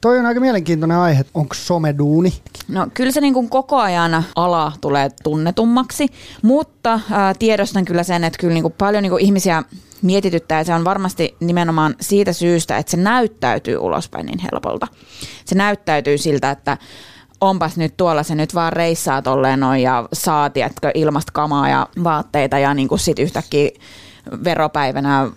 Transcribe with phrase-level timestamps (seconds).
[0.00, 1.24] Toi on aika mielenkiintoinen aihe.
[1.34, 2.32] Onko someduuni?
[2.68, 6.06] No kyllä se niin kuin koko ajan ala tulee tunnetummaksi,
[6.42, 9.62] mutta ää, tiedostan kyllä sen, että kyllä niin kuin paljon niin kuin ihmisiä
[10.02, 14.86] mietityttää ja se on varmasti nimenomaan siitä syystä, että se näyttäytyy ulospäin niin helpolta.
[15.44, 16.78] Se näyttäytyy siltä, että
[17.40, 21.86] onpas nyt tuolla se nyt vaan reissaa tolleen noin ja saa, tiedätkö, ilmasta kamaa ja
[22.04, 23.70] vaatteita ja niin kuin sit yhtäkkiä
[24.44, 25.30] veropäivänä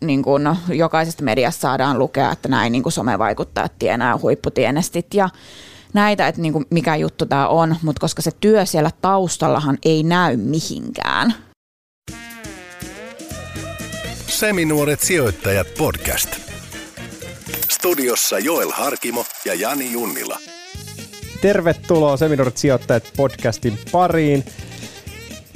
[0.00, 5.28] niin kuin jokaisesta mediasta saadaan lukea, että näin niin kuin somevaikuttajat tienaa huipputienestit ja
[5.94, 10.02] näitä, että niin kuin mikä juttu tämä on, mutta koska se työ siellä taustallahan ei
[10.02, 11.34] näy mihinkään.
[14.26, 16.28] Seminuoret sijoittajat podcast.
[17.70, 20.38] Studiossa Joel Harkimo ja Jani Junnila.
[21.40, 24.44] Tervetuloa Seminoorat sijoittajat podcastin pariin.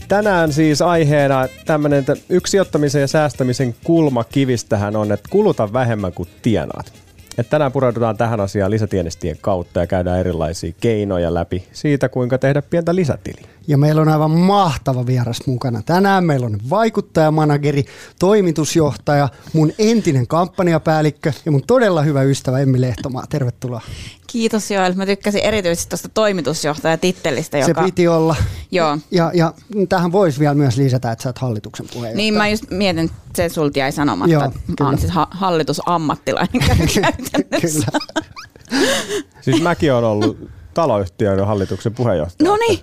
[0.08, 6.92] Tänään siis aiheena tämmöinen, yksi sijoittamisen ja säästämisen kulmakivistähän on, että kuluta vähemmän kuin tienaat.
[7.38, 12.62] Et tänään pureudutaan tähän asiaan lisätienestien kautta ja käydään erilaisia keinoja läpi siitä, kuinka tehdä
[12.62, 13.55] pientä lisätiliä.
[13.68, 15.82] Ja meillä on aivan mahtava vieras mukana.
[15.82, 17.84] Tänään meillä on vaikuttajamanageri,
[18.18, 23.24] toimitusjohtaja, mun entinen kampanjapäällikkö ja mun todella hyvä ystävä Emmi Lehtomaa.
[23.28, 23.80] Tervetuloa.
[24.26, 24.94] Kiitos Joel.
[24.94, 27.62] Mä tykkäsin erityisesti tuosta toimitusjohtajatittelistä.
[27.64, 27.82] Se Joka...
[27.82, 28.36] piti olla.
[28.70, 28.98] Joo.
[29.10, 29.54] Ja, ja
[29.88, 32.16] tähän voisi vielä myös lisätä, että sä oot hallituksen puheenjohtaja.
[32.16, 34.76] Niin mä just mietin, että se sulta jäi sanomatta, Joo, että kyllä.
[34.80, 36.62] mä oon siis ha- hallitusammattilainen
[36.94, 37.86] käytännössä.
[37.92, 38.26] Kyllä.
[39.40, 42.50] Siis mäkin olen ollut taloyhtiön hallituksen puheenjohtaja.
[42.50, 42.80] No niin,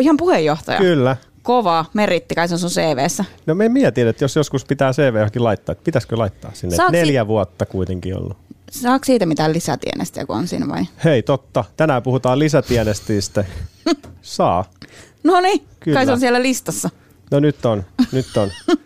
[0.00, 0.78] ihan puheenjohtaja.
[0.78, 1.16] Kyllä.
[1.42, 3.24] Kova, meritti, kai se on sun CVssä.
[3.46, 6.76] No me mietin, että jos joskus pitää CV johonkin laittaa, että pitäisikö laittaa sinne.
[6.76, 8.36] Saatko si- Neljä vuotta kuitenkin ollut.
[8.70, 10.82] Saako siitä mitään lisätienestiä, kun on siinä vai?
[11.04, 11.64] Hei, totta.
[11.76, 13.44] Tänään puhutaan lisätienestistä.
[14.22, 14.64] Saa.
[15.24, 15.96] No niin, Kyllä.
[15.96, 16.90] kai se on siellä listassa.
[17.30, 18.50] No nyt on, nyt on.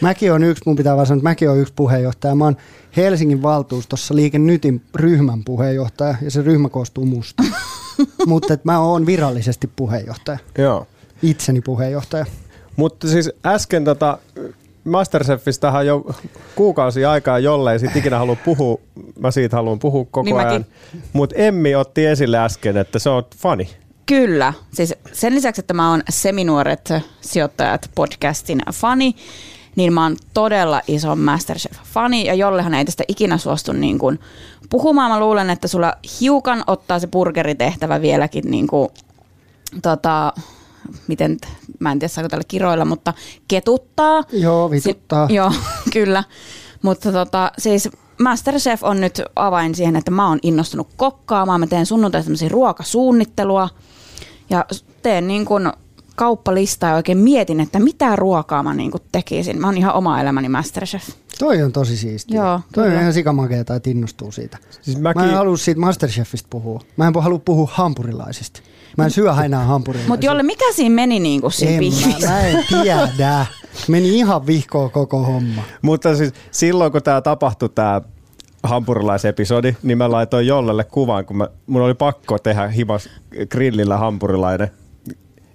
[0.00, 2.34] Mäkin on yksi, mun pitää vaan sanoa, että mäkin on yksi puheenjohtaja.
[2.34, 2.56] Mä oon
[2.96, 7.42] Helsingin valtuustossa Liike Nytin ryhmän puheenjohtaja ja se ryhmä koostuu musta.
[8.26, 10.86] Mutta mä oon virallisesti puheenjohtaja, Joo.
[11.22, 12.26] itseni puheenjohtaja.
[12.76, 14.18] Mutta siis äsken tota,
[14.84, 16.04] Masterchefistähän jo
[16.54, 18.80] kuukausi aikaa, jollei sit ikinä halua puhua,
[19.18, 20.66] mä siitä haluan puhua koko Niin ajan.
[21.12, 23.68] Mutta Emmi otti esille äsken, että se on fani.
[24.06, 24.52] Kyllä.
[24.72, 29.14] Siis sen lisäksi, että mä oon Seminuoret sijoittajat podcastin fani,
[29.76, 34.20] niin mä oon todella iso Masterchef-fani, ja jollehan ei tästä ikinä suostu niin kuin
[34.70, 35.10] puhumaan.
[35.10, 38.88] Mä luulen, että sulla hiukan ottaa se burgeritehtävä vieläkin niin kuin,
[39.82, 40.32] tota,
[41.06, 41.36] miten,
[41.78, 43.14] mä en tiedä saako tällä kiroilla, mutta
[43.48, 44.24] ketuttaa.
[44.32, 45.26] Joo, vituttaa.
[45.28, 45.52] Si- joo,
[45.92, 46.24] kyllä.
[46.82, 47.88] Mutta tota, siis
[48.20, 51.60] Masterchef on nyt avain siihen, että mä oon innostunut kokkaamaan.
[51.60, 53.68] Mä teen sunnuntai tämmöisiä ruokasuunnittelua
[54.50, 54.64] ja
[55.02, 55.72] teen niin kuin
[56.20, 59.60] kauppalistaa ja oikein mietin, että mitä ruokaa mä niin kuin tekisin.
[59.60, 61.08] Mä oon ihan oma elämäni Masterchef.
[61.38, 62.36] Toi on tosi siistiä.
[62.36, 63.00] Joo, Toi on kyllä.
[63.00, 64.58] ihan sikamakeeta, että innostuu siitä.
[64.80, 66.80] Siis Mä mäkin, en halua siitä Masterchefistä puhua.
[66.96, 68.60] Mä en halua puhua hampurilaisista.
[68.98, 70.08] Mä en syö enää hampurilaisia.
[70.08, 73.46] Mutta jolle mikä siinä meni niin kuin siinä en, mä, mä en tiedä.
[73.88, 75.62] Meni ihan vihkoon koko homma.
[75.82, 78.00] mutta siis silloin kun tämä tapahtui, tämä
[78.62, 83.08] hampurilaisepisodi, niin mä laitoin Jollelle kuvan, kun mä, mun oli pakko tehdä himas
[83.50, 84.70] grillillä hampurilainen.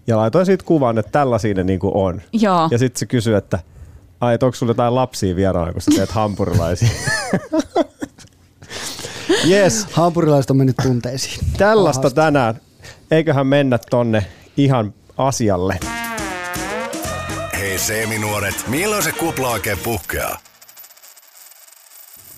[0.08, 2.22] Ja laitoin siitä kuvan, että tällaisia ne niinku on.
[2.34, 2.68] Joo.
[2.72, 3.60] Ja sitten se kysyi, että
[4.22, 6.90] ai, et onko sulla jotain lapsia vieraana, kun sä teet hampurilaisia?
[9.50, 11.46] Yes, Hampurilaiset on mennyt tunteisiin.
[11.58, 12.16] tällaista Pahasti.
[12.16, 12.56] tänään.
[13.12, 14.26] Eiköhän mennä tonne
[14.58, 15.80] ihan asialle.
[17.60, 20.38] Hei seminuoret, milloin se kupla oikein puhkeaa?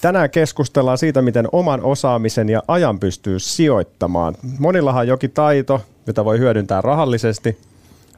[0.08, 4.36] Tänään keskustellaan siitä, miten oman osaamisen ja ajan pystyy sijoittamaan.
[4.60, 7.58] Monillahan on jokin taito, jota voi hyödyntää rahallisesti.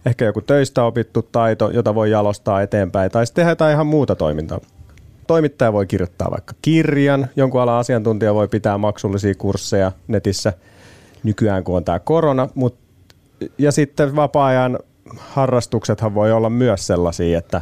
[0.05, 4.15] Ehkä joku töistä opittu taito, jota voi jalostaa eteenpäin, tai sitten tehdä jotain ihan muuta
[4.15, 4.59] toimintaa.
[5.27, 10.53] Toimittaja voi kirjoittaa vaikka kirjan, jonkun alan asiantuntija voi pitää maksullisia kursseja netissä
[11.23, 12.49] nykyään, kun on tämä korona.
[12.55, 12.75] Mut,
[13.57, 14.79] ja sitten vapaa-ajan
[15.17, 17.61] harrastuksethan voi olla myös sellaisia, että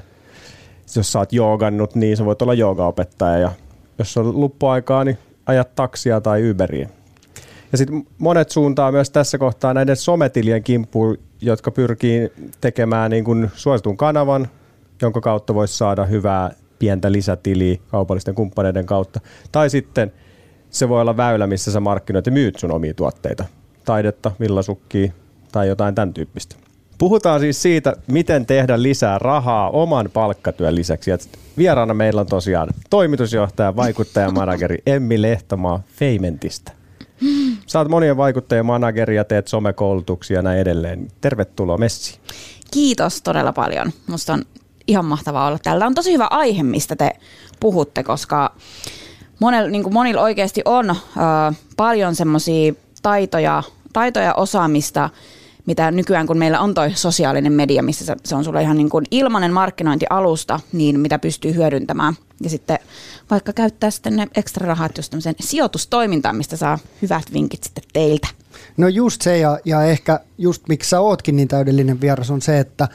[0.96, 3.52] jos sä oot joogannut, niin sä voit olla joogaopettaja ja
[4.00, 6.90] jos on luppuaikaa, niin ajat taksia tai Uberiä.
[7.72, 13.52] Ja sitten monet suuntaa myös tässä kohtaa näiden sometilien kimppuun, jotka pyrkii tekemään niin kuin
[13.56, 14.48] suositun kanavan,
[15.02, 19.20] jonka kautta voisi saada hyvää pientä lisätiliä kaupallisten kumppaneiden kautta.
[19.52, 20.14] Tai sitten
[20.70, 23.46] se voi olla väylä, missä sä markkinoit ja myyt sun omia tuotteita.
[23.86, 25.12] Taidetta, villasukkia
[25.52, 26.56] tai jotain tämän tyyppistä.
[26.98, 31.12] Puhutaan siis siitä, miten tehdä lisää rahaa oman palkkatyön lisäksi.
[31.12, 36.72] Et vieraana meillä on tosiaan toimitusjohtaja, vaikuttaja, manageri Emmi Lehtomaa Feimentistä.
[37.66, 41.08] Saat monien vaikuttajien manageri ja teet somekoulutuksia ja näin edelleen.
[41.22, 42.20] Tervetuloa Messi.
[42.72, 43.92] Kiitos todella paljon.
[44.08, 44.44] Musta on
[44.88, 45.86] ihan mahtavaa olla täällä.
[45.86, 47.12] On tosi hyvä aihe, mistä te
[47.60, 48.56] puhutte, koska
[49.40, 50.98] monella, niin monilla oikeasti on äh,
[51.78, 53.64] paljon semmoisia taitoja,
[53.94, 55.10] taitoja osaamista,
[55.68, 59.06] mitä nykyään kun meillä on toi sosiaalinen media, missä se, on sulle ihan niin kuin
[59.12, 62.14] ilmainen markkinointialusta, niin mitä pystyy hyödyntämään.
[62.44, 62.80] Ja sitten
[63.30, 68.28] vaikka käyttää sitten ne ekstra rahat just sijoitustoimintaan, mistä saa hyvät vinkit sitten teiltä.
[68.78, 72.60] No just se ja, ja ehkä just miksi sä ootkin niin täydellinen vieras on se,
[72.60, 72.88] että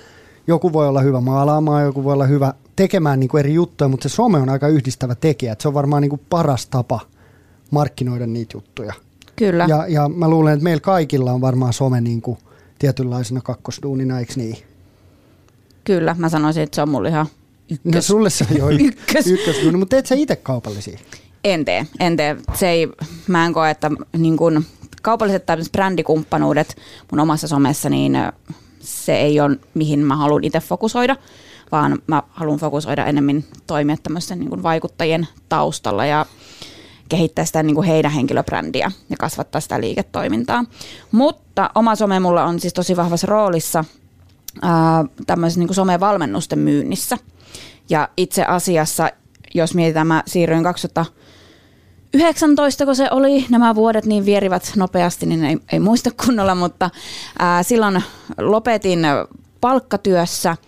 [0.47, 4.09] joku voi olla hyvä maalaamaan, joku voi olla hyvä tekemään niin kuin eri juttuja, mutta
[4.09, 5.53] se some on aika yhdistävä tekijä.
[5.53, 7.01] Että se on varmaan niin kuin paras tapa
[7.71, 8.93] markkinoida niitä juttuja.
[9.37, 9.67] Kyllä.
[9.69, 12.39] Ja, ja mä luulen, että meillä kaikilla on varmaan some niin kuin
[12.83, 14.57] tietynlaisena kakkosduunina, eikö niin?
[15.85, 17.27] Kyllä, mä sanoisin, että se on mulle ihan
[17.71, 17.95] ykkös.
[17.95, 19.27] No sulle se on jo ykkös.
[19.27, 20.99] ykkösduuni, mutta teet sä itse kaupallisia?
[21.45, 22.37] En tee, en tee.
[22.55, 22.89] Se ei,
[23.29, 24.65] mä en koe, että niin kun,
[25.03, 26.77] kaupalliset tai brändikumppanuudet
[27.11, 28.19] mun omassa somessa, niin
[28.81, 31.17] se ei ole mihin mä haluan itse fokusoida,
[31.73, 36.27] vaan mä haluan fokusoida enemmän toimia tämmöisten niin vaikuttajien taustalla ja
[37.13, 40.65] kehittää sitä niin kuin heidän henkilöbrändiä ja kasvattaa sitä liiketoimintaa.
[41.13, 43.85] Mutta oma some mulla on siis tosi vahvassa roolissa
[45.27, 47.19] tämmöisen niin somevalmennusten myynnissä.
[47.91, 49.11] Ja itse asiassa,
[49.55, 55.59] jos mietitään, mä siirryin 2019, kun se oli, nämä vuodet niin vierivät nopeasti, niin ei,
[55.73, 56.91] ei muista kunnolla, mutta
[57.39, 58.03] ää, silloin
[58.39, 59.01] lopetin
[59.61, 60.57] palkkatyössä–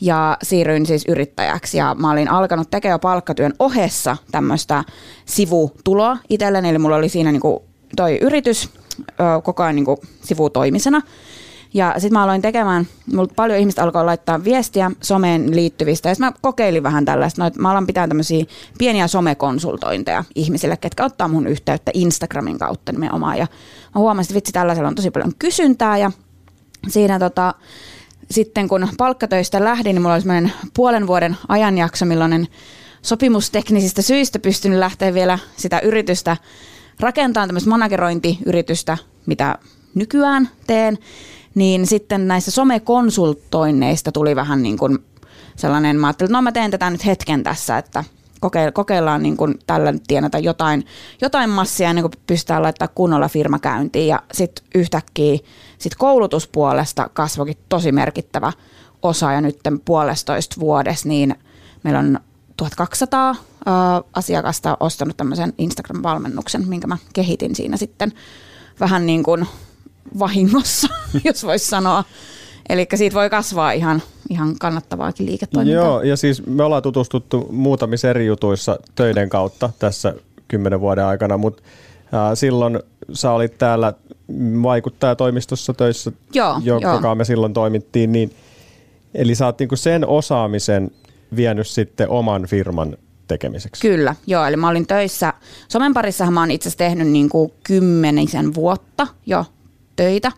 [0.00, 1.78] ja siirryin siis yrittäjäksi.
[1.78, 4.84] Ja mä olin alkanut tekemään palkkatyön ohessa tämmöistä
[5.24, 7.64] sivutuloa itselleni, eli mulla oli siinä niinku
[7.96, 8.70] toi yritys
[9.42, 11.02] koko ajan niinku sivutoimisena.
[11.74, 16.32] Ja sitten mä aloin tekemään, mulla paljon ihmistä alkoi laittaa viestiä someen liittyvistä, ja mä
[16.40, 18.44] kokeilin vähän tällaista, no, mä alan pitää tämmöisiä
[18.78, 23.46] pieniä somekonsultointeja ihmisille, ketkä ottaa mun yhteyttä Instagramin kautta nimenomaan, ja
[23.94, 26.10] mä huomasin, että vitsi, tällaisella on tosi paljon kysyntää, ja
[26.88, 27.54] siinä tota,
[28.30, 32.48] sitten kun palkkatöistä lähdin, niin mulla oli semmoinen puolen vuoden ajanjakso, milloin
[33.02, 36.36] sopimusteknisistä syistä pystynyt lähteä vielä sitä yritystä
[37.00, 39.58] rakentamaan tämmöistä managerointiyritystä, mitä
[39.94, 40.98] nykyään teen,
[41.54, 44.98] niin sitten näissä somekonsultoinneista tuli vähän niin kuin
[45.56, 48.04] sellainen, mä ajattelin, että no mä teen tätä nyt hetken tässä, että
[48.72, 50.86] kokeillaan niin kuin tällä tienata jotain,
[51.20, 55.38] jotain massia ennen kuin pystytään laittaa kunnolla firma käyntiin ja sitten yhtäkkiä
[55.78, 58.52] sit koulutuspuolesta kasvoikin tosi merkittävä
[59.02, 61.34] osa ja nyt puolestoista vuodessa niin
[61.82, 62.20] meillä on
[62.56, 63.36] 1200 uh,
[64.12, 68.12] asiakasta ostanut tämmöisen Instagram-valmennuksen, minkä mä kehitin siinä sitten
[68.80, 69.46] vähän niin kuin
[70.18, 70.88] vahingossa,
[71.24, 72.04] jos voisi sanoa.
[72.68, 75.84] Eli siitä voi kasvaa ihan, ihan kannattavaakin liiketoimintaa.
[75.84, 80.14] Joo, ja siis me ollaan tutustuttu muutamissa eri jutuissa töiden kautta tässä
[80.48, 81.62] kymmenen vuoden aikana, mutta
[82.04, 82.80] äh, silloin
[83.12, 83.92] sä olit täällä
[84.62, 87.14] vaikuttajatoimistossa töissä, joo, joka joo.
[87.14, 88.30] me silloin toimittiin, niin
[89.14, 90.90] eli sä oot niinku sen osaamisen
[91.36, 92.96] vienyt sitten oman firman
[93.28, 93.80] tekemiseksi.
[93.88, 94.46] Kyllä, joo.
[94.46, 95.32] Eli mä olin töissä,
[95.68, 99.44] somen parissahan mä oon itse asiassa tehnyt niin kuin kymmenisen vuotta jo
[99.96, 100.32] töitä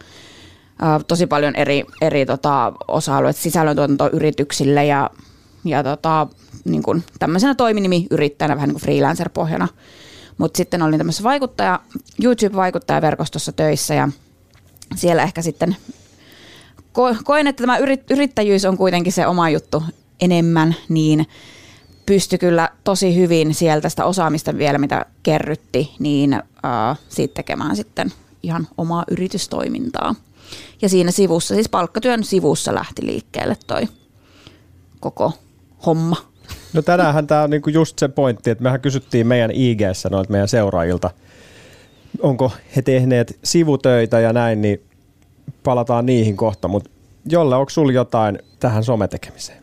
[1.09, 5.11] tosi paljon eri, eri tota, osa-alueet sisällöntuotantoyrityksille ja,
[5.65, 6.27] ja tota,
[6.65, 9.69] niin kuin tämmöisenä toiminimiyrittäjänä vähän niin kuin freelancer-pohjana.
[10.39, 11.81] Mutta sitten olin tämmöisessä vaikuttaja,
[12.25, 14.09] YouTube-vaikuttajaverkostossa töissä ja
[14.97, 15.77] siellä ehkä sitten
[16.99, 19.83] ko- koin, että tämä yrit, yrittäjyys on kuitenkin se oma juttu
[20.21, 21.27] enemmän, niin
[22.07, 28.13] pysty kyllä tosi hyvin sieltä sitä osaamista vielä, mitä kerrytti, niin uh, siitä tekemään sitten
[28.43, 30.15] ihan omaa yritystoimintaa.
[30.83, 33.89] Ja siinä sivussa, siis palkkatyön sivussa lähti liikkeelle toi
[35.01, 35.33] koko
[35.87, 36.17] homma.
[36.73, 39.81] No tänäänhän tämä on niinku just se pointti, että mehän kysyttiin meidän ig
[40.11, 41.11] noilta meidän seuraajilta,
[42.23, 44.83] onko he tehneet sivutöitä ja näin, niin
[45.63, 46.91] palataan niihin kohta, mutta
[47.27, 49.63] Jolle, onko sulla jotain tähän sometekemiseen?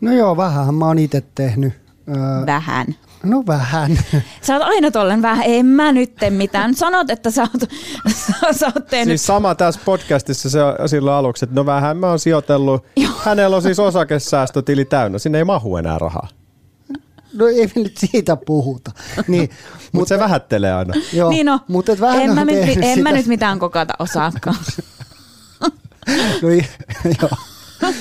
[0.00, 1.72] No joo, vähän mä oon itse tehnyt.
[2.08, 2.86] Öö, vähän.
[3.24, 3.98] No vähän.
[4.42, 6.74] Sä oot aina tollen vähän, en mä nyt mitään.
[6.74, 7.70] Sanot, että sä oot,
[8.60, 9.10] sä oot tehnyt.
[9.10, 12.84] Siis sama tässä podcastissa se silloin aluksi, että no vähän mä oon sijoitellut.
[12.96, 13.12] Joo.
[13.24, 16.28] Hänellä on siis osakesäästötili täynnä, sinne ei mahu enää rahaa.
[17.34, 18.90] No ei me nyt siitä puhuta.
[19.28, 20.94] Niin, Mut mutta se vähättelee aina.
[21.12, 24.56] Joo, niin no, mutta et vähän en, mä, mit, en mä nyt mitään kokata osaakaan.
[26.42, 26.48] no,
[27.20, 27.30] joo.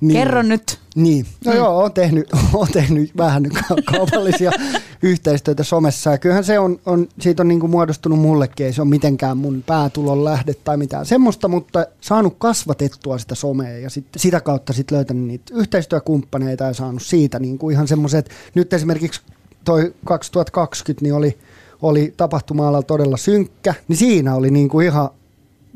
[0.00, 0.18] Niin.
[0.18, 0.78] Kerro nyt.
[0.94, 1.58] Niin, no mm.
[1.58, 4.50] joo, on tehnyt, on tehnyt vähän ka- kaupallisia
[5.02, 8.88] yhteistyötä somessa ja kyllähän se on, on siitä on niinku muodostunut mullekin, ei se ole
[8.88, 14.40] mitenkään mun päätulon lähde tai mitään semmoista, mutta saanut kasvatettua sitä somea ja sit, sitä
[14.40, 19.20] kautta sitten löytänyt niitä yhteistyökumppaneita ja saanut siitä niinku ihan semmoiset, nyt esimerkiksi
[19.64, 21.38] toi 2020 niin oli,
[21.82, 25.10] oli tapahtuma todella synkkä, niin siinä oli niinku ihan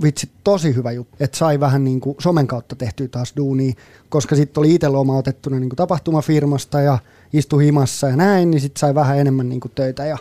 [0.02, 3.72] vitsi tosi hyvä juttu, että sai vähän niin kuin somen kautta tehtyä taas duunia,
[4.08, 6.98] koska sitten oli itse lomautettuna niin kuin tapahtumafirmasta ja
[7.32, 10.18] istui himassa ja näin, niin sitten sai vähän enemmän niin kuin töitä ja,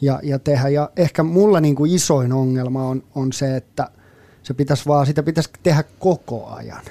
[0.00, 0.68] ja, ja tehdä.
[0.68, 3.90] Ja ehkä mulla niin kuin isoin ongelma on, on se, että
[4.42, 6.82] se pitäisi vaan, sitä pitäisi tehdä koko ajan.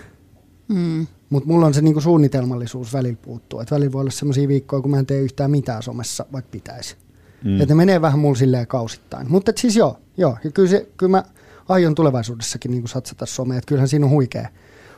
[0.68, 1.08] Mm.
[1.30, 3.60] Mutta mulla on se niinku suunnitelmallisuus välillä puuttuu.
[3.60, 6.96] Et välillä voi olla sellaisia viikkoja, kun mä en tee yhtään mitään somessa, vaikka pitäisi.
[7.44, 7.62] Mm.
[7.62, 9.32] Että ne menee vähän mulla silleen kausittain.
[9.32, 10.38] Mutta siis joo, joo.
[10.44, 11.24] Ja kyllä, se, kyllä mä
[11.70, 13.58] aion tulevaisuudessakin niin satsata someen.
[13.58, 14.50] Että kyllähän siinä on huikea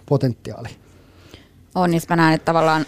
[0.06, 0.70] potentiaali.
[1.76, 2.86] On, niin mä näen, että tavallaan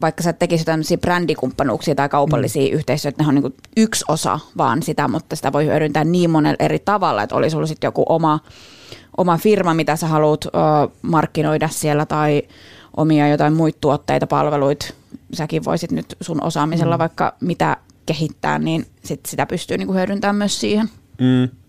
[0.00, 2.78] vaikka sä tekisit tämmöisiä brändikumppanuuksia tai kaupallisia mm.
[2.78, 6.78] yhteisöjä, ne on niin yksi osa vaan sitä, mutta sitä voi hyödyntää niin monella eri
[6.78, 8.40] tavalla, että olisi sulla sitten joku oma,
[9.16, 10.48] oma firma, mitä sä haluat ö,
[11.02, 12.42] markkinoida siellä tai
[12.96, 14.86] omia jotain muita tuotteita, palveluita.
[15.32, 16.98] Säkin voisit nyt sun osaamisella mm.
[16.98, 17.76] vaikka mitä
[18.06, 20.90] kehittää, niin sit sitä pystyy niin hyödyntämään myös siihen.
[21.20, 21.63] Mm.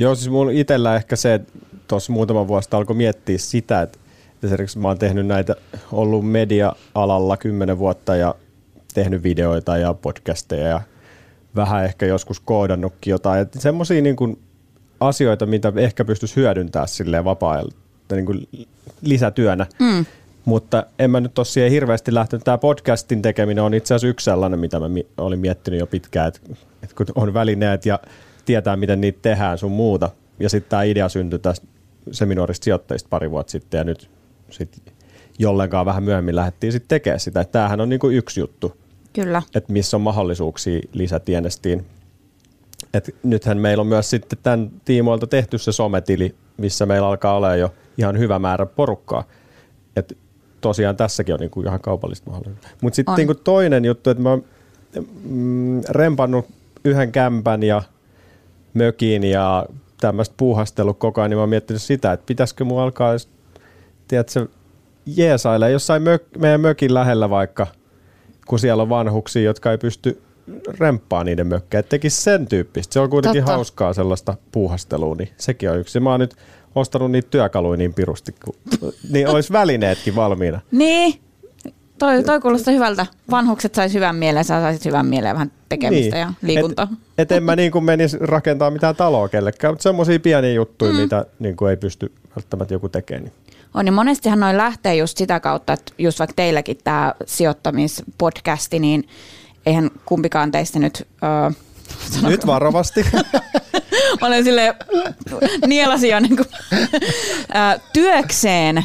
[0.00, 1.52] Joo, siis mulla itsellä ehkä se, että
[1.88, 3.98] tuossa muutama vuosi alkoi miettiä sitä, että
[4.42, 5.56] esimerkiksi mä oon tehnyt näitä,
[5.92, 8.34] ollut media-alalla kymmenen vuotta ja
[8.94, 10.80] tehnyt videoita ja podcasteja ja
[11.56, 13.46] vähän ehkä joskus koodannutkin jotain.
[13.58, 14.38] Semmoisia niin
[15.00, 17.62] asioita, mitä ehkä pystyisi hyödyntämään silleen vapaa
[18.12, 18.48] niin kuin
[19.02, 19.66] lisätyönä.
[19.80, 20.04] Mm.
[20.44, 22.44] Mutta en mä nyt ole siihen hirveästi lähtenyt.
[22.44, 24.86] Tämä podcastin tekeminen on itse asiassa yksi sellainen, mitä mä
[25.18, 26.40] olin miettinyt jo pitkään, että,
[26.82, 27.98] että kun on välineet ja
[28.44, 30.10] tietää, miten niitä tehdään sun muuta.
[30.40, 31.66] Ja sitten tämä idea syntyi tästä
[32.12, 34.10] seminaarista sijoittajista pari vuotta sitten ja nyt
[34.50, 34.82] sit
[35.38, 37.40] jollenkaan vähän myöhemmin lähdettiin sitten tekemään sitä.
[37.40, 38.76] Että tämähän on niinku yksi juttu.
[39.12, 39.42] Kyllä.
[39.54, 41.86] Että missä on mahdollisuuksia lisätienestiin.
[42.94, 47.56] Et nythän meillä on myös sitten tämän tiimoilta tehty se sometili, missä meillä alkaa olla
[47.56, 49.24] jo ihan hyvä määrä porukkaa.
[49.96, 50.18] Et
[50.60, 52.68] tosiaan tässäkin on niinku ihan kaupallista mahdollisuutta.
[52.80, 54.44] Mutta sitten niinku toinen juttu, että mä oon
[55.22, 56.46] mm, rempannut
[56.84, 57.82] yhden kämpän ja
[58.74, 59.66] mökiin ja
[60.00, 63.12] tämmöistä puuhastelua koko ajan, niin mä oon miettinyt sitä, että pitäisikö mun alkaa,
[64.08, 64.46] tiedätkö,
[65.06, 67.66] jeesailla jossain mök, meidän mökin lähellä vaikka,
[68.46, 70.22] kun siellä on vanhuksia, jotka ei pysty
[70.78, 71.82] remppaa niiden mökkejä.
[71.82, 72.92] Tekisi sen tyyppistä.
[72.92, 73.52] Se on kuitenkin Totta.
[73.52, 76.00] hauskaa sellaista puuhastelua, niin sekin on yksi.
[76.00, 76.36] Mä oon nyt
[76.74, 78.54] ostanut niitä työkaluja niin pirusti, kun,
[79.10, 80.60] niin olisi välineetkin valmiina.
[80.70, 81.20] Niin,
[82.00, 83.06] Toi, toi kuulostaa hyvältä.
[83.30, 86.20] Vanhukset sais hyvän mieleen, sä saisit hyvän mieleen vähän tekemistä niin.
[86.20, 86.88] ja liikuntaa.
[86.92, 90.92] Et, et en mä niin kuin menisi rakentaa mitään taloa kellekään, mutta semmoisia pieniä juttuja,
[90.92, 90.98] mm.
[90.98, 93.24] mitä niin kuin ei pysty välttämättä joku tekemään.
[93.24, 93.32] Niin.
[93.74, 99.08] On, niin monestihan noin lähtee just sitä kautta, että just vaikka teilläkin tämä sijoittamispodcasti, niin
[99.66, 101.08] eihän kumpikaan teistä nyt...
[101.22, 101.50] Öö,
[102.28, 103.06] nyt varovasti.
[103.12, 103.22] Mä
[104.26, 104.74] olen sille
[105.66, 106.48] nielasin niin kuin,
[107.92, 108.84] työkseen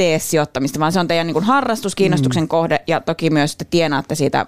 [0.00, 2.48] tee sijoittamista, vaan se on teidän niin kuin harrastus, kiinnostuksen mm.
[2.48, 4.46] kohde ja toki myös te tienaatte siitä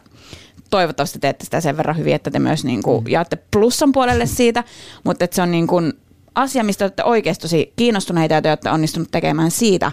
[0.70, 3.10] toivottavasti teette sitä sen verran hyvin, että te myös niin kuin mm.
[3.10, 4.64] jaatte plussan puolelle siitä,
[5.04, 5.92] mutta että se on niin kuin
[6.34, 9.92] asia, mistä olette oikeasti tosi kiinnostuneita ja te olette onnistunut tekemään siitä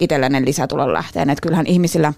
[0.00, 1.30] itsellenne lisätulon lähteen.
[1.30, 2.12] Että kyllähän ihmisillä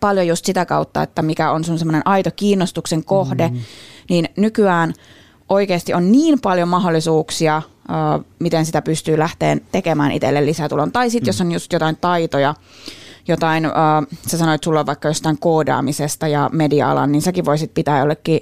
[0.00, 3.58] paljon just sitä kautta, että mikä on sun semmoinen aito kiinnostuksen kohde, mm.
[4.08, 4.94] niin nykyään
[5.48, 7.62] oikeasti on niin paljon mahdollisuuksia
[8.38, 10.92] miten sitä pystyy lähteen tekemään itselle lisätulon.
[10.92, 11.28] Tai sitten mm.
[11.28, 12.54] jos on just jotain taitoja,
[13.28, 17.98] jotain, uh, sä sanoit sulla on vaikka jostain koodaamisesta ja media-alan, niin säkin voisit pitää
[17.98, 18.40] jollekin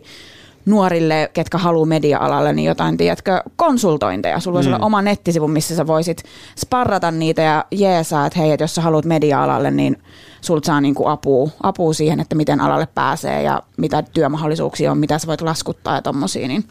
[0.66, 4.40] nuorille, ketkä haluaa media-alalle, niin jotain, tiedätkö, konsultointeja.
[4.40, 4.74] Sulla voisi mm.
[4.74, 6.22] olla oma nettisivu, missä sä voisit
[6.58, 10.02] sparrata niitä ja jeesaa, että hei, että jos sä haluat media-alalle, niin
[10.40, 15.18] sulta saa niinku apua, apua siihen, että miten alalle pääsee ja mitä työmahdollisuuksia on, mitä
[15.18, 16.64] sä voit laskuttaa ja tommosia, niin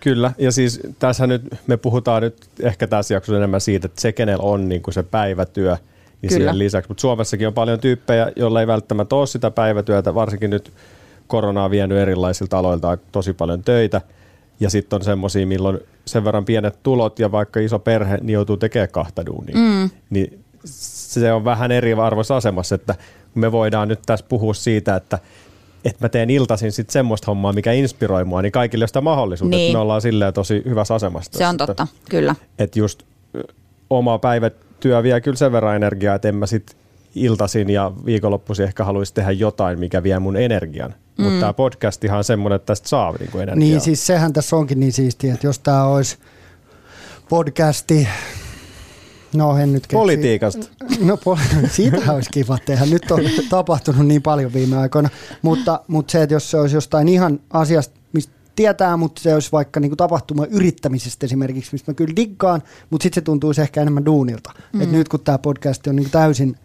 [0.00, 4.12] Kyllä, ja siis tässä nyt me puhutaan nyt ehkä tässä jaksossa enemmän siitä, että se,
[4.12, 6.30] kenellä on niin kuin se päivätyö, niin Kyllä.
[6.30, 6.90] siihen lisäksi.
[6.90, 10.72] Mutta Suomessakin on paljon tyyppejä, joilla ei välttämättä ole sitä päivätyötä, varsinkin nyt
[11.26, 14.00] korona on vienyt erilaisilta aloilta tosi paljon töitä.
[14.60, 18.56] Ja sitten on semmoisia, milloin sen verran pienet tulot ja vaikka iso perhe, niin joutuu
[18.56, 19.56] tekemään kahta duunia.
[19.56, 19.90] Mm.
[20.10, 22.94] Niin se on vähän eri arvoisessa asemassa, että
[23.34, 25.18] me voidaan nyt tässä puhua siitä, että
[25.86, 29.56] että mä teen iltaisin sitten semmoista hommaa, mikä inspiroi mua, niin kaikille on sitä mahdollisuutta,
[29.56, 29.66] niin.
[29.66, 31.38] että me ollaan silleen tosi hyvässä asemassa.
[31.38, 32.34] Se on totta, että, kyllä.
[32.58, 33.02] Että just
[33.90, 36.76] oma päivätyö vie kyllä sen verran energiaa, että en mä sitten
[37.14, 40.94] iltaisin ja viikonloppuisin ehkä haluaisi tehdä jotain, mikä vie mun energian.
[41.18, 41.24] Mm.
[41.24, 43.58] Mutta tämä podcastihan on semmoinen, että tästä saa niinku energiaa.
[43.68, 46.18] Niin siis sehän tässä onkin niin siistiä, että jos tämä olisi
[47.28, 48.08] podcasti,
[49.36, 49.96] No en nyt keksi.
[49.96, 50.66] Politiikasta.
[51.00, 52.86] No poli- siitä olisi kiva tehdä.
[52.86, 55.08] Nyt on tapahtunut niin paljon viime aikoina.
[55.42, 59.52] Mutta, mutta se, että jos se olisi jostain ihan asiasta, mistä tietää, mutta se olisi
[59.52, 64.04] vaikka niin tapahtuma yrittämisestä esimerkiksi, mistä mä kyllä diggaan, mutta sitten se tuntuisi ehkä enemmän
[64.04, 64.52] duunilta.
[64.72, 64.80] Mm.
[64.80, 66.56] Et nyt kun tämä podcast on niin täysin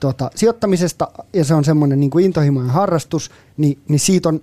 [0.00, 4.40] tota, sijoittamisesta ja se on semmoinen niin intohimoinen harrastus, niin, niin siitä on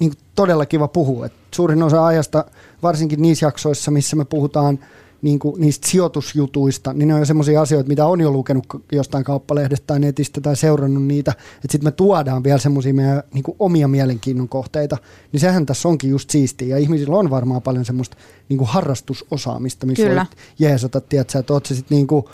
[0.00, 1.26] niin todella kiva puhua.
[1.26, 2.44] Et suurin osa ajasta,
[2.82, 4.78] varsinkin niissä jaksoissa, missä me puhutaan
[5.22, 9.86] niin kuin niistä sijoitusjutuista, niin ne on semmoisia asioita, mitä on jo lukenut jostain kauppalehdestä
[9.86, 13.88] tai netistä tai seurannut niitä, että sitten me tuodaan vielä semmoisia meidän niin kuin omia
[13.88, 14.96] mielenkiinnon kohteita,
[15.32, 18.16] niin sehän tässä onkin just siistiä, ja ihmisillä on varmaan paljon semmoista
[18.48, 20.26] niin kuin harrastusosaamista, missä Kyllä.
[20.30, 22.24] voit jeesata, tiedätkö, että oot sä sitten niin kuin,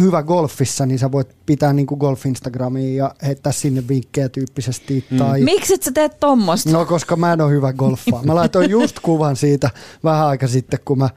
[0.00, 5.04] hyvä golfissa, niin sä voit pitää niin kuin golf-instagramia ja heittää sinne vinkkejä tyyppisesti.
[5.10, 5.18] Mm.
[5.18, 6.70] Tai Miksi et sä teet tommosta?
[6.70, 8.22] No koska mä en ole hyvä golfaa.
[8.22, 9.70] Mä laitoin just kuvan siitä
[10.04, 11.10] vähän aika sitten, kun mä,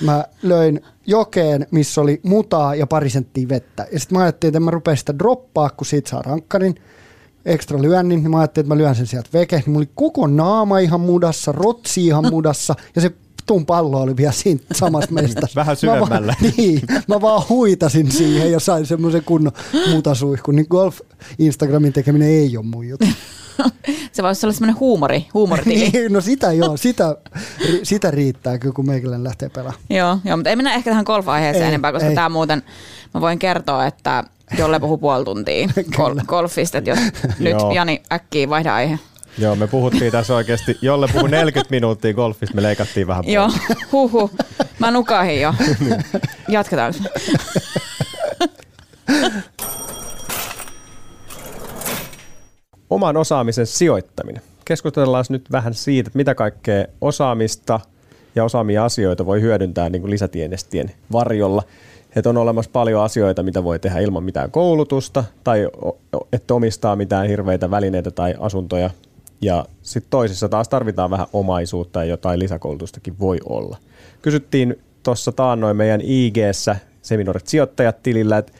[0.00, 3.86] mä löin jokeen, missä oli mutaa ja pari senttiä vettä.
[3.92, 6.74] Ja sitten mä ajattelin, että mä rupea sitä droppaa, kun siitä saa rankkarin
[7.44, 9.56] ekstra lyönnin, niin mä ajattelin, että mä lyön sen sieltä veke.
[9.56, 13.12] Niin mulla oli koko naama ihan mudassa, rotsi ihan mudassa ja se
[13.46, 15.56] tuun pallo oli vielä siinä samassa mestassa.
[15.60, 16.34] Vähän Mä vaan, syvemmällä.
[16.56, 19.52] niin, mä vaan huitasin siihen ja sain semmoisen kunnon
[19.94, 20.56] mutasuihkun.
[20.56, 21.00] Niin golf
[21.38, 23.06] Instagramin tekeminen ei ole mun juttu.
[24.12, 25.88] Se voisi olla semmoinen huumori, huumoritili.
[25.90, 27.16] Niin, no sitä joo, sitä,
[27.62, 29.82] ri- sitä riittää kyllä, kun meikäläinen lähtee pelaamaan.
[29.90, 32.14] Joo, joo, mutta ei mennä ehkä tähän golf-aiheeseen Ei, enempää, koska ei.
[32.14, 32.62] tämä muuten,
[33.14, 34.24] mä voin kertoa, että
[34.58, 36.98] Jolle puhuu puoli tuntia gol- golfista, että jos
[37.38, 37.56] nyt.
[37.74, 38.98] Jani äkkiä vaihda aihe.
[39.38, 43.24] Joo, me puhuttiin tässä oikeasti, jolle puhu 40 minuuttia golfista, me leikattiin vähän.
[43.26, 43.50] Joo,
[43.92, 44.30] huhu.
[44.78, 45.54] Mä nukahin jo.
[46.48, 46.98] Jatketaanko?
[52.90, 54.42] Oman osaamisen sijoittaminen.
[54.64, 57.80] Keskustellaan nyt vähän siitä, että mitä kaikkea osaamista
[58.34, 61.62] ja osaamia asioita voi hyödyntää niin kuin lisätienestien varjolla.
[62.16, 65.68] Että on olemassa paljon asioita, mitä voi tehdä ilman mitään koulutusta tai
[66.32, 68.90] että omistaa mitään hirveitä välineitä tai asuntoja.
[69.42, 73.76] Ja sitten toisissa taas tarvitaan vähän omaisuutta ja jotain lisäkoulutustakin voi olla.
[74.22, 78.52] Kysyttiin tuossa taannoin meidän IG-ssä seminaarit sijoittajat tilillä, että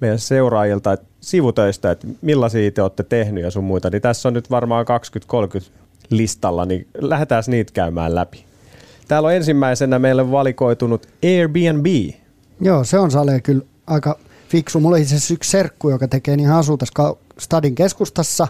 [0.00, 4.34] meidän seuraajilta että sivutöistä, että millaisia te olette tehnyt ja sun muita, niin tässä on
[4.34, 4.86] nyt varmaan
[5.58, 5.62] 20-30
[6.10, 8.44] listalla, niin lähdetään niitä käymään läpi.
[9.08, 11.86] Täällä on ensimmäisenä meille valikoitunut Airbnb.
[12.60, 14.80] Joo, se on Sale kyllä aika fiksu.
[14.80, 18.48] Mulla itse asiassa yksi serkku, joka tekee niin asuu tässä stadin keskustassa.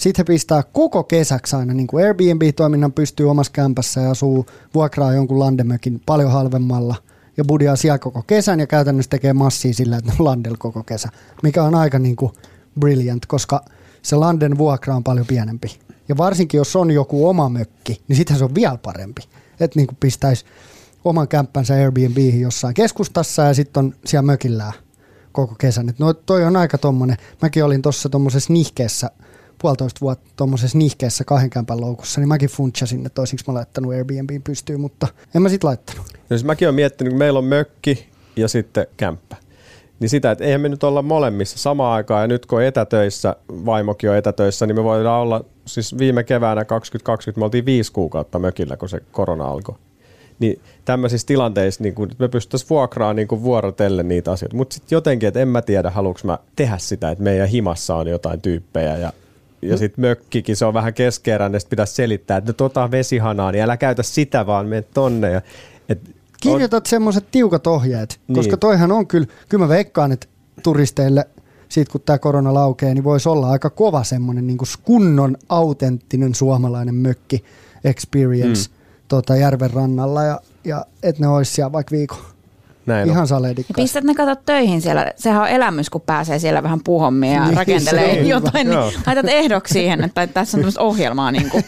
[0.00, 5.14] Sitten he pistää koko kesäksi aina niin kuin Airbnb-toiminnan pystyy omassa kämpässä ja asuu vuokraa
[5.14, 6.94] jonkun landemökin paljon halvemmalla
[7.36, 11.08] ja budiaa siellä koko kesän ja käytännössä tekee massia sillä, että on landella koko kesä,
[11.42, 12.32] mikä on aika niin kuin
[12.80, 13.64] brilliant, koska
[14.02, 15.78] se landen vuokra on paljon pienempi.
[16.08, 19.22] Ja varsinkin jos on joku oma mökki, niin sittenhän se on vielä parempi.
[19.60, 20.44] Että niin kuin pistäisi
[21.04, 24.72] oman kämppänsä Airbnbihin jossain keskustassa ja sitten on siellä mökillään
[25.32, 25.88] koko kesän.
[25.88, 27.16] Et no toi on aika tommonen.
[27.42, 29.10] Mäkin olin tuossa tuommoisessa nihkeessä
[29.60, 34.42] puolitoista vuotta tuommoisessa nihkeessä kahden kämpän loukussa, niin mäkin funtsasin, että olisinko mä laittanut Airbnbin
[34.42, 36.06] pystyyn, mutta en mä sit laittanut.
[36.12, 39.36] Ja siis mäkin olen miettinyt, kun meillä on mökki ja sitten kämppä.
[40.00, 44.10] Niin sitä, että eihän me nyt olla molemmissa samaan aikaan ja nyt kun etätöissä, vaimokin
[44.10, 48.76] on etätöissä, niin me voidaan olla, siis viime keväänä 2020 me oltiin viisi kuukautta mökillä,
[48.76, 49.74] kun se korona alkoi.
[50.38, 54.56] Niin tämmöisissä tilanteissa niin kun me pystyttäisiin vuokraamaan niin kun vuorotellen niitä asioita.
[54.56, 58.08] Mutta sitten jotenkin, että en mä tiedä, haluanko mä tehdä sitä, että meidän himassa on
[58.08, 59.12] jotain tyyppejä ja
[59.62, 63.62] ja sitten mökkikin, se on vähän keskeeräinen, sitten pitäisi selittää, että nyt ota vesihanaa, niin
[63.62, 65.30] älä käytä sitä, vaan mene tonne.
[65.30, 65.42] Ja,
[65.88, 66.00] et
[66.40, 68.36] Kirjoitat semmoiset tiukat ohjeet, Niin.
[68.36, 70.26] koska toihan on kyllä, kyllä mä veikkaan, että
[70.62, 71.28] turisteille
[71.68, 76.94] sit kun tämä korona laukee, niin voisi olla aika kova semmoinen niin kunnon autenttinen suomalainen
[76.94, 77.44] mökki
[77.84, 78.74] experience mm.
[79.08, 82.18] tota, järven rannalla ja, ja että ne olisi siellä vaikka viikon.
[82.86, 83.08] Näin.
[83.08, 83.82] Ihan Ja saledikkaista.
[83.82, 85.12] pistät ne katot töihin siellä.
[85.16, 88.66] Sehän on elämys, kun pääsee siellä vähän puuhommia ja Niin, rakentelee jotain.
[88.68, 88.80] hyvä.
[88.84, 91.30] Niin laitat ehdoksi siihen, että tässä on tämmöistä ohjelmaa.
[91.40, 91.64] Niin kuin.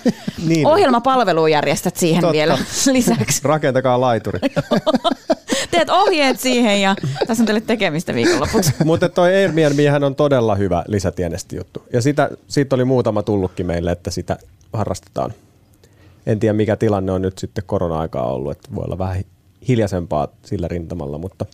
[0.47, 0.67] Niin.
[0.67, 2.33] Ohjelmapalvelua järjestät siihen Totta.
[2.33, 2.59] vielä
[2.93, 3.41] lisäksi.
[3.45, 4.39] Rakentakaa laituri.
[5.71, 6.97] Teet ohjeet siihen ja
[7.27, 8.73] tässä on teille tekemistä viikonlopuksi.
[8.85, 11.83] Mutta toi Airbnb on todella hyvä lisätienesti juttu.
[11.93, 14.37] Ja sitä, siitä oli muutama tullutkin meille, että sitä
[14.73, 15.33] harrastetaan.
[16.27, 19.17] En tiedä mikä tilanne on nyt sitten korona-aikaa ollut, että voi olla vähän
[19.69, 21.47] hiljaisempaa sillä rintamalla, mutta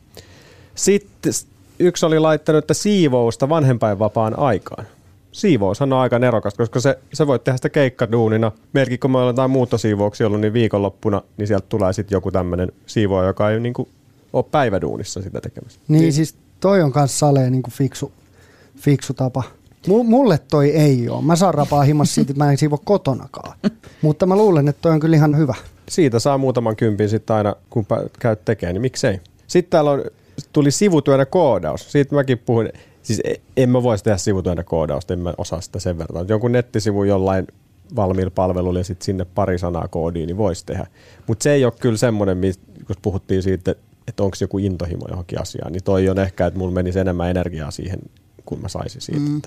[0.74, 1.32] sitten
[1.78, 4.86] yksi oli laittanut, että siivousta vanhempainvapaan aikaan.
[5.32, 8.52] Siivoushan on aika nerokas, koska se, se voit tehdä sitä keikkaduunina.
[8.72, 12.72] Meilläkin kun me ollaan jotain muuttosiivouksia ollut, niin viikonloppuna, niin sieltä tulee sitten joku tämmöinen
[12.86, 13.88] siivoa, joka ei niinku
[14.32, 15.80] ole päiväduunissa sitä tekemässä.
[15.88, 18.12] Niin, niin siis toi on kans saleen niin fiksu,
[18.76, 19.42] fiksu tapa.
[19.88, 21.22] Mulle toi ei ole.
[21.22, 23.58] Mä saan rapaa himas siitä, että mä en siivo kotonakaan.
[24.02, 25.54] Mutta mä luulen, että toi on kyllä ihan hyvä.
[25.88, 27.86] siitä saa muutaman kympin sitten aina, kun
[28.18, 29.20] käyt tekemään, niin miksei.
[29.46, 30.04] Sitten täällä on
[30.52, 31.92] tuli sivutyönä koodaus.
[31.92, 32.72] Siitä mäkin puhuin.
[33.02, 36.28] Siis e- en mä voisi tehdä sivutyönä koodausta, en mä osaa sitä sen verran.
[36.28, 37.46] Jonkun nettisivu jollain
[37.96, 40.86] valmiilla palvelulla ja sitten sinne pari sanaa koodiin, niin voisi tehdä.
[41.26, 42.38] Mutta se ei ole kyllä semmoinen,
[42.86, 43.74] kun puhuttiin siitä,
[44.08, 47.70] että onko joku intohimo johonkin asiaan, niin toi on ehkä, että mulla menisi enemmän energiaa
[47.70, 47.98] siihen,
[48.48, 49.20] kun mä saisin siitä.
[49.20, 49.42] Mm.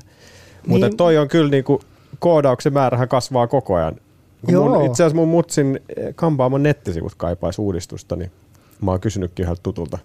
[0.67, 0.97] Mutta niin.
[0.97, 1.81] toi on kyllä niinku,
[2.19, 3.95] koodauksen määrähän kasvaa koko ajan.
[4.51, 5.79] Mun, itse asiassa mun mutsin
[6.15, 8.31] kampaamon nettisivut kaipaisi uudistusta, niin
[8.81, 9.97] mä oon kysynytkin yhdeltä tutulta.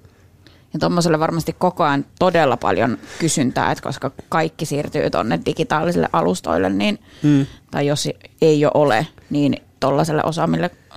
[0.73, 6.71] Ja tuommoiselle varmasti koko ajan todella paljon kysyntää, että koska kaikki siirtyy tuonne digitaalisille alustoille,
[6.71, 7.47] niin, mm.
[7.71, 8.09] tai jos
[8.41, 10.23] ei jo ole, niin tuollaiselle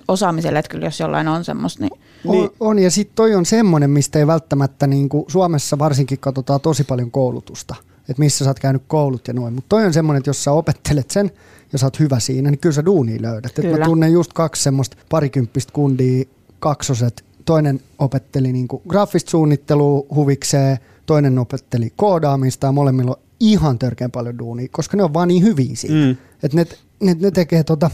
[0.07, 2.49] osaamiselle, että kyllä jos jollain on semmoista, niin on, niin.
[2.59, 6.83] on ja sitten toi on semmoinen, mistä ei välttämättä, niin kuin Suomessa varsinkin katsotaan tosi
[6.83, 7.75] paljon koulutusta,
[8.09, 10.51] että missä sä oot käynyt koulut ja noin, mutta toi on semmoinen, että jos sä
[10.51, 11.31] opettelet sen
[11.73, 13.59] ja sä oot hyvä siinä, niin kyllä sä duuni löydät.
[13.59, 16.25] Et mä tunnen just kaksi semmoista parikymppistä kundia,
[16.59, 23.79] kaksoset, toinen opetteli niin kuin graafista suunnittelua huvikseen, toinen opetteli koodaamista ja molemmilla on ihan
[23.79, 26.05] törkeän paljon duunia, koska ne on vaan niin hyviä siinä.
[26.05, 26.17] Mm.
[26.43, 26.65] Että ne,
[26.99, 27.91] ne, ne tekee tota,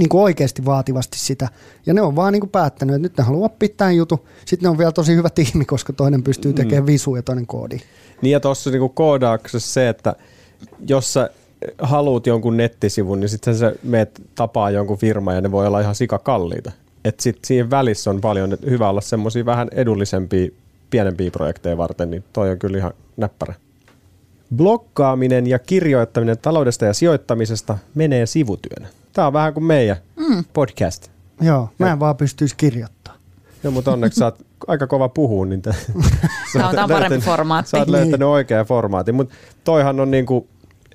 [0.00, 1.48] niin kuin oikeasti vaativasti sitä.
[1.86, 4.20] Ja ne on vaan niin kuin päättänyt, että nyt ne haluaa oppia tämän jutun.
[4.44, 6.86] Sitten ne on vielä tosi hyvä tiimi, koska toinen pystyy tekemään mm.
[6.86, 7.80] visu ja toinen koodi.
[8.22, 10.14] Niin ja tuossa niin koodauksessa se, että
[10.88, 11.30] jos sä
[11.78, 15.94] haluat jonkun nettisivun, niin sitten sä meet tapaa jonkun firman ja ne voi olla ihan
[15.94, 16.72] sikakalliita.
[17.04, 20.50] Että sitten siinä välissä on paljon, että hyvä olla semmoisia vähän edullisempia,
[20.90, 23.54] pienempiä projekteja varten, niin toi on kyllä ihan näppärä.
[24.56, 28.88] Blokkaaminen ja kirjoittaminen taloudesta ja sijoittamisesta menee sivutyönä.
[29.12, 30.44] Tämä on vähän kuin meidän mm.
[30.52, 31.10] podcast.
[31.40, 33.20] Joo, mä en vaan pystyisi kirjoittamaan.
[33.64, 35.70] Joo, mutta onneksi sä oot aika kova puhua, niin te,
[36.52, 37.70] Tämä on parempi formaatti.
[37.70, 38.26] Sä oot löytänyt niin.
[38.26, 40.48] oikean formaatin, mutta toihan on niinku,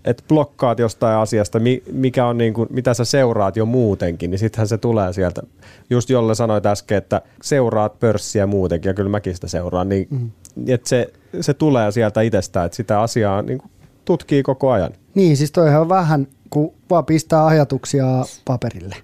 [0.06, 1.60] että blokkaat jostain asiasta,
[1.92, 5.42] mikä on niinku, mitä sä seuraat jo muutenkin, niin sittenhän se tulee sieltä.
[5.90, 10.30] Just jolle sanoit äsken, että seuraat pörssiä muutenkin, ja kyllä mäkin sitä seuraan, niin mm.
[10.68, 13.66] että se, se tulee sieltä itsestään, että sitä asiaa niinku
[14.06, 14.92] tutkii koko ajan.
[15.16, 18.06] Niin, siis toihan on vähän kun vaan pistää ajatuksia
[18.46, 18.96] paperille.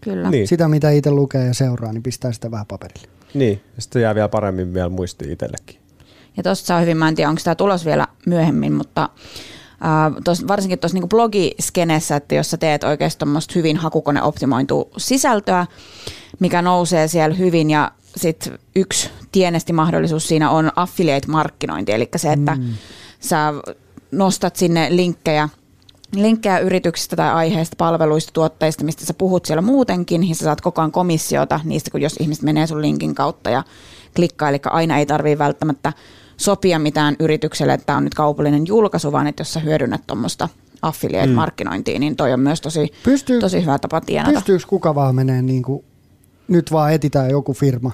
[0.00, 0.30] Kyllä.
[0.30, 0.48] Niin.
[0.48, 3.08] Sitä, mitä itse lukee ja seuraa, niin pistää sitä vähän paperille.
[3.34, 5.80] Niin, ja sitten jää vielä paremmin vielä muistiin itsellekin.
[6.36, 10.48] Ja tuosta saa hyvin, mä en tiedä, onko tämä tulos vielä myöhemmin, mutta äh, tos,
[10.48, 15.66] varsinkin tuossa niinku blogiskenessä, että jos sä teet oikeasti hyvin hakukoneoptimointua sisältöä,
[16.38, 22.54] mikä nousee siellä hyvin ja sitten yksi tienesti mahdollisuus siinä on affiliate-markkinointi, eli se, että
[22.54, 22.74] mm.
[23.20, 23.52] sä
[24.10, 25.48] nostat sinne linkkejä
[26.14, 30.80] linkkejä yrityksistä tai aiheista, palveluista, tuotteista, mistä sä puhut siellä muutenkin, ja sä saat koko
[30.80, 33.62] ajan komissiota niistä, kun jos ihmiset menee sun linkin kautta ja
[34.16, 35.92] klikkaa, eli aina ei tarvii välttämättä
[36.36, 40.48] sopia mitään yritykselle, että tämä on nyt kaupallinen julkaisu, vaan että jos sä hyödynnät tuommoista
[40.82, 42.00] affiliate-markkinointia, mm.
[42.00, 44.32] niin toi on myös tosi, Pystyy, tosi hyvä tapa tienata.
[44.32, 45.84] Pystyykö kuka vaan menee niin kuin,
[46.48, 47.92] nyt vaan etitään joku firma,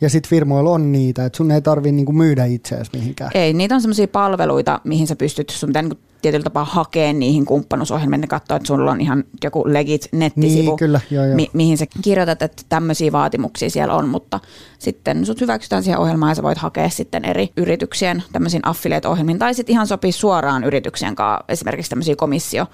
[0.00, 3.30] ja sitten firmoilla on niitä, että sun ei tarvitse niinku myydä itseäsi mihinkään.
[3.34, 7.44] Ei, niitä on sellaisia palveluita, mihin sä pystyt, sun pitää niinku tietyllä tapaa hakea niihin
[7.44, 11.34] kumppanuusohjelmiin, ne katsoo, että sulla on ihan joku legit nettisivu, niin, kyllä, joo, joo.
[11.36, 14.40] Mi- mihin sä kirjoitat, että tämmöisiä vaatimuksia siellä on, mutta
[14.78, 19.54] sitten sut hyväksytään siihen ohjelmaan ja sä voit hakea sitten eri yrityksien tämmöisiin affiliate-ohjelmiin, tai
[19.54, 22.66] sitten ihan sopii suoraan yrityksien kanssa esimerkiksi tämmöisiä komissio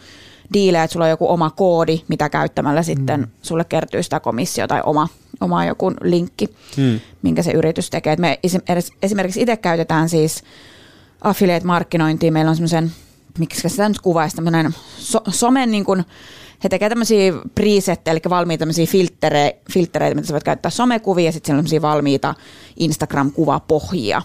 [0.53, 3.27] diilejä, että sulla on joku oma koodi, mitä käyttämällä sitten mm.
[3.43, 5.09] sulle kertyy sitä komissio tai oma,
[5.41, 7.01] oma joku linkki, mm.
[7.23, 8.13] minkä se yritys tekee.
[8.13, 8.39] Et me
[9.03, 10.43] esimerkiksi itse käytetään siis
[11.21, 12.33] affiliate-markkinointia.
[12.33, 12.93] Meillä on semmoisen
[13.39, 16.05] miksi sitä nyt kuvaisi, tämmöinen so, somen niin kuin,
[16.65, 21.33] he tekevät tämmöisiä presetteja, eli valmiita tämmöisiä filtreitä, filtreitä, mitä sä voit käyttää somekuvia, ja
[21.33, 22.35] sitten siellä on tämmöisiä valmiita
[22.77, 24.23] Instagram-kuvapohjia.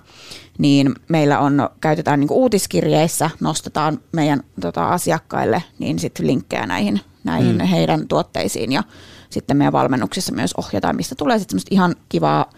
[0.57, 7.57] Niin meillä on, käytetään niin uutiskirjeissä, nostetaan meidän tota, asiakkaille niin sitten linkkejä näihin, näihin
[7.57, 7.65] mm.
[7.65, 8.83] heidän tuotteisiin, ja
[9.29, 12.49] sitten meidän valmennuksissa myös ohjataan, mistä tulee sitten semmoista ihan kivaa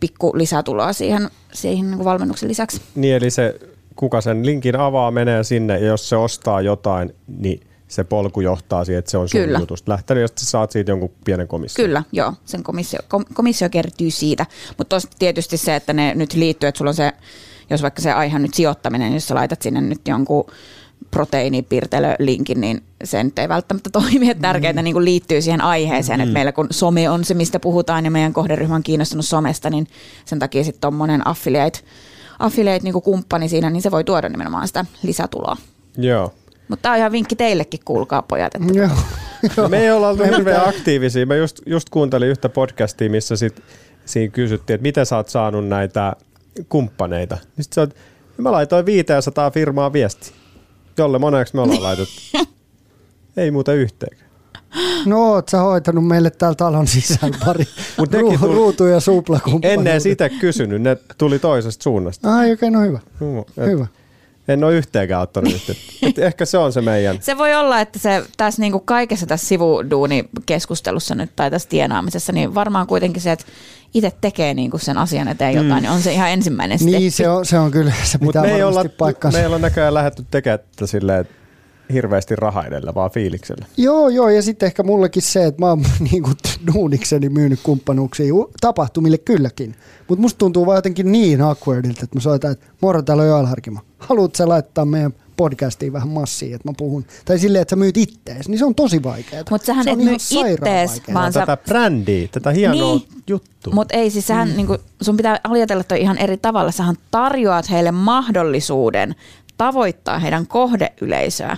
[0.00, 2.80] pikku lisätuloa siihen, siihen niin valmennuksen lisäksi.
[2.94, 3.60] Niin, eli se
[3.96, 8.84] kuka sen linkin avaa, menee sinne ja jos se ostaa jotain, niin se polku johtaa
[8.84, 9.58] siihen, että se on sun Kyllä.
[9.58, 11.86] jutusta lähtenyt ja sitten saat siitä jonkun pienen komission.
[11.86, 12.32] Kyllä, joo.
[12.44, 14.46] Sen komissio, kom, komissio kertyy siitä.
[14.78, 17.12] Mutta tietysti se, että ne nyt liittyy, että sulla on se,
[17.70, 20.44] jos vaikka se aihe nyt sijoittaminen, jos sä laitat sinne nyt jonkun
[21.10, 24.30] proteiinipiirtelölinkin, niin se nyt ei välttämättä toimi.
[24.30, 24.84] Että tärkeintä mm.
[24.84, 26.22] niin liittyy siihen aiheeseen, mm.
[26.22, 29.86] että meillä kun some on se, mistä puhutaan ja meidän kohderyhmä on kiinnostunut somesta, niin
[30.24, 31.78] sen takia sitten tuommoinen affiliate
[32.38, 35.56] affiliate-kumppani siinä, niin se voi tuoda nimenomaan sitä lisätuloa.
[35.96, 36.32] Joo.
[36.68, 38.54] Mutta tämä on ihan vinkki teillekin, kuulkaa pojat.
[38.54, 39.68] Että Joo.
[39.68, 41.26] Me ei olla oltu hirveän aktiivisia.
[41.26, 43.62] Mä just, just kuuntelin yhtä podcastia, missä sit,
[44.04, 46.12] siinä kysyttiin, että miten sä oot saanut näitä
[46.68, 47.38] kumppaneita.
[47.56, 47.96] Niin sit sä oot,
[48.36, 50.32] mä laitoin 500 firmaa viesti,
[50.98, 52.14] jolle moneksi me ollaan laitettu.
[53.36, 54.25] ei muuta yhteenkään.
[55.06, 57.64] No oot sä hoitanut meille täällä talon sisällä pari
[57.98, 59.78] Mut nekin ru- tuli- ruutu- ja suplakumppanuudet.
[59.78, 62.34] Ennen sitä kysynyt, ne tuli toisesta suunnasta.
[62.36, 62.98] Ai okei, no hyvä.
[63.20, 63.86] Mm, et Hyvä.
[64.48, 65.82] En ole yhteenkään ottanut yhteyttä.
[66.06, 67.18] Et ehkä se on se meidän.
[67.20, 72.54] Se voi olla, että se tässä niinku kaikessa tässä sivuduunikeskustelussa nyt tai tässä tienaamisessa, niin
[72.54, 73.44] varmaan kuitenkin se, että
[73.94, 76.98] itse tekee niinku sen asian eteen jotain, niin on se ihan ensimmäinen steppi.
[76.98, 79.38] Niin se on, se on kyllä, se Mutta pitää me ei olla, paikkansa.
[79.38, 81.34] me ei olla näköjään lähdetty tekemään tätä silleen, että
[81.92, 83.66] hirveästi raha edellä, vaan fiiliksellä.
[83.76, 86.36] Joo, joo, ja sitten ehkä mullekin se, että mä oon niin kuin
[86.74, 89.74] duunikseni myynyt kumppanuuksia tapahtumille kylläkin.
[90.08, 93.46] Mutta musta tuntuu vaan jotenkin niin awkwardilta, että mä soitan, että moro, täällä on Joel
[93.46, 93.80] Harkimo.
[93.98, 97.04] Haluatko sä laittaa meidän podcastiin vähän massia, että mä puhun?
[97.24, 99.44] Tai silleen, että sä myyt ittees, niin se on tosi vaikeaa.
[99.50, 101.14] Mut sähän se on et ihan myy ittees, vaikeaa.
[101.14, 103.08] vaan sä- tätä brändiä, tätä hienoa Niin.
[103.26, 103.74] juttua.
[103.74, 104.56] Mutta ei siis sähän, mm.
[104.56, 106.70] niinku, sun pitää ajatella toi ihan eri tavalla.
[106.72, 109.14] Sähän tarjoat heille mahdollisuuden
[109.58, 111.56] tavoittaa heidän kohdeyleisöä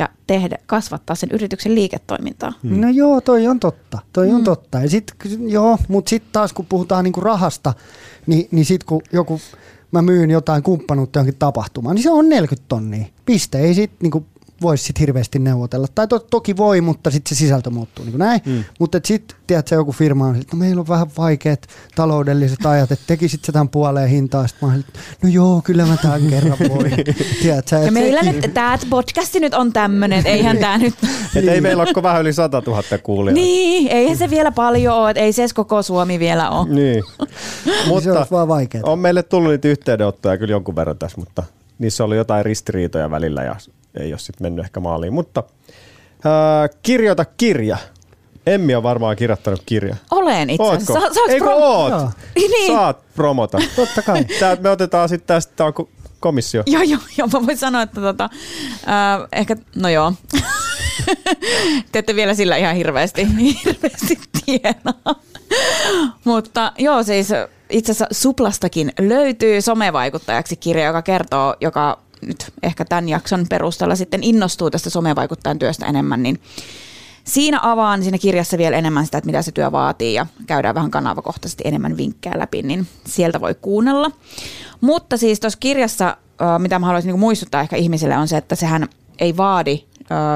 [0.00, 2.52] ja tehdä, kasvattaa sen yrityksen liiketoimintaa.
[2.62, 3.98] No joo, toi on totta.
[4.12, 4.80] Toi on totta.
[4.80, 5.14] Ja sit,
[5.48, 7.74] joo, mutta sitten taas kun puhutaan niinku rahasta,
[8.26, 9.40] niin, niin sitten kun joku,
[9.92, 13.06] mä myyn jotain kumppanuutta johonkin tapahtumaan, niin se on 40 tonnia.
[13.26, 13.58] Piste.
[13.58, 14.26] Ei sit niinku
[14.62, 15.86] voisi sit hirveästi neuvotella.
[15.94, 18.40] Tai to, toki voi, mutta sitten se sisältö muuttuu niin kuin näin.
[18.46, 18.64] Mm.
[18.78, 23.04] Mutta sitten, tiedätkö, joku firma on, että no meillä on vähän vaikeat taloudelliset ajat, että
[23.06, 24.46] tekisit sä tämän puoleen hintaa.
[24.46, 26.94] Sitten mä olin, että no joo, kyllä mä tämän kerran voin.
[27.42, 30.94] tiedätkö, Ja et meillä nyt, tämä podcasti nyt on tämmöinen, eihän tämä nyt...
[31.36, 33.34] Et ei meillä ole vähän yli 100 000 kuulijaa.
[33.34, 36.68] Niin, eihän se vielä paljon ole, että ei se edes koko Suomi vielä ole.
[36.68, 37.04] Niin.
[37.64, 38.84] se mutta olisi vaan vaikeaa.
[38.86, 41.42] on meille tullut niitä yhteydenottoja kyllä jonkun verran tässä, mutta
[41.78, 43.56] niissä oli jotain ristiriitoja välillä ja
[43.94, 45.12] ei ole sitten mennyt ehkä maaliin.
[45.12, 45.42] Mutta
[46.24, 47.76] ää, kirjoita kirja.
[48.46, 49.96] Emmi on varmaan kirjoittanut kirja.
[50.10, 50.92] Olen itse asiassa.
[50.92, 51.08] Ootko?
[51.08, 51.90] Sa- saaks Eikö pro- oot?
[51.92, 52.10] Joo.
[52.50, 52.72] Niin.
[52.72, 53.58] Saat promota.
[53.76, 54.24] Totta kai.
[54.40, 55.88] Tää, me otetaan sitten tästä, tää on ko-
[56.20, 56.62] komissio.
[56.66, 58.24] Joo, joo, joo, mä voin sanoa, että tota,
[58.74, 60.12] äh, ehkä, no joo.
[61.92, 65.20] Te ette vielä sillä ihan hirveästi, hirveästi tienaa.
[66.24, 67.28] Mutta joo, siis
[67.70, 74.22] itse asiassa Suplastakin löytyy somevaikuttajaksi kirja, joka kertoo, joka nyt ehkä tämän jakson perusteella sitten
[74.22, 76.40] innostuu tästä somevaikuttajan työstä enemmän, niin
[77.24, 80.90] Siinä avaan siinä kirjassa vielä enemmän sitä, että mitä se työ vaatii ja käydään vähän
[80.90, 84.10] kanavakohtaisesti enemmän vinkkejä läpi, niin sieltä voi kuunnella.
[84.80, 86.16] Mutta siis tuossa kirjassa,
[86.58, 89.84] mitä mä haluaisin niinku muistuttaa ehkä ihmisille on se, että sehän ei vaadi,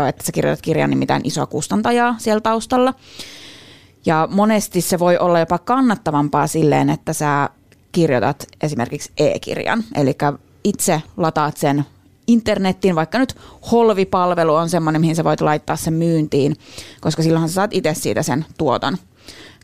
[0.09, 2.95] että sä kirjoitat kirjan, niin mitään isoa kustantajaa siellä taustalla.
[4.07, 7.49] Ja monesti se voi olla jopa kannattavampaa silleen, että sä
[7.93, 9.85] kirjoitat esimerkiksi e-kirjan.
[9.95, 10.17] Eli
[10.65, 11.85] itse lataat sen
[12.27, 13.37] internettiin, vaikka nyt
[13.73, 16.57] Holvi-palvelu on semmoinen, mihin sä voit laittaa sen myyntiin,
[17.01, 18.97] koska silloinhan sä saat itse siitä sen tuoton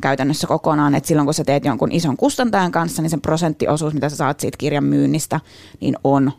[0.02, 4.08] käytännössä kokonaan, että silloin kun sä teet jonkun ison kustantajan kanssa, niin sen prosenttiosuus, mitä
[4.08, 5.40] sä saat siitä kirjan myynnistä,
[5.80, 6.32] niin on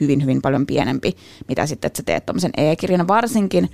[0.00, 1.16] hyvin, hyvin paljon pienempi,
[1.48, 3.08] mitä sitten, että sä teet tuommoisen e-kirjan.
[3.08, 3.70] Varsinkin,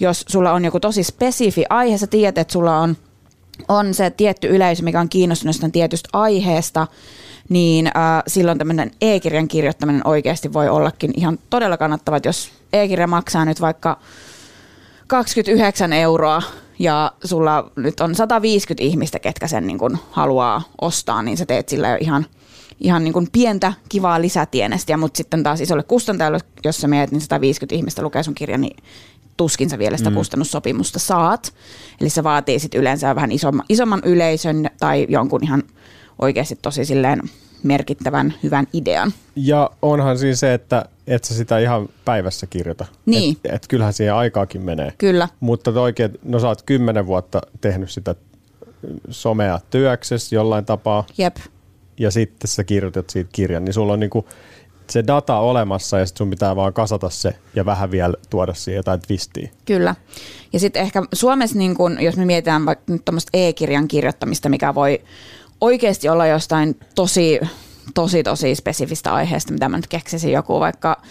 [0.00, 2.96] jos sulla on joku tosi spesifi aihe, sä tiedät, että sulla on
[3.68, 6.86] on se tietty yleisö, mikä on kiinnostunut tietystä aiheesta,
[7.48, 7.92] niin äh,
[8.26, 13.60] silloin tämmöinen e-kirjan kirjoittaminen oikeasti voi ollakin ihan todella kannattava, että jos e-kirja maksaa nyt
[13.60, 13.98] vaikka
[15.06, 16.42] 29 euroa
[16.78, 21.68] ja sulla nyt on 150 ihmistä, ketkä sen niin kuin haluaa ostaa, niin sä teet
[21.68, 22.26] sillä jo ihan,
[22.80, 27.20] ihan niin kuin pientä kivaa lisätienestiä, mutta sitten taas isolle kustantajalle, jos sä meet, niin
[27.20, 28.76] 150 ihmistä lukee sun kirjan, niin
[29.36, 30.16] tuskin sä vielä sitä mm.
[30.16, 31.54] kustannussopimusta saat.
[32.00, 35.62] Eli se vaatii sitten yleensä vähän isomman, isomman yleisön tai jonkun ihan
[36.18, 37.22] oikeasti tosi silleen
[37.62, 39.12] merkittävän hyvän idean.
[39.36, 42.86] Ja onhan siinä se, että et sä sitä ihan päivässä kirjoita.
[43.06, 43.36] Niin.
[43.44, 44.92] Et, et kyllähän siihen aikaakin menee.
[44.98, 45.28] Kyllä.
[45.40, 48.14] Mutta oikein, no sä oot kymmenen vuotta tehnyt sitä
[49.10, 51.36] somea työksessä jollain tapaa, Jep.
[51.98, 54.28] ja sitten sä kirjoitat siitä kirjan, niin sulla on niinku
[54.90, 58.76] se data olemassa ja sitten sun pitää vaan kasata se ja vähän vielä tuoda siihen
[58.76, 59.48] jotain twistiä.
[59.64, 59.94] Kyllä.
[60.52, 64.74] Ja sitten ehkä Suomessa, niin kun, jos me mietitään vaikka nyt tuommoista e-kirjan kirjoittamista, mikä
[64.74, 65.00] voi
[65.60, 67.40] oikeasti olla jostain tosi,
[67.94, 71.02] tosi, tosi spesifistä aiheesta, mitä mä nyt keksisin joku vaikka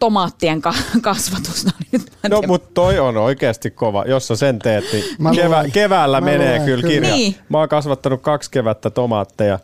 [0.00, 1.70] tomaattien ka- kasvatusta.
[1.92, 4.04] Nyt mä en No mutta toi on oikeasti kova.
[4.06, 6.94] Jos sä sen teet, niin Mä kevä, keväällä Mä menee luen, kyllä kyllä.
[6.94, 7.14] kirja.
[7.14, 7.34] Niin.
[7.48, 9.58] Mä oon kasvattanut kaksi kevättä tomaatteja,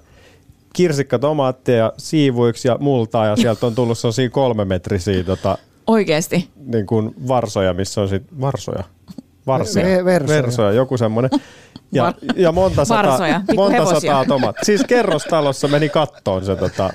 [0.72, 6.48] kirsikkatomaatteja siivuiksi ja multaa ja sieltä on tullut sellaisia kolmemetrisiä tota, Oikeasti.
[6.66, 8.84] niin kuin varsoja, missä on sit varsoja.
[9.58, 9.82] Varsia.
[9.84, 10.42] Ve- versoja.
[10.42, 10.72] versoja.
[10.72, 11.30] joku semmoinen.
[11.92, 14.64] Ja, ja monta sataa, Varsoja, pikku monta sataa tomaattia.
[14.64, 16.90] Siis kerrostalossa meni kattoon se tota,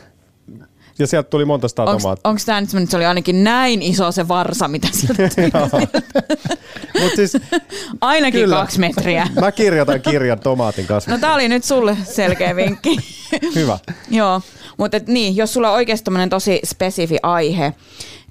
[1.00, 2.30] ja sieltä tuli monta sataa tomaattia.
[2.30, 5.30] Onko tämä nyt semmoinen, että se oli ainakin näin iso se varsa, mitä sieltä
[5.70, 5.88] tuli?
[7.02, 7.38] Mutta siis
[8.02, 8.56] Ainakin Kyllä.
[8.56, 9.28] kaksi metriä.
[9.42, 11.12] mä kirjoitan kirjan tomaatin kasvatuksesta.
[11.12, 12.98] No tää oli nyt sulle selkeä vinkki.
[13.56, 13.80] Hyvä.
[14.10, 14.42] Joo,
[14.78, 17.74] mutta niin, jos sulla on oikeasti tosi spesifi aihe,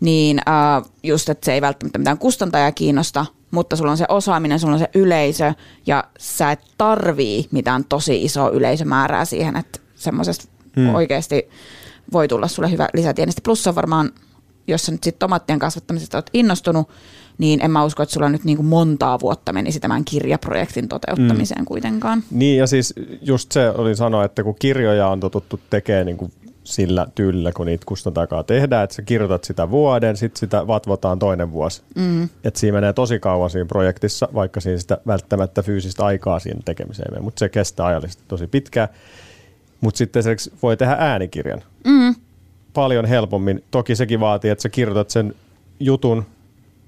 [0.01, 4.61] niin äh, just, että se ei välttämättä mitään kustantajaa kiinnosta, mutta sulla on se osaaminen,
[4.61, 5.53] sulla on se yleisö
[5.87, 10.95] ja sä et tarvii mitään tosi isoa yleisömäärää siihen, että semmoisesta hmm.
[10.95, 11.49] oikeasti
[12.13, 13.43] voi tulla sulle hyvä lisätienesti.
[13.45, 14.11] Plus on varmaan,
[14.67, 16.89] jos sä nyt sitten tomaattien kasvattamisesta oot innostunut,
[17.39, 21.63] niin en mä usko, että sulla nyt niin kuin montaa vuotta menisi tämän kirjaprojektin toteuttamiseen
[21.63, 21.67] mm.
[21.67, 22.23] kuitenkaan.
[22.31, 26.33] Niin ja siis just se oli sanoa, että kun kirjoja on totuttu tekemään niin kuin
[26.65, 31.53] sillä tyylillä, kun niitä kustantakaa tehdään, että sä kirjoitat sitä vuoden, sitten sitä vatvotaan toinen
[31.53, 31.83] vuosi.
[31.95, 32.25] Mm.
[32.45, 37.23] Että siinä menee tosi kauan siinä projektissa, vaikka siinä sitä välttämättä fyysistä aikaa siinä tekemiseen
[37.23, 38.89] mutta se kestää ajallisesti tosi pitkään.
[39.81, 41.63] Mutta sitten esimerkiksi voi tehdä äänikirjan.
[41.85, 42.15] Mm.
[42.75, 43.65] Paljon helpommin.
[43.71, 45.35] Toki sekin vaatii, että sä kirjoitat sen
[45.81, 46.25] jutun,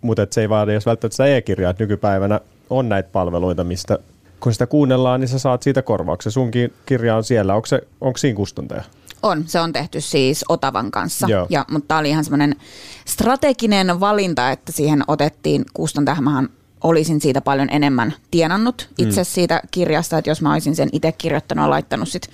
[0.01, 1.71] mutta et se ei vaadi edes välttämättä sitä e-kirjaa.
[1.71, 3.99] Et nykypäivänä on näitä palveluita, mistä
[4.41, 6.33] kun sitä kuunnellaan, niin sä saat siitä korvauksen.
[6.33, 7.55] Sunkin kirja on siellä.
[7.55, 8.83] Onko, se, onko siinä kustantaja?
[9.23, 12.57] On, se on tehty siis Otavan kanssa, ja, mutta tämä oli ihan semmoinen
[13.05, 16.21] strateginen valinta, että siihen otettiin kustantaja.
[16.21, 16.49] Mähän
[16.85, 19.25] olisin siitä paljon enemmän tienannut itse mm.
[19.25, 22.31] siitä kirjasta, että jos mä olisin sen itse kirjoittanut ja laittanut sit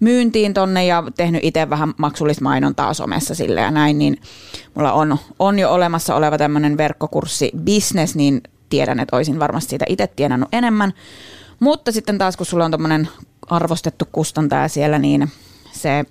[0.00, 4.20] myyntiin tonne ja tehnyt itse vähän maksullista mainontaa somessa sille ja näin, niin
[4.74, 9.84] mulla on, on jo olemassa oleva tämmöinen verkkokurssi business, niin tiedän, että olisin varmasti siitä
[9.88, 10.92] itse tienannut enemmän.
[11.60, 13.08] Mutta sitten taas, kun sulla on tämmöinen
[13.46, 15.32] arvostettu kustantaja siellä, niin
[15.72, 16.04] se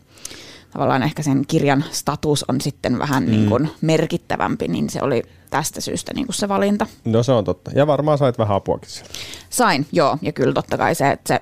[0.75, 3.31] tavallaan ehkä sen kirjan status on sitten vähän mm.
[3.31, 6.87] niin kuin merkittävämpi, niin se oli tästä syystä niin kuin se valinta.
[7.05, 7.71] No se on totta.
[7.75, 9.11] Ja varmaan sait vähän apuakin siellä.
[9.49, 10.17] Sain, joo.
[10.21, 11.41] Ja kyllä totta kai se, että se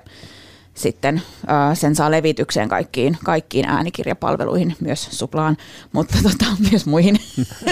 [0.74, 5.56] sitten äh, sen saa levitykseen kaikkiin, kaikkiin äänikirjapalveluihin, myös Suplaan,
[5.92, 7.20] mutta tota, myös muihin.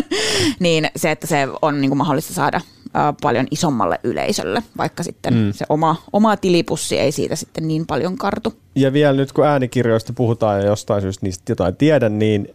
[0.61, 2.61] niin se, että se on niin kuin mahdollista saada
[2.97, 5.53] äh, paljon isommalle yleisölle, vaikka sitten mm.
[5.53, 8.55] se oma, oma tilipussi ei siitä sitten niin paljon kartu.
[8.75, 12.55] Ja vielä nyt kun äänikirjoista puhutaan ja jostain syystä niistä jotain tiedä, niin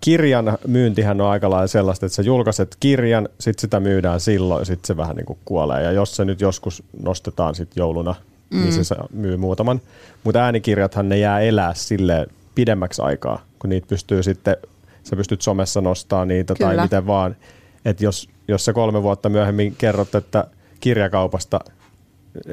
[0.00, 4.86] kirjan myyntihän on aika lailla sellaista, että sä julkaiset kirjan, sitten sitä myydään silloin, sitten
[4.86, 5.82] se vähän niin kuin kuolee.
[5.82, 8.14] Ja jos se nyt joskus nostetaan sitten jouluna
[8.50, 8.60] mm.
[8.60, 9.80] niin se myy muutaman.
[10.24, 14.56] Mutta äänikirjathan ne jää elää sille pidemmäksi aikaa, kun niitä pystyy sitten,
[15.04, 16.74] sä pystyt somessa nostaa niitä Kyllä.
[16.74, 17.36] tai miten vaan.
[17.84, 20.44] Että jos, jos sä kolme vuotta myöhemmin kerrot, että
[20.80, 21.60] kirjakaupasta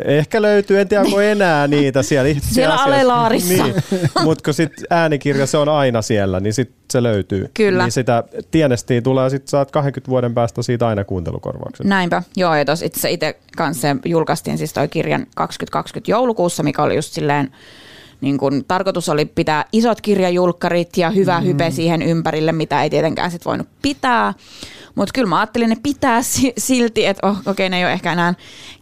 [0.06, 2.30] Ehkä löytyy, en tiedä onko enää niitä siellä.
[2.30, 3.64] Itse siellä asiassa, alelaarissa.
[3.64, 3.76] Niin,
[4.24, 7.50] mutta kun sit äänikirja se on aina siellä, niin sit se löytyy.
[7.54, 7.84] Kyllä.
[7.84, 11.90] Niin sitä tienestiin tulee ja sit saat 20 vuoden päästä siitä aina kuuntelukorvauksen.
[11.90, 16.96] Näinpä, joo ja tos itse itse kanssa julkaistiin siis toi kirjan 2020 joulukuussa, mikä oli
[16.96, 17.52] just silleen
[18.22, 21.46] niin kun, tarkoitus oli pitää isot kirjajulkkarit ja hyvä mm.
[21.46, 24.34] hype siihen ympärille, mitä ei tietenkään sit voinut pitää.
[24.96, 26.22] Mutta kyllä mä ajattelin ne pitää
[26.58, 28.34] silti, että oh, okei okay, ne ei ole ehkä enää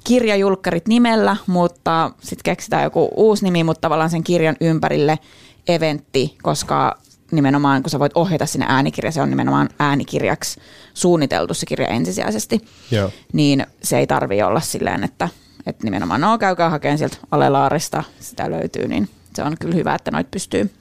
[0.04, 5.20] kirjajulkkarit nimellä, mutta sitten keksitään joku uusi nimi, mutta tavallaan sen kirjan ympärille
[5.68, 6.98] eventti, koska
[7.32, 10.60] nimenomaan kun sä voit ohjata sinne äänikirja, se on nimenomaan äänikirjaksi
[10.94, 13.12] suunniteltu se kirja ensisijaisesti, Joo.
[13.34, 15.30] niin se ei tarvi olla silleen, että,
[15.66, 20.12] että nimenomaan no käykää hakemaan sieltä alelaarista, sitä löytyy, niin se on kyllä hyvä, että
[20.12, 20.72] noit pystyy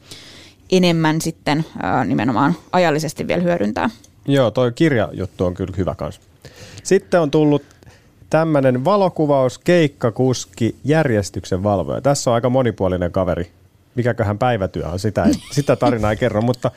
[0.72, 1.64] enemmän sitten
[2.04, 3.90] nimenomaan ajallisesti vielä hyödyntää.
[4.28, 6.20] Joo, toi kirjajuttu on kyllä hyvä kans.
[6.82, 7.62] Sitten on tullut
[8.30, 12.00] tämmöinen valokuvaus, keikkakuski, järjestyksen valvoja.
[12.00, 13.50] Tässä on aika monipuolinen kaveri.
[13.94, 16.70] Mikäköhän päivätyö on, sitä, sitä tarinaa ei kerro, mutta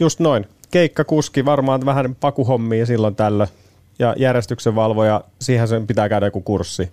[0.00, 0.46] just noin.
[0.70, 3.48] Keikkakuski, varmaan vähän pakuhommia silloin tällä.
[3.98, 6.90] Ja järjestyksen valvoja, siihen sen pitää käydä joku kurssi.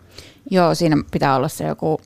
[0.52, 2.02] Joo, siinä pitää olla se joku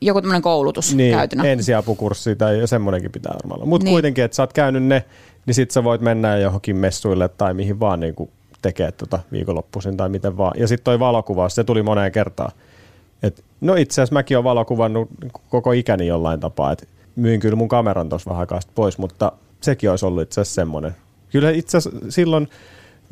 [0.00, 1.44] joku tämmöinen koulutus niin, käytynä.
[1.44, 3.68] ensiapukurssi tai semmoinenkin pitää varmaan olla.
[3.68, 3.94] Mutta niin.
[3.94, 5.04] kuitenkin, että sä oot käynyt ne,
[5.46, 8.14] niin sit sä voit mennä johonkin messuille tai mihin vaan niin
[8.62, 10.52] tekee tota viikonloppuisin tai miten vaan.
[10.56, 12.52] Ja sitten toi valokuvaus, se tuli moneen kertaan.
[13.22, 15.08] Et, no itse asiassa mäkin olen valokuvannut
[15.50, 19.90] koko ikäni jollain tapaa, että myin kyllä mun kameran tuossa vähän aikaa pois, mutta sekin
[19.90, 20.96] olisi ollut itse asiassa semmoinen.
[21.30, 22.48] Kyllä itse asiassa silloin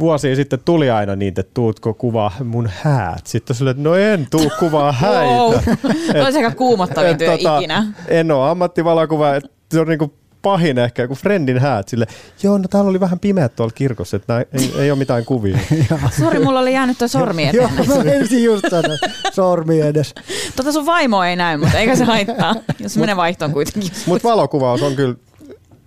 [0.00, 3.26] vuosia sitten tuli aina niitä, että tuutko kuvaa mun häät.
[3.26, 5.32] Sitten sille, että no en tuu kuvaa häitä.
[5.32, 5.54] Wow.
[6.24, 7.86] Olisi aika kuumottavin työ tota, ikinä.
[8.08, 10.14] En ole ammattivalokuva, että se on niinku
[10.46, 12.06] pahin ehkä, joku friendin häät sille,
[12.42, 15.58] joo, no täällä oli vähän pimeät tuolla kirkossa, että ei, ei ole mitään kuvia.
[16.18, 17.70] Sori, mulla oli jäänyt tuo sormi eteen.
[17.76, 18.96] joo, mä ensin just sanoa,
[19.32, 20.14] sormi edes.
[20.56, 23.90] Tota sun vaimo ei näy, mutta eikä se haittaa, jos menee vaihtoon kuitenkin.
[24.06, 25.14] Mutta valokuvaus on kyllä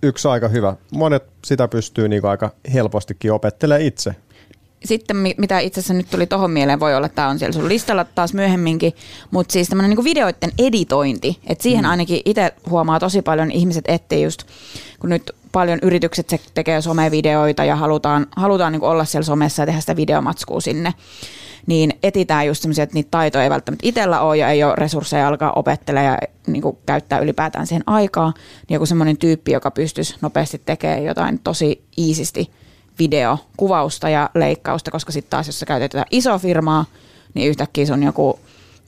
[0.02, 0.76] yksi aika hyvä.
[0.92, 4.14] Monet sitä pystyy niinku aika helpostikin opettelemaan itse
[4.84, 7.68] sitten mitä itse asiassa nyt tuli tuohon mieleen, voi olla, että tämä on siellä sun
[7.68, 8.92] listalla taas myöhemminkin,
[9.30, 11.90] mutta siis tämmöinen niin videoiden editointi, että siihen mm.
[11.90, 14.42] ainakin itse huomaa tosi paljon ihmiset etsii just,
[15.00, 19.66] kun nyt paljon yritykset se tekee somevideoita ja halutaan, halutaan niin olla siellä somessa ja
[19.66, 20.94] tehdä sitä videomatskua sinne,
[21.70, 25.28] niin etitään just semmoisia, että niitä taitoja ei välttämättä itsellä ole ja ei ole resursseja
[25.28, 28.32] alkaa opettelemaan ja niin kuin käyttää ylipäätään siihen aikaa,
[28.68, 32.50] niin joku semmoinen tyyppi, joka pystyisi nopeasti tekemään jotain tosi iisisti
[32.98, 36.84] videokuvausta ja leikkausta, koska sitten taas jos sä käytetään iso firmaa,
[37.34, 38.38] niin yhtäkkiä sun joku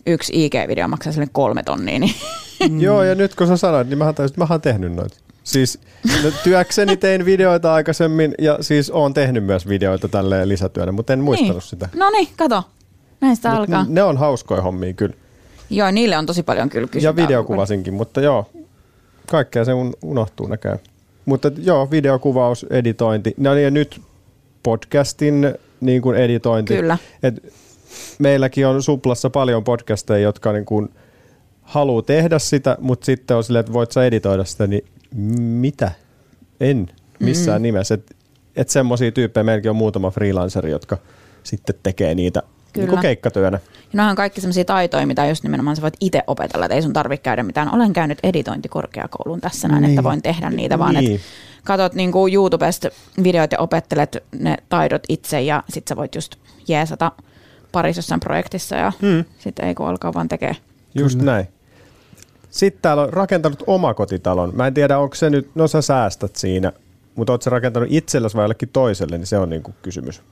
[0.07, 1.99] yksi IG-video maksaa sille kolme tonnia.
[1.99, 2.15] Niin.
[2.81, 5.17] Joo, ja nyt kun sä sanoit, niin että mähän tehnyt noita.
[5.45, 5.79] Siis
[6.25, 11.21] no, työkseni tein videoita aikaisemmin ja siis oon tehnyt myös videoita tälle lisätyönä, mutta en
[11.21, 11.63] muistanut niin.
[11.63, 11.89] sitä.
[11.97, 12.63] No niin, kato.
[13.21, 13.87] Näistä Mut alkaa.
[13.89, 15.15] Ne on hauskoja hommia kyllä.
[15.71, 17.23] Joo, niille on tosi paljon kyllä kysyntää.
[17.23, 18.51] Ja videokuvasinkin, mutta joo,
[19.31, 20.81] kaikkea se un- unohtuu näköjään.
[21.25, 23.35] Mutta joo, videokuvaus, editointi.
[23.37, 24.01] No niin, ja nyt
[24.63, 26.77] podcastin niin kuin editointi.
[26.77, 26.99] Kyllä.
[27.23, 27.53] Et
[28.19, 30.89] meilläkin on Suplassa paljon podcasteja, jotka niin kuin
[31.63, 34.85] haluaa tehdä sitä, mutta sitten on silleen, että voit sä editoida sitä, niin
[35.15, 35.91] mitä?
[36.61, 36.89] En
[37.21, 37.63] missään mm.
[37.63, 37.95] nimessä.
[37.95, 38.15] Että
[38.57, 40.99] et semmoisia tyyppejä meilläkin on muutama freelanceri, jotka
[41.43, 43.03] sitten tekee niitä niin kuin Kyllä.
[43.03, 43.57] keikkatyönä.
[43.75, 46.83] Ja nämä on kaikki sellaisia taitoja, mitä just nimenomaan sä voit itse opetella, että ei
[46.83, 47.75] sun tarvitse käydä mitään.
[47.75, 49.91] Olen käynyt editointikorkeakouluun tässä näin, Niin.
[49.91, 51.15] että voin tehdä niitä, vaan Niin.
[51.15, 51.27] että
[51.65, 52.89] katot niin kuin YouTubesta
[53.23, 56.37] videoita ja opettelet ne taidot itse ja sit sä voit just
[56.69, 57.13] jeesata
[57.73, 59.25] parissa jossain projektissa ja Mm.
[59.39, 60.57] sitten ei kun alkaa vaan tekee.
[60.95, 61.33] Just Kyllä.
[61.33, 61.47] näin.
[62.53, 64.53] Sitten täällä on rakentanut omakotitalon.
[64.55, 66.73] Mä en tiedä, onko se nyt, no sä säästät siinä,
[67.15, 70.23] mutta oot sä rakentanut itsellesi vai jollekin toiselle, niin se on niinku kysymys.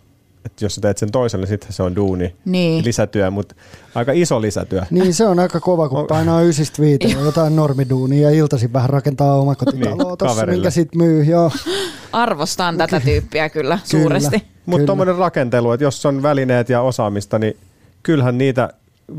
[0.45, 2.85] Et jos sä teet sen toiselle, niin sitten se on duuni, Niin.
[2.85, 3.55] lisätyö, mutta
[3.95, 4.83] aika iso lisätyö.
[4.91, 9.39] Niin se on aika kova, kun painaa ysistä viiteen jotain normiduunia ja iltaisin vähän rakentaa
[9.41, 10.57] omakotitaloa Niin, tossa, kaverille.
[10.57, 11.23] minkä sit myy.
[11.25, 11.51] Joo,
[12.13, 14.43] Arvostan tätä tyyppiä kyllä, suuresti.
[14.67, 14.87] Mutta Kyllä.
[14.87, 17.57] tuommoinen rakentelu, että jos on välineet ja osaamista, niin
[18.03, 18.69] kyllähän niitä,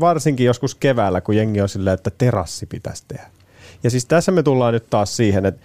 [0.00, 3.26] varsinkin joskus keväällä, kun jengi on silleen, että terassi pitäisi tehdä.
[3.82, 5.60] Ja siis tässä me tullaan nyt taas siihen, että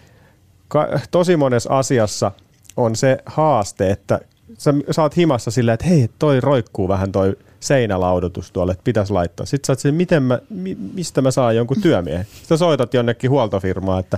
[1.11, 2.31] tosi monessa asiassa
[2.77, 4.19] on se haaste, että
[4.57, 9.45] sä saat himassa silleen, että hei, toi roikkuu vähän toi seinälaudotus tuolle, että pitäisi laittaa.
[9.45, 12.25] Sitten sä oot silleen, miten mä, mi, mistä mä saan jonkun työmiehen.
[12.39, 14.17] Sitten soitat jonnekin huoltofirmaan, että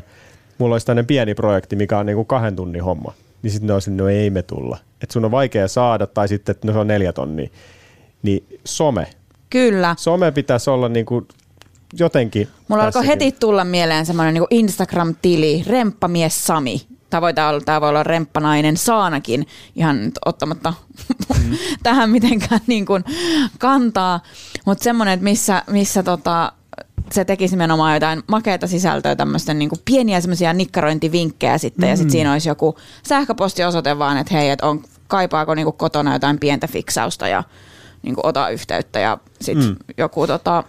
[0.57, 3.13] mulla olisi tämmöinen pieni projekti, mikä on niinku kahden tunnin homma.
[3.41, 4.77] Niin sitten ne on silleen, no ei me tulla.
[5.01, 7.49] Että sun on vaikea saada, tai sitten, että no se on neljä tonnia.
[8.23, 9.07] Niin some.
[9.49, 9.95] Kyllä.
[9.97, 11.27] Some pitäisi olla niinku
[11.99, 16.81] jotenkin Mulla alkoi heti tulla mieleen semmoinen niin Instagram-tili, remppamies Sami.
[17.09, 20.73] Tämä voi, olla, tää voi olla remppanainen Saanakin, ihan nyt ottamatta
[21.43, 21.57] Mm.
[21.83, 23.03] tähän mitenkään niin kuin
[23.59, 24.19] kantaa.
[24.65, 26.53] Mutta semmoinen, että missä, missä tota,
[27.11, 31.89] se tekisi nimenomaan jotain makeata sisältöä, tämmöisten niin kuin pieniä semmoisia nikkarointivinkkejä sitten, mm.
[31.89, 32.77] ja sitten siinä olisi joku
[33.07, 37.43] sähköpostiosoite vaan, että hei, että on, kaipaako niin kuin kotona jotain pientä fiksausta ja
[38.03, 39.75] niin kuin ota yhteyttä, ja sitten Mm.
[39.97, 40.63] joku tota,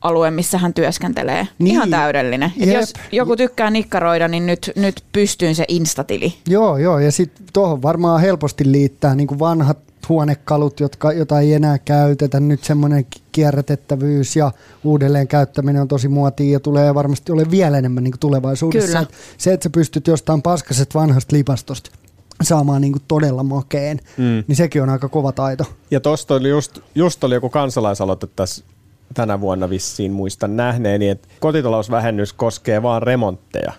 [0.00, 1.48] alue, missä hän työskentelee.
[1.58, 1.74] Niin.
[1.74, 2.52] Ihan täydellinen.
[2.60, 2.80] Et Jep.
[2.80, 6.34] jos joku tykkää nikkaroida, niin nyt, nyt pystyyn se instatili.
[6.48, 6.98] joo, joo.
[6.98, 9.78] Ja sitten tuohon varmaan helposti liittää niin kuin vanhat
[10.08, 12.40] huonekalut, jotka, jota ei enää käytetä.
[12.40, 14.52] Nyt semmoinen kierrätettävyys ja
[14.84, 18.86] uudelleen käyttäminen on tosi muotia ja tulee varmasti ole vielä enemmän niin tulevaisuudessa.
[18.88, 19.00] Kyllä.
[19.00, 21.90] Et se, että sä pystyt jostain paskaset vanhasta lipastosta
[22.42, 24.44] saamaan niin kuin todella makeen, Mm.
[24.48, 25.64] niin sekin on aika kova taito.
[25.90, 28.64] Ja tosta oli just, just oli joku kansalaisaloite tässä
[29.14, 33.72] tänä vuonna vissiin muistan nähneeni, että kotitalousvähennys koskee vaan remontteja,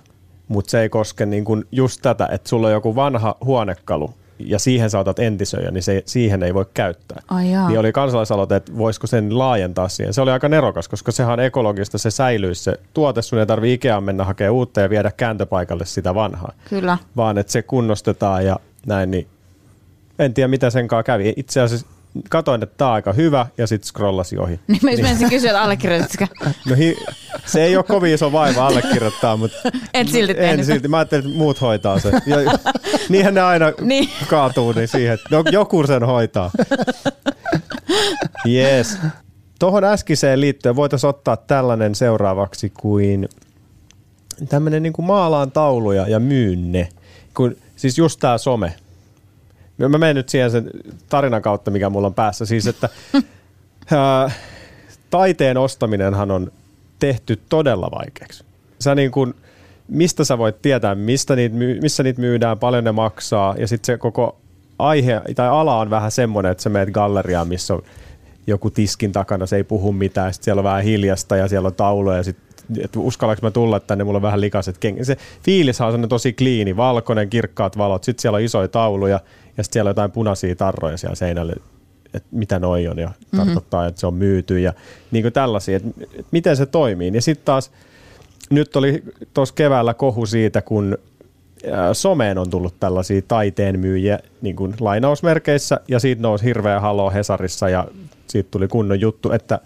[0.47, 4.09] mutta se ei koske niin kuin just tätä, että sulla on joku vanha huonekalu
[4.39, 7.21] ja siihen saatat entisöjä, niin se, siihen ei voi käyttää.
[7.27, 7.67] Ai jaa.
[7.67, 10.13] Niin oli kansalaisaloite, että voisiko sen laajentaa siihen.
[10.13, 13.73] Se oli aika nerokas, koska sehän on ekologista, se säilyisi se tuote, sun ei tarvitse
[13.73, 16.97] Ikeaan mennä hakemaan uutta ja viedä kääntöpaikalle sitä vanhaa Kyllä.
[17.17, 19.27] vaan että se kunnostetaan ja näin, niin
[20.19, 21.33] en tiedä mitä sen kanssa kävi.
[21.35, 21.87] Itse asiassa
[22.29, 24.59] katoin, että tämä on aika hyvä ja sitten scrollasi ohi.
[24.67, 26.25] Niin mä just menisin kysyä, että allekirjoitatko?
[26.69, 26.97] No hi-
[27.45, 29.57] se ei ole kovin iso vaiva allekirjoittaa, mutta
[29.93, 30.87] Et silti en tehnyt silti.
[30.87, 32.13] Mä ajattelin, että muut hoitaa sen.
[32.25, 32.37] Ja,
[33.09, 34.09] niinhän ne aina Niin.
[34.29, 36.51] kaatuu niin siihen, että no, joku sen hoitaa.
[38.47, 38.97] Yes.
[39.59, 43.29] Tuohon äskiseen liittyen voitaisiin ottaa tällainen seuraavaksi kuin
[44.49, 46.89] tämmöinen niin kuin maalaan tauluja ja myyn ne.
[47.33, 48.71] Kun, siis just tämä some.
[49.77, 50.69] No Mä menen nyt siihen sen
[51.09, 52.45] tarinan kautta, mikä mulla on päässä.
[52.45, 52.89] Siis, että
[53.91, 54.31] ää,
[55.09, 56.51] taiteen ostaminenhan on
[56.99, 58.43] tehty todella vaikeaksi.
[58.79, 59.33] Sä niin kuin,
[59.87, 63.97] mistä sä voit tietää, mistä niitä, missä niitä myydään, paljon ne maksaa, ja sitten se
[63.97, 64.37] koko
[64.79, 67.81] aihe tai ala on vähän semmoinen, että sä meet galleriaan, missä on
[68.47, 71.75] joku tiskin takana, se ei puhu mitään, sitten siellä on vähän hiljasta ja siellä on
[71.75, 72.45] tauluja, ja sitten
[72.83, 75.05] että uskallanko mä tulla tänne, mulla on vähän likaiset kengät.
[75.05, 79.19] Se fiilis on tosi kliini, valkoinen, kirkkaat valot, sitten siellä on isoja tauluja,
[79.57, 81.53] ja sitten siellä on jotain punaisia tarroja siellä seinällä,
[82.13, 84.73] että mitä noi on, ja tarkoittaa, että se on myyty, ja
[85.11, 87.11] niin kuin tällaisia, että, että miten se toimii.
[87.13, 87.71] Ja sitten taas,
[88.49, 89.03] nyt oli
[89.33, 90.97] tuossa keväällä kohu siitä, kun
[91.93, 97.69] someen on tullut tällaisia taiteen myyjiä niin kuin lainausmerkeissä, ja siitä nousi hirveä halo Hesarissa,
[97.69, 97.87] ja
[98.27, 99.59] siitä tuli kunnon juttu, että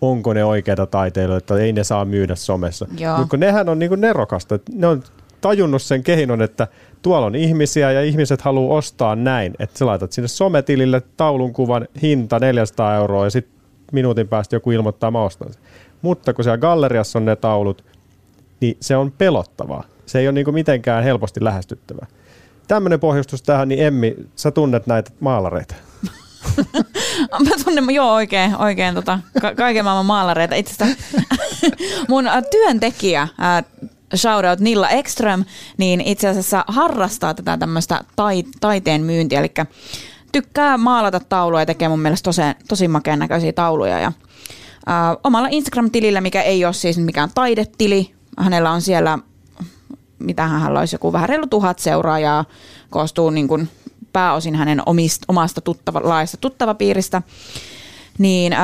[0.00, 2.86] onko ne oikeita taiteilijoita, että ei ne saa myydä somessa.
[3.18, 5.02] Mutta nehän on niin kuin nerokasta, että ne on
[5.40, 6.68] tajunnut sen keinon, että
[7.06, 11.88] tuolla on ihmisiä ja ihmiset haluaa ostaa näin, että sä laitat sinne sometilille taulun kuvan
[12.02, 13.54] hinta 400 euroa ja sitten
[13.92, 15.62] minuutin päästä joku ilmoittaa mä ostan sen.
[16.02, 17.84] Mutta kun siellä galleriassa on ne taulut,
[18.60, 19.84] niin se on pelottavaa.
[20.06, 22.06] Se ei ole niin mitenkään helposti lähestyttävää.
[22.68, 25.74] Tämmöinen pohjustus tähän, niin Emmi, sä tunnet näitä maalareita.
[27.44, 30.54] Mä tunnen, joo oikein, oikein tota, ka- kaiken maailman maalareita.
[30.54, 30.84] Itse
[32.08, 33.64] mun äh, työntekijä, äh,
[34.16, 35.44] shoutout Nilla Ekström,
[35.76, 39.52] niin itse asiassa harrastaa tätä tämmöistä tai, taiteen myyntiä, eli
[40.32, 43.98] tykkää maalata tauluja ja tekee mun mielestä tosi, tosi makeen näköisiä tauluja.
[43.98, 44.12] Ja,
[44.88, 49.18] äh, omalla Instagram-tilillä, mikä ei ole siis mikään taidetili, hänellä on siellä,
[50.18, 52.44] mitä hän olisi, joku vähän reilu tuhat seuraajaa,
[52.90, 53.68] koostuu niin kuin
[54.12, 57.22] pääosin hänen omista, omasta tuttava, laajasta tuttavapiiristä,
[58.18, 58.60] niin äh,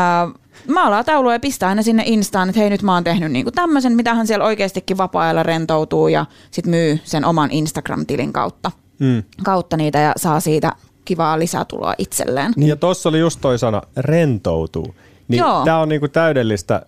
[0.68, 3.92] maalaa taulua ja pistää aina sinne Instaan, että hei nyt mä oon tehnyt niinku tämmöisen,
[3.92, 9.22] mitä hän siellä oikeastikin vapaa-ajalla rentoutuu ja sit myy sen oman Instagram-tilin kautta, mm.
[9.42, 10.72] kautta niitä ja saa siitä
[11.04, 12.52] kivaa lisätuloa itselleen.
[12.56, 14.94] Niin ja tuossa oli just toi sana, rentoutuu.
[15.28, 16.82] Niin tämä on niinku täydellistä.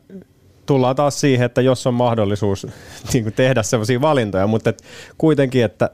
[0.66, 2.66] Tullaan taas siihen, että jos on mahdollisuus
[3.12, 4.82] niinku tehdä sellaisia valintoja, mutta et
[5.18, 5.90] kuitenkin, että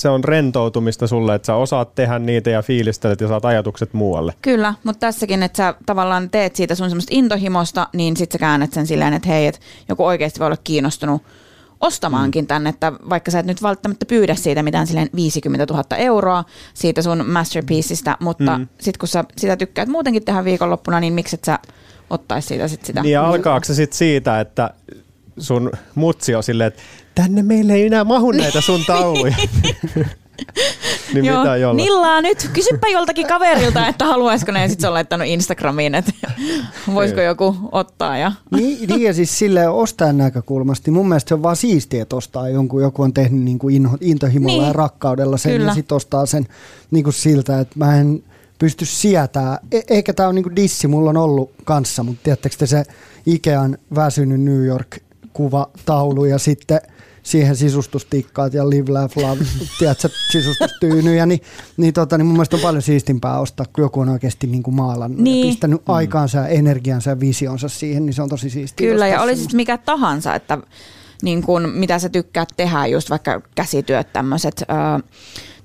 [0.00, 4.34] se on rentoutumista sulle, että sä osaat tehdä niitä ja fiilistelet ja saat ajatukset muualle.
[4.42, 8.72] Kyllä, mutta tässäkin, että sä tavallaan teet siitä sun semmoista intohimosta, niin sit sä käännät
[8.72, 11.22] sen silleen, että hei, että joku oikeasti voi olla kiinnostunut
[11.80, 12.46] ostamaankin mm.
[12.46, 16.44] tänne, että vaikka sä et nyt välttämättä pyydä siitä mitään silleen 50 000 euroa
[16.74, 18.68] siitä sun masterpieceista, mutta mm.
[18.80, 21.58] sit kun sä sitä tykkäät muutenkin tehdä viikonloppuna, niin miksi et sä
[22.10, 23.02] ottaisi siitä sit sitä?
[23.02, 24.70] Niin ja alkaako se sit siitä, että
[25.38, 26.82] sun mutsi on silleen, että
[27.16, 29.36] tänne meille ei enää mahu näitä sun tauluja.
[31.14, 31.74] niin Joo, mitä jolla?
[31.74, 32.50] Nillaa nyt.
[32.52, 34.68] Kysypä joltakin kaverilta, että haluaisiko ne.
[34.68, 36.12] Sitten se on laittanut Instagramiin, että
[36.94, 38.18] voisiko joku ottaa.
[38.18, 38.32] Ja.
[38.50, 42.48] Niin, niin ja siis sille ostajan näkökulmasta, mun mielestä se on vaan siistiä, että ostaa
[42.48, 45.70] jonkun, joku on tehnyt niin kuin inho, intohimolla niin, ja rakkaudella sen kyllä.
[45.70, 46.46] ja sitten ostaa sen
[46.90, 48.22] niin kuin siltä, että mä en
[48.58, 49.58] pysty sietää.
[49.72, 52.84] E- eikä tämä ole niin kuin dissi, mulla on ollut kanssa, mutta tiedättekö te se
[53.26, 54.96] Ikean väsynyt New York
[55.32, 56.80] kuvataulu ja sitten–
[57.26, 59.44] siihen sisustustikkaat ja live, laugh, love,
[59.78, 61.40] tiedätkö, sisustustyynyjä, niin,
[61.76, 64.74] niin, tota, niin mun mielestä on paljon siistimpää ostaa, kun joku on oikeasti niin kuin
[64.74, 65.46] maalannut niin.
[65.46, 65.94] ja pistänyt mm.
[65.94, 68.90] aikaansa ja energiansa ja visionsa siihen, niin se on tosi siistiä.
[68.90, 70.58] Kyllä, ja olisi mikä tahansa, että
[71.22, 74.62] niin kuin, mitä sä tykkäät tehdä, just vaikka käsityöt tämmöiset,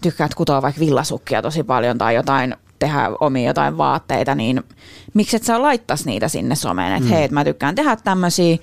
[0.02, 4.64] tykkäät kutoa vaikka villasukkia tosi paljon tai jotain tehdä omia jotain vaatteita, niin
[5.14, 7.16] miksi et sä laittaisi niitä sinne someen, että mm.
[7.16, 8.58] hei, mä tykkään tehdä tämmöisiä,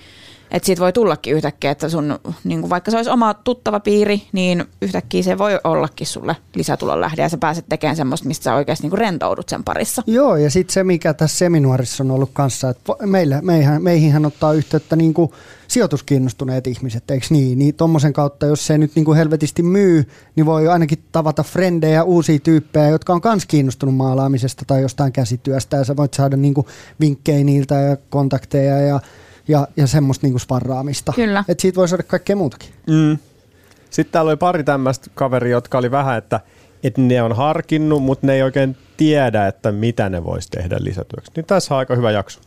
[0.50, 4.22] että siitä voi tullakin yhtäkkiä, että sun, niin kuin vaikka se olisi oma tuttava piiri,
[4.32, 8.54] niin yhtäkkiä se voi ollakin sulle lisätulon lähde ja sä pääset tekemään semmoista, mistä sä
[8.54, 10.02] oikeasti niin kuin rentoudut sen parissa.
[10.06, 14.52] Joo, ja sitten se, mikä tässä seminuorissa on ollut kanssa, että meillä, meihin, meihinhän ottaa
[14.52, 15.30] yhteyttä niin kuin
[15.68, 17.58] sijoituskiinnostuneet ihmiset, eikö niin?
[17.58, 22.04] Niin tuommoisen kautta, jos se nyt niin kuin helvetisti myy, niin voi ainakin tavata frendejä,
[22.04, 26.54] uusia tyyppejä, jotka on myös kiinnostunut maalaamisesta tai jostain käsityöstä, ja sä voit saada niin
[26.54, 26.66] kuin
[27.00, 29.00] vinkkejä niiltä ja kontakteja ja
[29.48, 31.12] ja, ja semmoista niinku sparraamista.
[31.16, 31.44] Kyllä.
[31.48, 32.70] Et siitä voi saada kaikkea muutakin.
[32.86, 33.18] Mm.
[33.90, 36.40] Sitten täällä oli pari tämmöistä kaveria, jotka oli vähän, että,
[36.82, 41.32] että ne on harkinnut, mutta ne ei oikein tiedä, että mitä ne voisi tehdä lisätyöksi.
[41.36, 42.40] Niin tässä on aika hyvä jakso.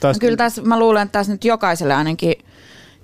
[0.00, 0.08] Tästä...
[0.08, 2.34] No kyllä tässä, mä luulen, että tässä nyt jokaiselle ainakin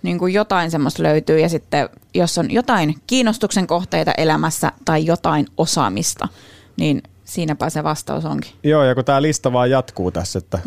[0.02, 5.46] niin kuin jotain semmoista löytyy ja sitten jos on jotain kiinnostuksen kohteita elämässä tai jotain
[5.56, 6.28] osaamista,
[6.76, 8.52] niin siinäpä se vastaus onkin.
[8.62, 10.58] Joo, ja kun tämä lista vaan jatkuu tässä, että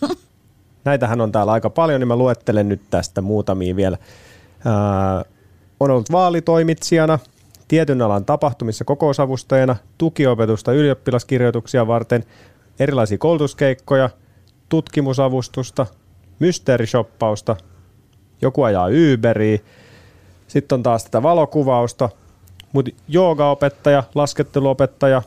[0.84, 3.98] Näitähän on täällä aika paljon, niin mä luettelen nyt tästä muutamia vielä.
[4.64, 5.24] Ää,
[5.80, 7.18] on ollut vaalitoimitsijana,
[7.68, 12.24] tietyn alan tapahtumissa kokousavustajana, tukiopetusta ylioppilaskirjoituksia varten,
[12.78, 14.10] erilaisia koulutuskeikkoja,
[14.68, 15.86] tutkimusavustusta,
[16.38, 17.56] mysteerishoppausta,
[18.42, 19.58] joku ajaa Uberia,
[20.48, 22.08] sitten on taas tätä valokuvausta,
[22.72, 25.22] mutta joogaopettaja, lasketteluopettaja,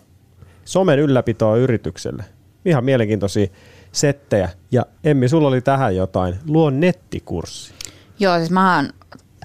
[0.65, 2.23] somen ylläpitoa yritykselle.
[2.65, 3.47] Ihan mielenkiintoisia
[3.93, 4.49] settejä.
[4.71, 6.35] Ja Emmi, sulla oli tähän jotain.
[6.47, 7.73] Luo nettikurssi.
[8.19, 8.83] Joo, siis mä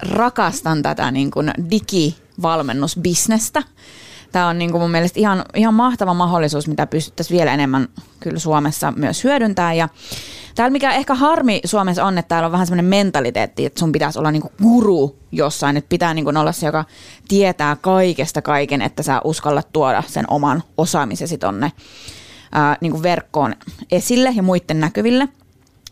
[0.01, 3.63] rakastan tätä niin kuin digivalmennusbisnestä.
[4.31, 7.87] Tämä on niin kuin mun mielestä ihan, ihan mahtava mahdollisuus, mitä pystyttäisiin vielä enemmän
[8.19, 9.77] kyllä Suomessa myös hyödyntämään.
[9.77, 9.89] Ja
[10.55, 14.19] täällä mikä ehkä harmi Suomessa on, että täällä on vähän semmoinen mentaliteetti, että sun pitäisi
[14.19, 16.85] olla niin kuin guru jossain, että pitää niin kuin olla se, joka
[17.27, 21.71] tietää kaikesta kaiken, että sä uskallat tuoda sen oman osaamisesi tonne
[22.51, 23.55] ää, niin kuin verkkoon
[23.91, 25.27] esille ja muiden näkyville.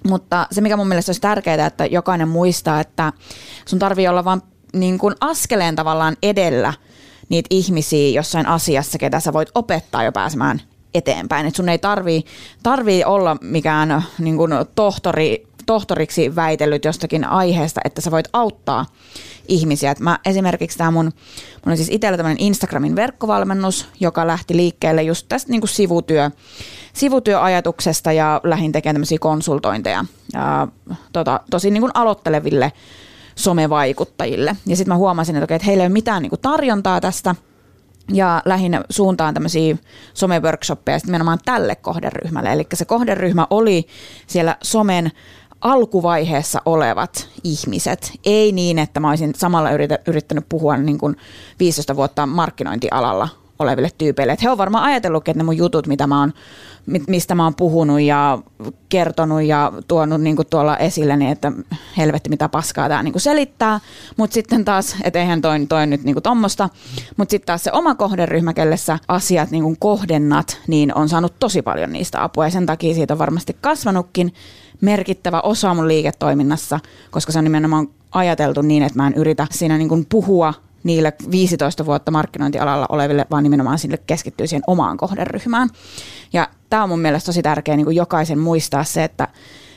[0.07, 3.13] Mutta se, mikä mun mielestä olisi tärkeää, että jokainen muistaa, että
[3.65, 4.41] sun tarvii olla vain
[4.73, 6.73] niin kuin askeleen tavallaan edellä
[7.29, 10.61] niitä ihmisiä jossain asiassa, ketä sä voit opettaa jo pääsemään
[10.93, 11.45] eteenpäin.
[11.45, 12.23] Et sun ei tarvii,
[12.63, 18.85] tarvii olla mikään niin kuin tohtori tohtoriksi väitellyt jostakin aiheesta, että sä voit auttaa
[19.47, 19.91] ihmisiä.
[19.91, 25.03] Et mä esimerkiksi tämä mun, mun on siis itsellä tämmöinen Instagramin verkkovalmennus, joka lähti liikkeelle
[25.03, 26.31] just tästä niin kuin sivutyö,
[26.93, 30.67] sivutyöajatuksesta ja lähin tekemään tämmöisiä konsultointeja ja,
[31.13, 32.71] tota, tosi niin kuin aloitteleville
[33.35, 34.55] somevaikuttajille.
[34.65, 37.35] Ja sitten mä huomasin, että, okei, että heillä ei ole mitään niin kuin tarjontaa tästä–
[38.13, 39.77] ja lähinnä suuntaan tämmöisiä
[40.13, 42.53] someworkshoppeja nimenomaan tälle kohderyhmälle.
[42.53, 43.87] Eli se kohderyhmä oli
[44.27, 45.11] siellä somen
[45.61, 48.11] alkuvaiheessa olevat ihmiset.
[48.25, 49.69] Ei niin, että mä olisin samalla
[50.07, 51.15] yrittänyt puhua niin kuin
[51.59, 53.29] 15 vuotta markkinointialalla
[53.59, 54.33] oleville tyypeille.
[54.33, 56.33] Et he on varmaan ajatellut, että ne mun jutut, mitä mä oon,
[57.07, 58.39] mistä mä oon puhunut ja
[58.89, 61.51] kertonut ja tuonut niin kuin tuolla esille, niin että
[61.97, 63.79] helvetti mitä paskaa tämä niin selittää.
[64.17, 66.69] Mutta sitten taas, että eihän toi, toi nyt niin kuin tommosta.
[67.17, 71.61] Mutta sitten taas se oma kohderyhmä, kellessä asiat niin kuin kohdennat, niin on saanut tosi
[71.61, 74.33] paljon niistä apua ja sen takia siitä on varmasti kasvanutkin
[74.81, 76.79] merkittävä osa mun liiketoiminnassa,
[77.11, 80.53] koska se on nimenomaan ajateltu niin, että mä en yritä siinä niin kuin puhua
[80.83, 85.69] niille 15 vuotta markkinointialalla oleville, vaan nimenomaan sille keskittyy siihen omaan kohderyhmään.
[86.33, 89.27] Ja tämä on mun mielestä tosi tärkeää niin jokaisen muistaa se, että,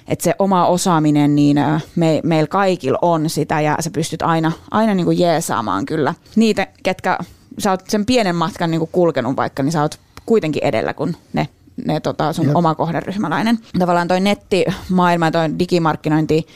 [0.08, 1.56] että se oma osaaminen, niin
[1.96, 6.14] me, meillä kaikilla on sitä ja sä pystyt aina, aina niin kuin jeesaamaan kyllä.
[6.36, 7.18] Niitä, ketkä
[7.58, 11.16] sä oot sen pienen matkan niin kuin kulkenut vaikka, niin sä oot kuitenkin edellä kuin
[11.32, 11.48] ne
[11.86, 12.56] ne tota, sun Jep.
[12.56, 13.58] oma kohderyhmäläinen.
[13.78, 16.46] Tavallaan toi nettimaailma ja toi digimarkkinointi,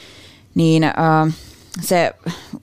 [0.55, 0.93] niin äh,
[1.81, 2.13] se,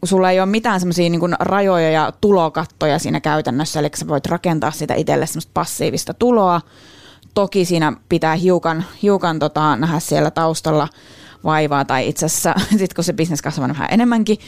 [0.04, 4.70] sulla ei ole mitään semmoisia niin rajoja ja tulokattoja siinä käytännössä, eli sä voit rakentaa
[4.70, 6.60] sitä itselle semmoista passiivista tuloa.
[7.34, 10.88] Toki siinä pitää hiukan, hiukan tota, nähdä siellä taustalla
[11.44, 14.38] vaivaa, tai itse asiassa sitten kun se bisnes kasvaa vähän enemmänkin.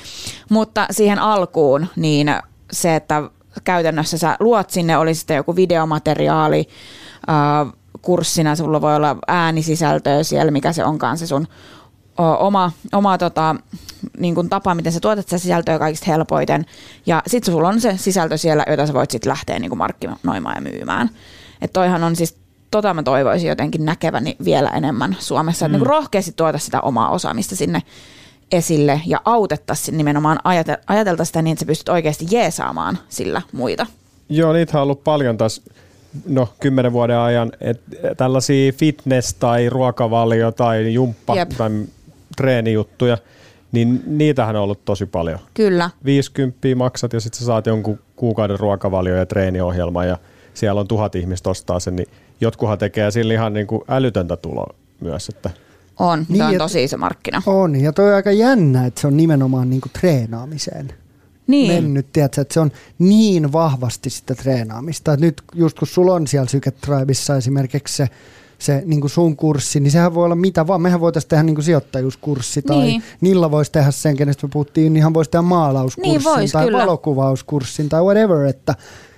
[0.49, 2.35] Mutta siihen alkuun, niin
[2.73, 3.31] se, että
[3.65, 6.69] käytännössä sä luot sinne, oli sitten joku videomateriaali,
[7.29, 7.73] äh,
[8.05, 11.49] kurssina, sulla voi olla äänisisältöä siellä, mikä se onkaan se sun
[12.39, 13.57] oma, oma tota,
[14.19, 16.67] niin kuin tapa, miten sä tuotat sitä sisältöä kaikista helpoiten.
[17.07, 20.55] Ja sitten sulla on se sisältö siellä, jota sä voit sitten lähteä niin kuin markkinoimaan
[20.55, 21.11] ja myymään.
[21.63, 22.37] Että toihan on siis,
[22.71, 25.69] tota mä toivoisin jotenkin näkeväni vielä enemmän Suomessa.
[25.69, 25.75] Mm.
[25.75, 27.83] Että niin rohkeasti tuota sitä omaa osaamista sinne
[28.53, 30.39] esille ja autettaisiin nimenomaan
[30.87, 33.87] ajateltaisiin sitä niin, että sä pystyt oikeasti jeesaamaan sillä muita.
[34.29, 35.63] Joo, niitä on ollut paljon taas
[36.29, 41.49] no, kymmenen vuoden ajan, että tällaisia fitness- tai ruokavalio- tai jumppa- Jep.
[41.49, 41.71] tai
[42.37, 43.19] treenijuttuja,
[43.73, 45.39] niin niitähän on ollut tosi paljon.
[45.55, 45.91] Kyllä.
[46.05, 50.19] 50 maksat ja sitten sä saat jonkun kuukauden ruokavalio- ja treeniohjelma ja
[50.55, 52.09] siellä on tuhat ihmistä ostaa sen, niin
[52.41, 55.29] jotkuhan tekee sillä ihan niin kuin älytöntä tuloa myös.
[55.29, 55.51] Että
[55.99, 57.43] on, niin, on tosi iso markkina.
[57.47, 60.93] On, ja toi on aika jännä, että se on nimenomaan niin kuin treenaamiseen
[61.47, 61.73] niin.
[61.73, 65.13] mennyt, tiedätkö, että se on niin vahvasti sitä treenaamista.
[65.13, 68.09] Että nyt just kun sulla on siellä Psyketribeissa esimerkiksi se,
[68.59, 70.83] se niin kuin sun kurssi, niin sehän voi olla mitä vaan.
[70.83, 73.03] Mehän voitaisiin tehdä niin kuin sijoittajuuskurssi tai niin.
[73.21, 76.65] Nilla voisi tehdä sen, kenestä me puhuttiin, niin hän voisi tehdä maalauskurssin niin vois, tai
[76.65, 76.79] kyllä.
[76.79, 78.75] valokuvauskurssin tai whatever, että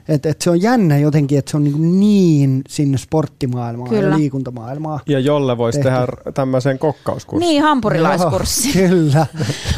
[0.09, 4.11] et, et se on jännä jotenkin, että se on niin, niin sinne sporttimaailmaan kyllä.
[4.11, 5.01] ja liikuntamaailmaan.
[5.07, 7.49] Ja jolle voisi tehdä tämmöisen kokkauskurssin.
[7.49, 8.73] Niin, hampurilaiskurssi.
[8.89, 9.27] kyllä.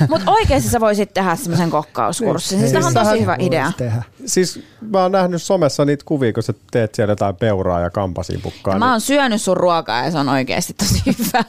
[0.09, 2.61] Mutta oikeasti sä voisit tehdä semmoisen kokkauskurssin.
[2.61, 3.73] Siis on tosi hyvä idea.
[3.77, 4.03] Tehdä.
[4.27, 8.73] Siis mä oon nähnyt somessa niitä kuvia, kun sä teet siellä jotain peuraa ja kampasiipukkaa.
[8.73, 8.87] Ja niin...
[8.87, 11.45] Mä oon syönyt sun ruokaa ja se on oikeasti tosi hyvä.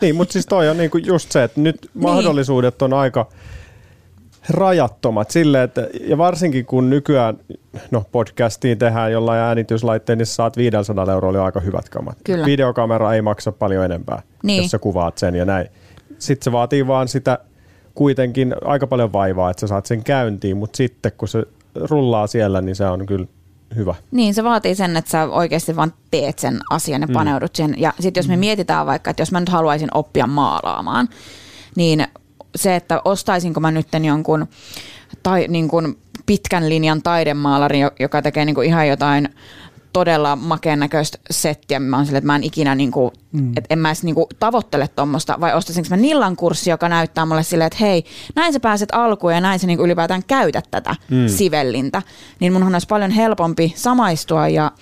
[0.00, 2.04] niin, mutta siis toi on niinku just se, että nyt niin.
[2.04, 3.28] mahdollisuudet on aika
[4.48, 7.38] rajattomat sille, että, ja varsinkin kun nykyään
[7.90, 12.18] no, podcastiin tehdään jollain äänityslaitteen, niin saat 500 euroa oli aika hyvät kamat.
[12.24, 12.46] Kyllä.
[12.46, 14.62] Videokamera ei maksa paljon enempää, niin.
[14.62, 15.68] jos sä kuvaat sen ja näin.
[16.18, 17.38] Sitten se vaatii vaan sitä
[17.94, 21.42] kuitenkin aika paljon vaivaa, että sä saat sen käyntiin, mutta sitten kun se
[21.74, 23.26] rullaa siellä, niin se on kyllä
[23.76, 23.94] hyvä.
[24.10, 27.12] Niin, se vaatii sen, että sä oikeasti vaan teet sen asian ja mm.
[27.12, 27.74] paneudut sen.
[27.78, 28.40] Ja sitten jos me mm.
[28.40, 31.08] mietitään vaikka, että jos mä nyt haluaisin oppia maalaamaan,
[31.76, 32.06] niin
[32.56, 34.46] se, että ostaisinko mä nyt jonkun
[35.22, 39.28] tai niin kuin pitkän linjan taidemaalari, joka tekee niin kuin ihan jotain
[39.94, 41.80] todella makeen näköistä settiä.
[41.80, 43.52] Mä oon sille, että mä en ikinä, niin kuin, mm.
[43.56, 47.26] että en mä edes niin kuin, tavoittele tuommoista, vai ostaisinko mä Nillan kurssi, joka näyttää
[47.26, 50.68] mulle silleen, että hei, näin sä pääset alkuun ja näin sä niin kuin, ylipäätään käytät
[50.70, 51.28] tätä mm.
[51.28, 52.02] sivellintä.
[52.40, 54.72] Niin munhan olisi paljon helpompi samaistua ja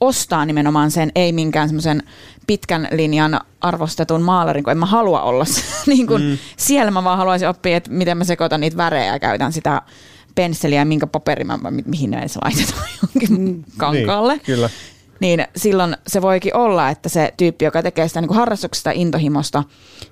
[0.00, 2.02] ostaa nimenomaan sen, ei minkään semmoisen
[2.46, 5.44] pitkän linjan arvostetun maalarin, kun en mä halua olla
[5.86, 6.38] niin kun mm.
[6.56, 6.90] siellä.
[6.90, 9.82] Mä vaan haluaisin oppia, että miten mä sekoitan niitä värejä ja käytän sitä
[10.34, 13.64] pensseliä ja minkä paperi mä, mihin ne edes laitetaan jonkin mm.
[13.76, 14.32] kankaalle.
[14.32, 14.70] Niin, kyllä.
[15.20, 19.64] Niin silloin se voikin olla, että se tyyppi, joka tekee sitä niin kuin harrastuksesta intohimosta,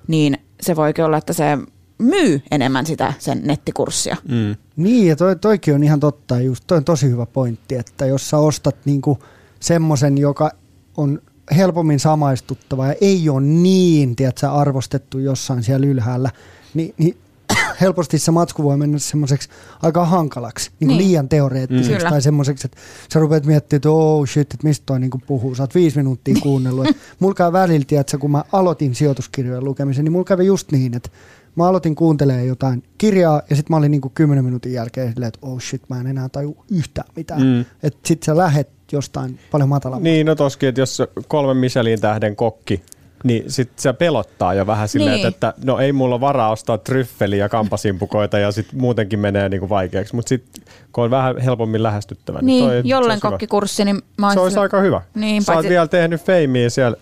[0.07, 1.57] niin se voikin olla, että se
[1.97, 4.17] myy enemmän sitä sen nettikurssia.
[4.29, 4.55] Mm.
[4.75, 6.39] Niin, ja toi, toikin on ihan totta.
[6.39, 9.19] Just toi on tosi hyvä pointti, että jos sä ostat niinku
[9.59, 10.51] semmoisen, joka
[10.97, 11.21] on
[11.55, 16.31] helpommin samaistuttava ja ei ole niin, tiedätkö, arvostettu jossain siellä ylhäällä,
[16.73, 17.17] niin, niin
[17.81, 19.49] helposti se matsku voi mennä semmoiseksi
[19.81, 20.97] aika hankalaksi, niin Niin.
[20.97, 22.09] liian teoreettiseksi Mm.
[22.09, 22.77] Tai semmoiseksi, että
[23.13, 25.55] sä rupeat miettimään, että oh shit, että mistä toi niinku puhuu.
[25.55, 26.87] Sä oot viisi minuuttia kuunnellut.
[27.19, 31.09] Mulla käy välillä, tiedätkö, kun mä aloitin sijoituskirjojen lukemisen, niin mulla kävi just niin, että
[31.55, 35.39] mä aloitin kuuntelemaan jotain kirjaa ja sitten mä olin niinku kymmenen minuutin jälkeen silleen, että
[35.41, 37.41] oh shit, mä en enää taju yhtään mitään.
[37.41, 37.65] Mm.
[37.83, 40.03] Että sit sä lähet jostain paljon matalammalta.
[40.03, 42.81] Niin, no toskin, että jos kolme Michelin tähden kokki,
[43.23, 45.23] niin sit se pelottaa jo vähän silleen, Niin.
[45.23, 45.33] niin.
[45.33, 49.69] että, että no ei mulla varaa ostaa tryffeliä ja kampasimpukoita ja sit muutenkin menee niinku
[49.69, 50.15] vaikeaksi.
[50.15, 54.39] Mutta sitten kun on vähän helpommin lähestyttävä, Niin, toi, se jollen kokkikurssi, niin mä Se
[54.39, 55.01] olisi aika hyvä.
[55.15, 56.97] Niin, Sä oot paitsi- vielä tehnyt feimiä siellä.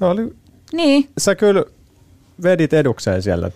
[0.00, 0.34] No, oli,
[0.72, 1.64] Niin, sä kyllä
[2.42, 3.50] vedit edukseen siellä.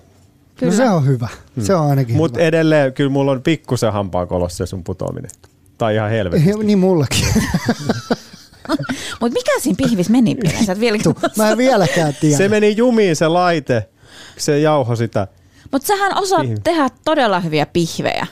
[0.62, 1.28] No se on hyvä.
[1.60, 5.30] Se on ainakin Mutta edelleen kyllä mulla on pikkusen hampaankolossa se sun putoaminen.
[5.78, 6.52] Tai ihan helvetti.
[6.64, 7.26] Niin mullakin.
[9.20, 10.36] mutta mikä siinä pihvis meni?
[10.66, 12.36] Sä et vieläkin Mä en vieläkään tiedä.
[12.36, 13.88] Se meni jumiin se laite,
[14.38, 15.26] se jauho sitä.
[15.72, 16.56] Mutta sähän osaat Pihvi.
[16.64, 18.26] tehdä todella hyviä pihvejä.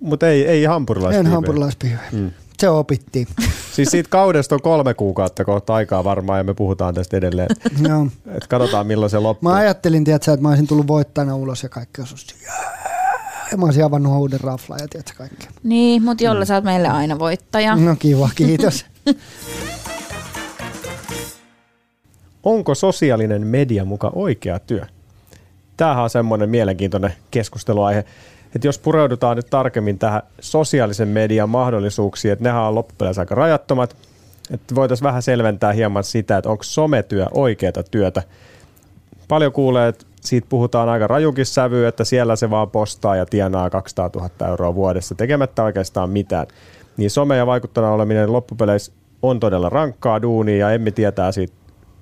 [0.00, 1.28] Mutta ei, ei hampurilaispiiveä.
[1.28, 2.08] en hampurilaispihveä.
[2.12, 2.30] Mm.
[2.58, 3.26] Se opittiin.
[3.74, 7.48] Siis siitä kaudesta on kolme kuukautta kohta aikaa varmaan ja me puhutaan tästä edelleen.
[7.88, 8.06] Joo.
[8.36, 9.50] Et katsotaan milloin se loppuu.
[9.50, 12.34] Mä ajattelin, tiedätkö, että mä olisin tullut voittajana ulos ja kaikki osuisi.
[12.46, 12.52] Ja
[13.56, 15.50] mä olisin avannut uuden raflan ja tiedätkö kaikkea.
[15.62, 17.76] Niin, mutta jolle sä oot meille aina voittaja.
[17.76, 18.86] No kiva, kiitos.
[22.42, 24.86] Onko sosiaalinen media muka oikea työ?
[25.76, 28.04] Tämähän on semmoinen mielenkiintoinen keskusteluaihe,
[28.54, 33.96] että jos pureudutaan nyt tarkemmin tähän sosiaalisen median mahdollisuuksiin, että nehän on loppupeleissä aika rajattomat,
[34.50, 38.22] että voitaisiin vähän selventää hieman sitä, että onko sometyö oikeata työtä.
[39.28, 43.70] Paljon kuulee, että siitä puhutaan aika rajukin sävyä, että siellä se vaan postaa ja tienaa
[43.70, 46.46] 200 000 euroa vuodessa tekemättä oikeastaan mitään.
[46.96, 48.92] Niin some ja vaikuttana oleminen loppupeleissä
[49.22, 51.54] on todella rankkaa duunia ja Emmi tietää siitä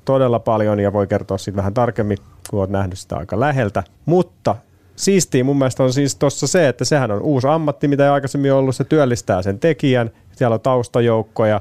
[0.05, 2.19] todella paljon ja voi kertoa siitä vähän tarkemmin,
[2.51, 3.83] kun olet nähnyt sitä aika läheltä.
[4.07, 4.57] Mutta
[4.97, 8.53] siistiä mun mielestä on siis tuossa se, että sehän on uusi ammatti, mitä ei aikaisemmin
[8.53, 8.77] ollut.
[8.77, 11.61] Se työllistää sen tekijän, siellä on taustajoukkoja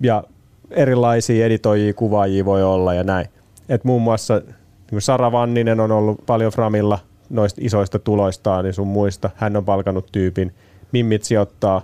[0.00, 0.24] ja
[0.70, 3.26] erilaisia editoijia, kuvaajia voi olla ja näin.
[3.68, 4.42] Et muun muassa
[4.92, 6.98] niin kuin Sara Vanninen on ollut paljon Framilla
[7.30, 9.30] noista isoista tuloistaan niin sun muista.
[9.36, 10.54] Hän on palkannut tyypin.
[10.92, 11.82] Mimmit sijoittaa,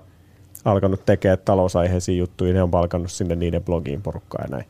[0.64, 4.64] alkanut tekemään talousaiheisia juttuja, ne on palkannut sinne niiden blogiin porukkaa ja näin.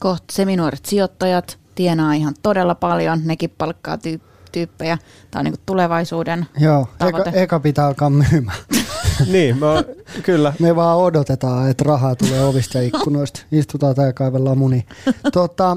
[0.00, 3.20] Kohta seminuoret sijoittajat tienaa ihan todella paljon.
[3.24, 4.20] Nekin palkkaa tyy-
[4.52, 4.98] tyyppejä.
[5.30, 7.42] Tämä on niinku tulevaisuuden Joo, eka, tavoite.
[7.42, 8.58] eka pitää alkaa myymään.
[9.32, 9.84] niin, mä,
[10.22, 10.52] kyllä.
[10.58, 13.40] Me vaan odotetaan, että rahaa tulee ovista ja ikkunoista.
[13.52, 14.86] Istutaan ja kaivellaan muni.
[15.32, 15.76] Tota,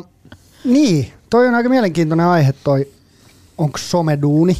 [0.64, 2.88] niin, toi on aika mielenkiintoinen aihe toi,
[3.58, 4.58] onko someduuni,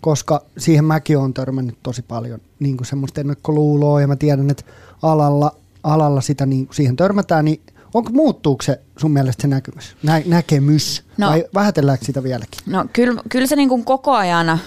[0.00, 4.64] koska siihen mäkin on törmännyt tosi paljon niin kuin semmoista ennakkoluuloa ja mä tiedän, että
[5.02, 7.60] alalla, alalla sitä niin, siihen törmätään, niin
[7.94, 11.26] onko muuttuuko se sun mielestä se näkemys, nä, näkemys No.
[11.26, 11.32] no.
[11.32, 12.60] vai vähätelläänkö sitä vieläkin?
[12.66, 14.60] No kyllä, kyllä se niin kuin koko ajan äh,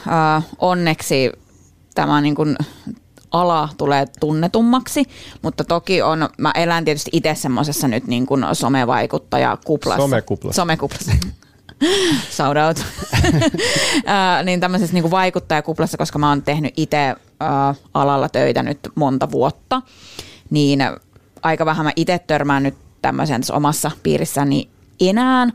[0.59, 1.31] onneksi
[1.95, 2.57] tämä niin kuin
[3.31, 5.05] ala tulee tunnetummaksi,
[5.41, 10.01] mutta toki on, mä elän tietysti itse semmoisessa nyt niin kuin somevaikuttaja kuplassa.
[10.01, 10.61] Somekuplassa.
[10.61, 11.11] Somekuplassa.
[12.35, 12.85] Shout out.
[14.45, 17.15] niin tämmöisessä niin kuin vaikuttajakuplassa, koska mä oon tehnyt itse
[17.93, 19.81] alalla töitä nyt monta vuotta,
[20.49, 20.79] niin
[21.41, 24.69] aika vähän mä itse törmään nyt tämmöisen tässä omassa piirissäni
[24.99, 25.47] enää.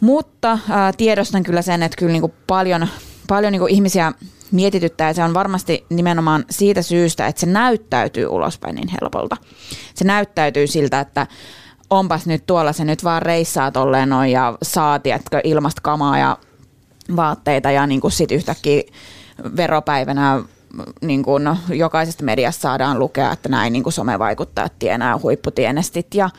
[0.00, 0.60] Mutta äh,
[0.96, 2.88] tiedostan kyllä sen, että kyllä niinku paljon,
[3.28, 4.12] paljon niinku ihmisiä
[4.52, 9.36] mietityttää se on varmasti nimenomaan siitä syystä, että se näyttäytyy ulospäin niin helpolta.
[9.94, 11.26] Se näyttäytyy siltä, että
[11.90, 16.38] onpas nyt tuolla se nyt vaan reissaa tolleen noin ja saa, tiedätkö, ilmasta kamaa ja
[17.16, 18.82] vaatteita ja niin kuin yhtäkkiä
[19.56, 20.42] veropäivänä
[21.00, 26.30] niin kuin jokaisesta mediasta saadaan lukea, että näin niin kuin somevaikuttajat tienää huipputienestit ja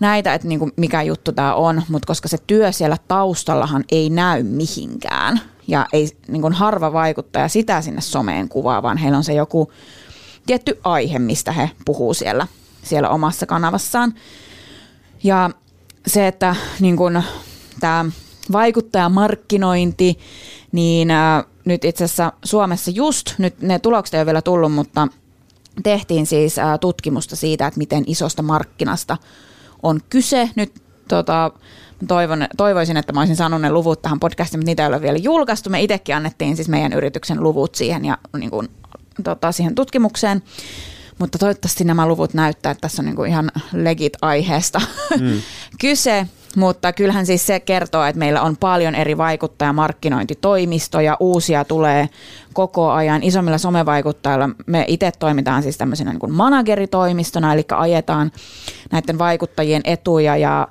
[0.00, 4.10] näitä, että niin kuin mikä juttu tämä on, mutta koska se työ siellä taustallahan ei
[4.10, 9.24] näy mihinkään ja ei niin kuin harva vaikuttaja sitä sinne someen kuvaa, vaan heillä on
[9.24, 9.72] se joku
[10.46, 12.46] tietty aihe, mistä he puhuu siellä,
[12.82, 14.14] siellä omassa kanavassaan.
[15.22, 15.50] Ja
[16.06, 17.22] se, että niin kun,
[17.80, 18.04] tämä
[18.52, 20.18] vaikuttajamarkkinointi,
[20.72, 25.08] niin ää, nyt itse asiassa Suomessa just, nyt ne tulokset ei ole vielä tullut, mutta
[25.82, 29.16] tehtiin siis ää, tutkimusta siitä, että miten isosta markkinasta
[29.82, 30.50] on kyse.
[30.54, 31.50] Nyt tota,
[32.08, 35.18] toivon, toivoisin, että mä olisin sanonut ne luvut tähän podcastiin, mutta niitä ei ole vielä
[35.18, 35.70] julkaistu.
[35.70, 38.68] Me itsekin annettiin siis meidän yrityksen luvut siihen ja niin kuin,
[39.24, 40.42] tota, siihen tutkimukseen.
[41.18, 44.80] Mutta toivottavasti nämä luvut näyttää, että tässä on niin kuin ihan legit aiheesta
[45.20, 45.40] mm.
[45.80, 46.26] kyse.
[46.56, 52.08] Mutta kyllähän siis se kertoo, että meillä on paljon eri vaikuttajamarkkinointitoimistoja, uusia tulee
[52.52, 53.22] koko ajan.
[53.22, 58.32] Isommilla somevaikuttajilla me itse toimitaan siis tämmöisenä niin kuin manageritoimistona, eli ajetaan
[58.90, 60.68] näiden vaikuttajien etuja ja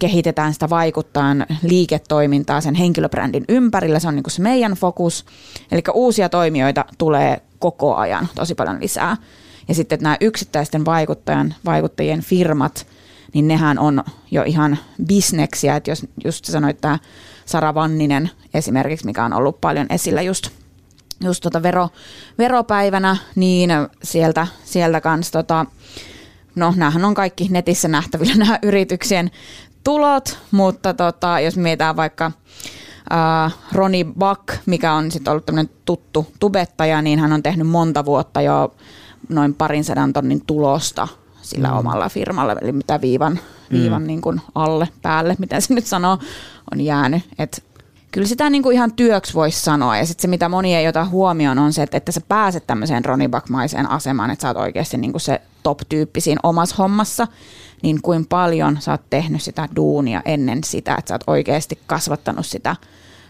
[0.00, 3.98] kehitetään sitä vaikuttajan liiketoimintaa sen henkilöbrändin ympärillä.
[3.98, 5.24] Se on niin kuin se meidän fokus.
[5.72, 9.16] Eli uusia toimijoita tulee koko ajan tosi paljon lisää.
[9.68, 12.86] Ja sitten nämä yksittäisten vaikuttajan, vaikuttajien firmat,
[13.34, 15.76] niin nehän on jo ihan bisneksiä.
[15.76, 16.98] Että jos just sanoit tämä
[17.46, 20.48] Sara Vanninen esimerkiksi, mikä on ollut paljon esillä just,
[21.24, 21.88] just tota vero,
[22.38, 23.70] veropäivänä, niin
[24.02, 25.66] sieltä, sieltä kanssa tota,
[26.54, 29.30] no näähän on kaikki netissä nähtävillä nämä yrityksien
[29.84, 32.32] tulot, mutta tota, jos mietitään vaikka
[33.12, 38.04] äh, Roni Buck, mikä on sitten ollut tämmöinen tuttu tubettaja, niin hän on tehnyt monta
[38.04, 38.74] vuotta jo
[39.28, 41.08] noin parin sadan tonnin tulosta
[41.42, 41.78] sillä mm.
[41.78, 43.38] omalla firmalla, eli mitä viivan,
[43.72, 44.06] viivan mm.
[44.06, 46.18] niin kuin alle, päälle, miten se nyt sanoo,
[46.72, 47.22] on jäänyt.
[47.38, 47.64] Et
[48.10, 49.96] kyllä sitä niin kuin ihan työksi voisi sanoa.
[49.96, 53.04] Ja sitten se, mitä moni ei ota huomioon, on se, että, että sä pääset tämmöiseen
[53.04, 57.26] Ronibak-maiseen asemaan, että sä oot oikeasti niin kuin se top-tyyppi siinä omassa hommassa,
[57.82, 62.46] niin kuin paljon sä oot tehnyt sitä duunia ennen sitä, että sä oot oikeasti kasvattanut
[62.46, 62.76] sitä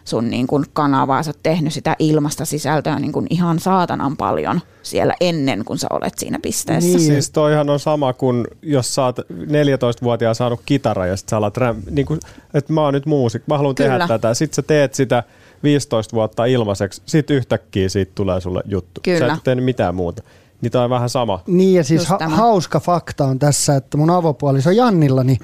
[0.05, 4.61] sun niin kuin kanavaa, sä oot tehnyt sitä ilmasta sisältöä niin kuin ihan saatanan paljon
[4.83, 6.89] siellä ennen kuin sä olet siinä pisteessä.
[6.89, 7.01] Niin.
[7.01, 11.57] Siis toihan on sama kuin jos sä oot 14-vuotiaan saanut kitara ja sit sä alat
[11.57, 12.21] räm, niin kuin,
[12.55, 13.91] että mä oon nyt muusik, mä haluan Kyllä.
[13.91, 14.35] tehdä tätä.
[14.35, 15.23] Sitten sä teet sitä
[15.63, 19.01] 15 vuotta ilmaiseksi, sit yhtäkkiä siitä tulee sulle juttu.
[19.05, 19.19] Kyllä.
[19.19, 20.23] Sä et tehnyt mitään muuta.
[20.61, 21.43] Niin tämä on vähän sama.
[21.47, 25.39] Niin ja siis ha- hauska fakta on tässä, että mun avopuoliso Jannilla, niin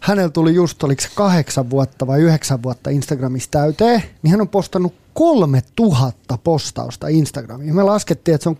[0.00, 4.48] hänellä tuli just, oliko se kahdeksan vuotta vai yhdeksän vuotta Instagramissa täyteen, niin hän on
[4.48, 7.76] postannut kolme tuhatta postausta Instagramiin.
[7.76, 8.58] Me laskettiin, että se on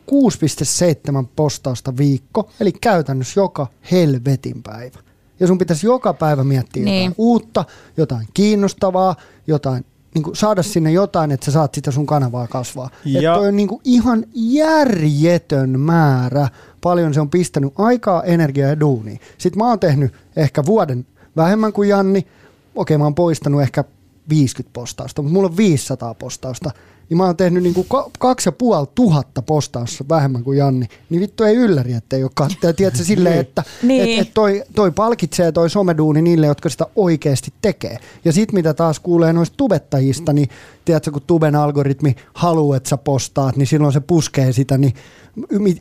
[1.23, 4.99] 6,7 postausta viikko, eli käytännössä joka helvetin päivä.
[5.41, 7.05] Ja sun pitäisi joka päivä miettiä niin.
[7.05, 7.65] jotain uutta,
[7.97, 9.85] jotain kiinnostavaa, jotain
[10.15, 12.91] niin kuin saada sinne jotain, että sä saat sitä sun kanavaa kasvaa.
[13.05, 13.21] Ja.
[13.21, 16.49] Että toi on niin kuin ihan järjetön määrä,
[16.81, 19.19] paljon se on pistänyt aikaa, energiaa ja duunia.
[19.39, 21.07] Sitten mä oon tehnyt ehkä vuoden
[21.37, 22.27] vähemmän kuin Janni.
[22.75, 23.85] Okei, mä oon poistanut ehkä
[24.29, 26.71] 50 postausta, mutta mulla on 500 postausta.
[27.13, 27.87] Niin mä oon tehnyt niinku
[28.19, 30.87] kaksi ja puoli tuhatta postausta vähemmän kuin Janni.
[31.11, 32.73] Niin vittu ei ylläri, että ei ole katteja.
[32.73, 34.19] Tiedätkö silleen, että niin.
[34.19, 37.99] et, et toi, toi palkitsee toi someduuni niille, jotka sitä oikeasti tekee.
[38.25, 40.49] Ja sit mitä taas kuulee noista tubettajista, niin
[40.85, 44.95] tiedätkö, kun tuben algoritmi haluaa, että sä postaat, niin silloin se puskee sitä, niin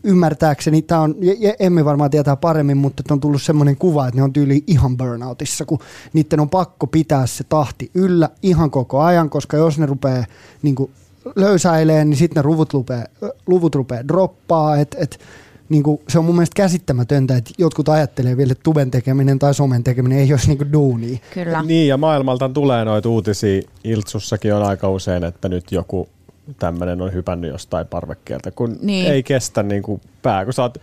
[0.03, 1.15] ymmärtääkseni, tämä on,
[1.59, 5.65] emme varmaan tietää paremmin, mutta on tullut semmoinen kuva, että ne on tyyli ihan burnoutissa,
[5.65, 5.79] kun
[6.13, 10.25] niiden on pakko pitää se tahti yllä ihan koko ajan, koska jos ne rupeaa
[10.61, 10.75] niin
[11.35, 13.05] löysäilee, niin sitten ne luvut rupeaa,
[13.47, 15.19] luvut rupeaa droppaa, että et,
[15.69, 19.53] niin kuin, se on mun mielestä käsittämätöntä, että jotkut ajattelee vielä, että tuben tekeminen tai
[19.53, 21.17] somen tekeminen ei olisi niin duunia.
[21.33, 21.63] Kyllä.
[21.63, 23.61] Niin, ja maailmalta tulee noita uutisia.
[23.83, 26.09] Iltsussakin on aika usein, että nyt joku
[26.59, 29.11] tämmöinen on hypännyt jostain parvekkeelta, kun niin.
[29.11, 30.45] ei kestä niin kuin pää.
[30.45, 30.77] Kun sä oot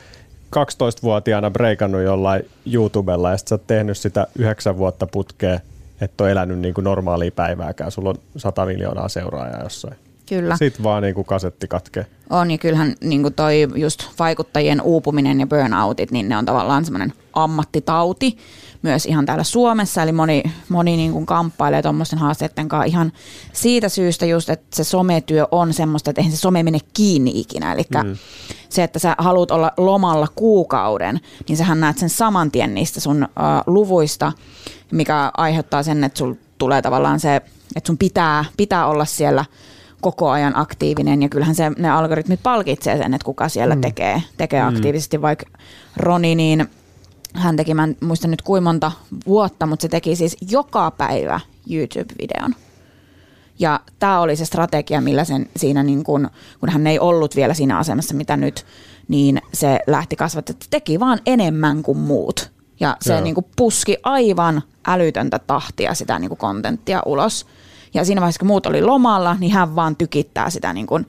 [0.57, 5.61] 12-vuotiaana breikannut jollain YouTubella ja sitten sä oot tehnyt sitä yhdeksän vuotta putkeen,
[6.01, 7.91] että on elänyt niin kuin normaalia päivääkään.
[7.91, 10.08] Sulla on 100 miljoonaa seuraajaa jossain.
[10.29, 10.57] Kyllä.
[10.57, 12.07] Sitten vaan niin kuin kasetti katkee.
[12.31, 16.85] On, ja kyllähän niin kuin toi just vaikuttajien uupuminen ja burnoutit, niin ne on tavallaan
[16.85, 18.39] semmoinen ammattitauti
[18.83, 23.13] myös ihan täällä Suomessa, eli moni, moni niin kuin kamppailee tuommoisten haasteiden kanssa ihan
[23.53, 27.73] siitä syystä just, että se sometyö on semmoista, että eihän se some mene kiinni ikinä,
[27.73, 28.17] eli mm.
[28.69, 33.23] se, että sä haluat olla lomalla kuukauden, niin sähän näet sen saman tien niistä sun
[33.23, 34.33] uh, luvuista,
[34.91, 37.37] mikä aiheuttaa sen, että sul tulee tavallaan se,
[37.77, 39.45] että sun pitää, pitää olla siellä
[40.01, 43.81] koko ajan aktiivinen ja kyllähän se, ne algoritmit palkitsee sen, että kuka siellä mm.
[43.81, 44.69] tekee, tekee mm.
[44.69, 45.47] aktiivisesti, vaikka
[45.97, 46.69] Roni, niin
[47.35, 48.93] hän teki, mä en muista nyt kuinka monta
[49.27, 51.41] vuotta, mutta se teki siis joka päivä
[51.71, 52.55] YouTube-videon.
[53.59, 56.31] Ja tämä oli se strategia, millä sen siinä, niin kun,
[56.61, 58.67] kun hän ei ollut vielä siinä asemassa, mitä nyt,
[59.09, 62.51] niin se lähti kasvattaa, että teki vaan enemmän kuin muut.
[62.81, 67.47] Ja se niin kuin puski aivan älytöntä tahtia sitä niin kuin kontenttia ulos.
[67.95, 71.07] Ja siinä vaiheessa, kun muut oli lomalla, niin hän vaan tykittää sitä niin kuin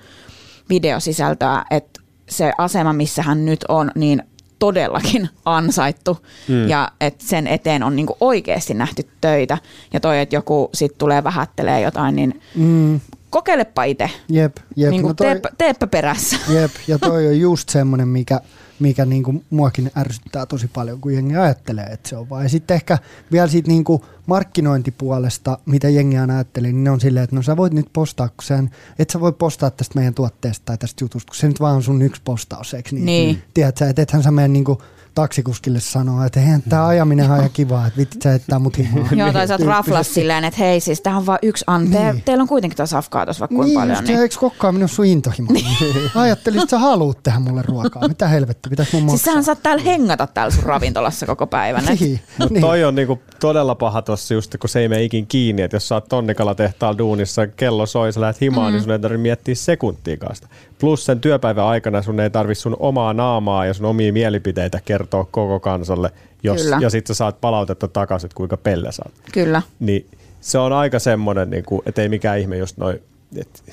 [0.70, 4.24] videosisältöä, että se asema, missä hän nyt on, niin
[4.60, 6.18] todellakin ansaittu
[6.48, 6.68] mm.
[6.68, 9.58] ja että sen eteen on niinku oikeasti nähty töitä.
[9.94, 13.00] Ja toi, että joku sitten tulee vähättelee jotain, niin mm.
[13.30, 14.10] kokeilepa itse.
[14.30, 14.90] Jep, jep.
[14.90, 16.38] Niin no toi, teepä, teepä perässä.
[16.50, 18.42] Jep, ja toi on just semmoinen, mikä
[18.80, 22.44] mikä niin kuin muakin ärsyttää tosi paljon, kun jengi ajattelee, että se on vaan.
[22.44, 22.98] Ja sitten ehkä
[23.32, 27.42] vielä siitä niin kuin markkinointipuolesta, mitä jengi aina ajattelee, niin ne on silleen, että no
[27.42, 28.70] sä voit nyt postaa, kun sen,
[29.00, 31.84] et sä voi postaa tästä meidän tuotteesta tai tästä jutusta, kun se nyt vaan on
[31.84, 33.06] sun yksi postaus, eikö niin?
[33.06, 33.44] niin.
[33.54, 34.80] Tiedätkö, että ethän sä mene niin kuin
[35.16, 38.78] taksikuskille sanoa, että eihän tämä ajaminen on ihan kivaa, että vittit sä ettää mut.
[39.16, 42.00] Joo, tai sä oot raflas silleen, että hei siis tähän on vaan yksi ante.
[42.14, 42.22] Niin.
[42.26, 43.90] Teillä on kuitenkin tuossa safkaa tuossa vaikka kuinka Niin, paljon.
[43.98, 44.14] just, Niin.
[44.16, 44.22] niin.
[44.22, 45.52] eikö kokkaa minun sun intohimo?
[46.16, 48.08] Ajattelin, että sä haluut tehdä mulle ruokaa.
[48.08, 49.26] Mitä helvettiä, pitäis mun Siis maksaa?
[49.32, 51.86] sähän saat täällä hengata täällä sun ravintolassa koko päivän.
[52.00, 52.62] Niin, Mutta niin.
[52.62, 55.88] toi on niinku todella paha tossa just, kun se ei mene ikin kiinni, että jos
[55.88, 58.74] sä oot tonnikala tehtaalla duunissa, kello soi, sä lähdet himaan, mm.
[58.76, 60.48] niin sun ei tarvitse miettiä sekuntiikaan sitä.
[60.80, 65.28] Plus sen työpäivän aikana sun ei tarvi sun omaa naamaa ja sun omia mielipiteitä kertoa
[65.32, 66.12] koko kansalle,
[66.44, 66.78] jos, Kyllä.
[66.82, 69.14] ja sitten sä saat palautetta takaisin, että kuinka pelle sä oot.
[69.34, 69.62] Kyllä.
[69.80, 70.06] Niin
[70.42, 73.02] se on aika semmoinen, niinku, että ei mikään ihme, jos noi,
[73.36, 73.64] et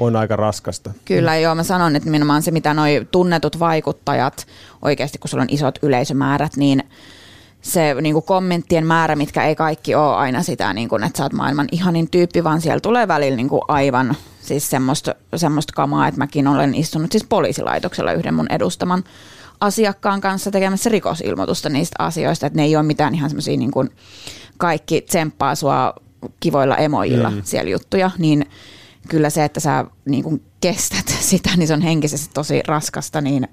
[0.00, 0.90] on aika raskasta.
[1.04, 4.46] Kyllä joo, mä sanon, että nimenomaan se, mitä noi tunnetut vaikuttajat,
[4.82, 6.82] oikeasti kun sulla on isot yleisömäärät, niin
[7.64, 11.22] se niin kuin kommenttien määrä, mitkä ei kaikki ole aina sitä, niin kuin, että sä
[11.22, 16.08] oot maailman ihanin tyyppi, vaan siellä tulee välillä niin kuin aivan siis semmoista, semmoista kamaa,
[16.08, 19.04] että mäkin olen istunut siis poliisilaitoksella yhden mun edustaman
[19.60, 23.90] asiakkaan kanssa tekemässä rikosilmoitusta niistä asioista, että ne ei ole mitään ihan semmoisia niin kuin
[24.58, 25.94] kaikki tsemppaa sua
[26.40, 27.42] kivoilla emoilla mm.
[27.44, 28.46] siellä juttuja, niin
[29.08, 33.48] kyllä se, että sä niin kuin kestät sitä, niin se on henkisesti tosi raskasta, niin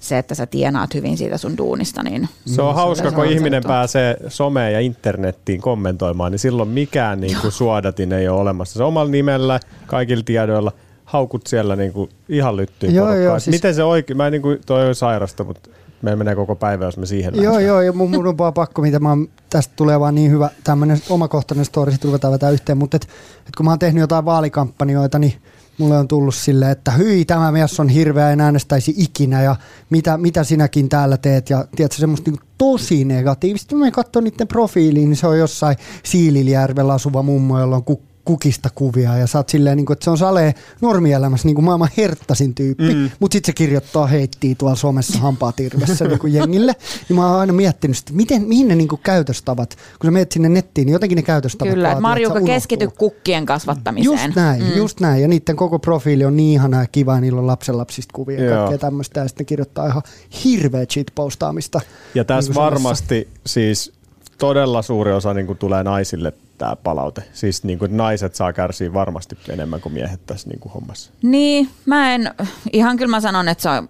[0.00, 4.16] se, että sä tienaat hyvin siitä sun duunista, niin Se on hauska, kun ihminen pääsee
[4.28, 8.78] someen ja internettiin kommentoimaan, niin silloin mikään niin kuin suodatin ei ole olemassa.
[8.78, 10.72] Se omalla nimellä, kaikilla tiedoilla,
[11.04, 13.24] haukut siellä niin kuin ihan lyttyyn Joo, porukkaan.
[13.24, 15.70] joo, siis- Miten se oikein, mä en niin kuin, toi on sairasta, mutta
[16.02, 17.64] meillä menee koko päivä, jos me siihen Joo, lähdetään.
[17.66, 20.50] joo, ja mun, mun on vaan pakko, mitä mä oon, tästä tulee vaan niin hyvä
[20.64, 23.02] tämmöinen omakohtainen story, sitten ruvetaan vetää yhteen, mutta et,
[23.48, 25.32] et kun mä oon tehnyt jotain vaalikampanjoita, niin
[25.80, 29.56] mulle on tullut silleen, että hyi, tämä mies on hirveä, en äänestäisi ikinä, ja
[29.90, 33.76] mitä, mitä sinäkin täällä teet, ja tiedätkö, semmoista niin tosi negatiivista.
[33.76, 38.68] Mä katson niiden profiiliin, niin se on jossain Siililjärvellä asuva mummo, jolla on kuk- kukista
[38.74, 41.88] kuvia ja sä oot silleen, niin kuin, että se on salee normielämässä niin kuin maailman
[41.96, 43.10] herttasin tyyppi, mm.
[43.20, 46.72] mutta sitten se kirjoittaa heittiä tuolla somessa hampaat irvessä niin kuin jengille.
[47.08, 50.32] Niin mä oon aina miettinyt, että miten, mihin ne niin kuin käytöstavat, kun sä menet
[50.32, 54.24] sinne nettiin, niin jotenkin ne käytöstavat kyllä, että vaatii, Marjuka keskity kukkien kasvattamiseen.
[54.24, 54.76] Just näin, mm.
[54.76, 55.22] just näin.
[55.22, 58.56] Ja niiden koko profiili on niin ihana ja kiva, ja niillä on lapsenlapsista kuvia ja
[58.56, 59.20] kaikkea tämmöistä.
[59.20, 60.02] Ja sitten ne kirjoittaa ihan
[60.44, 61.80] hirveä shitpostaamista.
[62.14, 63.92] Ja tässä niin varmasti siis
[64.38, 67.22] todella suuri osa niin kuin tulee naisille tämä palaute.
[67.32, 71.10] Siis niin kuin, naiset saa kärsiä varmasti enemmän kuin miehet tässä niin kuin hommassa.
[71.22, 72.30] Niin, mä en,
[72.72, 73.88] ihan kyllä mä sanon, että se on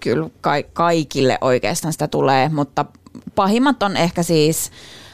[0.00, 2.84] kyllä ka- kaikille oikeastaan sitä tulee, mutta
[3.34, 4.70] pahimmat on ehkä siis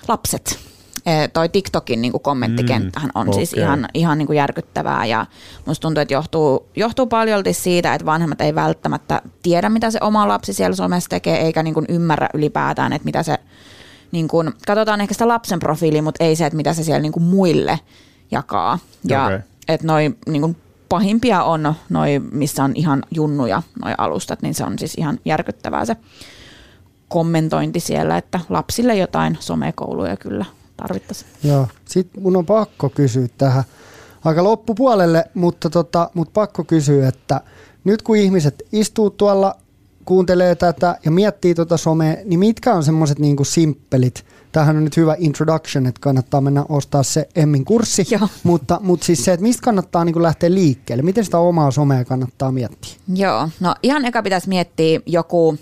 [0.08, 0.58] lapset.
[1.06, 3.64] E, toi TikTokin niin kuin kommenttikenttähän on mm, siis okei.
[3.64, 5.26] ihan, ihan niin kuin järkyttävää ja
[5.66, 10.28] musta tuntuu, että johtuu, johtuu paljolti siitä, että vanhemmat ei välttämättä tiedä, mitä se oma
[10.28, 13.38] lapsi siellä somessa tekee, eikä niin kuin ymmärrä ylipäätään, että mitä se,
[14.12, 17.12] niin kuin, katsotaan ehkä sitä lapsen profiiliä, mutta ei se, että mitä se siellä niin
[17.12, 17.80] kuin muille
[18.30, 18.78] jakaa.
[19.04, 19.38] Ja Okei.
[19.68, 20.56] että noi niin kuin
[20.88, 25.84] pahimpia on noi, missä on ihan junnuja noi alustat, niin se on siis ihan järkyttävää
[25.84, 25.96] se
[27.08, 30.44] kommentointi siellä, että lapsille jotain somekouluja kyllä
[30.76, 31.30] tarvittaisiin.
[31.42, 31.68] Joo.
[31.84, 33.64] Sitten mun on pakko kysyä tähän
[34.24, 37.40] aika loppupuolelle, mutta, tota, mutta pakko kysyä, että
[37.84, 39.54] nyt kun ihmiset istuu tuolla,
[40.10, 44.96] kuuntelee tätä ja miettii tuota somea, niin mitkä on semmoiset niinku simppelit, Tämähän on nyt
[44.96, 48.28] hyvä introduction, että kannattaa mennä ostaa se Emmin kurssi, Joo.
[48.42, 52.52] mutta, mutta siis se, että mistä kannattaa niinku lähteä liikkeelle, miten sitä omaa somea kannattaa
[52.52, 52.90] miettiä.
[53.14, 55.58] Joo, no ihan eka pitäisi miettiä joku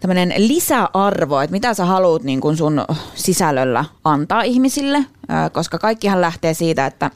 [0.00, 2.84] tämmöinen lisäarvo, että mitä sä haluat niin kun sun
[3.14, 5.04] sisällöllä antaa ihmisille,
[5.52, 7.10] koska kaikkihan lähtee siitä, että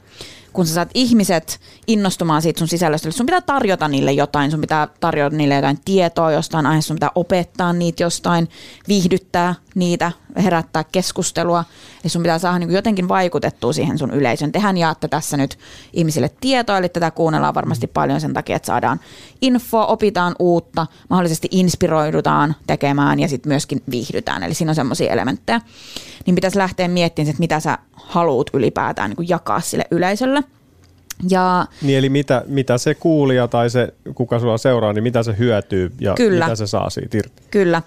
[0.55, 4.87] kun sä saat ihmiset innostumaan siitä sun sisällöstä, sun pitää tarjota niille jotain, sun pitää
[4.99, 8.49] tarjota niille jotain tietoa jostain aiheesta, sun pitää opettaa niitä jostain,
[8.87, 10.11] viihdyttää niitä,
[10.43, 11.63] herättää keskustelua,
[12.03, 14.51] eli sun pitää saada niin jotenkin vaikutettua siihen sun yleisön.
[14.51, 15.57] Tehän jaatte tässä nyt
[15.93, 18.99] ihmisille tietoa, eli tätä kuunnellaan varmasti paljon sen takia, että saadaan
[19.41, 25.61] infoa, opitaan uutta, mahdollisesti inspiroidutaan tekemään ja sitten myöskin viihdytään, eli siinä on semmoisia elementtejä.
[26.25, 30.43] Niin pitäisi lähteä miettimään, että mitä sä haluat ylipäätään niin jakaa sille yleisölle.
[31.29, 35.35] Ja Niin eli mitä, mitä se kuulija tai se, kuka sua seuraa, niin mitä se
[35.39, 36.45] hyötyy ja Kyllä.
[36.45, 37.43] mitä se saa siitä irti.
[37.51, 37.81] Kyllä.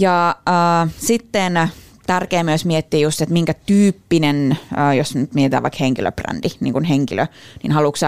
[0.00, 1.70] Ja äh, sitten
[2.06, 6.84] tärkeää myös miettiä just, että minkä tyyppinen, äh, jos nyt mietitään vaikka henkilöbrändi, niin kuin
[6.84, 7.26] henkilö,
[7.62, 8.06] niin haluatko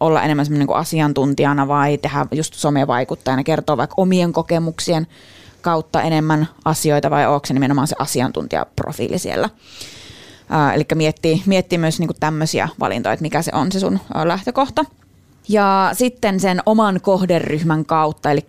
[0.00, 5.06] olla enemmän semmoinen niin asiantuntijana vai tehdä just somevaikuttajana, kertoa vaikka omien kokemuksien
[5.60, 9.48] kautta enemmän asioita vai onko se nimenomaan se asiantuntijaprofiili siellä.
[10.52, 14.24] Äh, eli miettii, miettii myös niin tämmöisiä valintoja, että mikä se on se sun äh,
[14.24, 14.84] lähtökohta.
[15.48, 18.44] Ja sitten sen oman kohderyhmän kautta, eli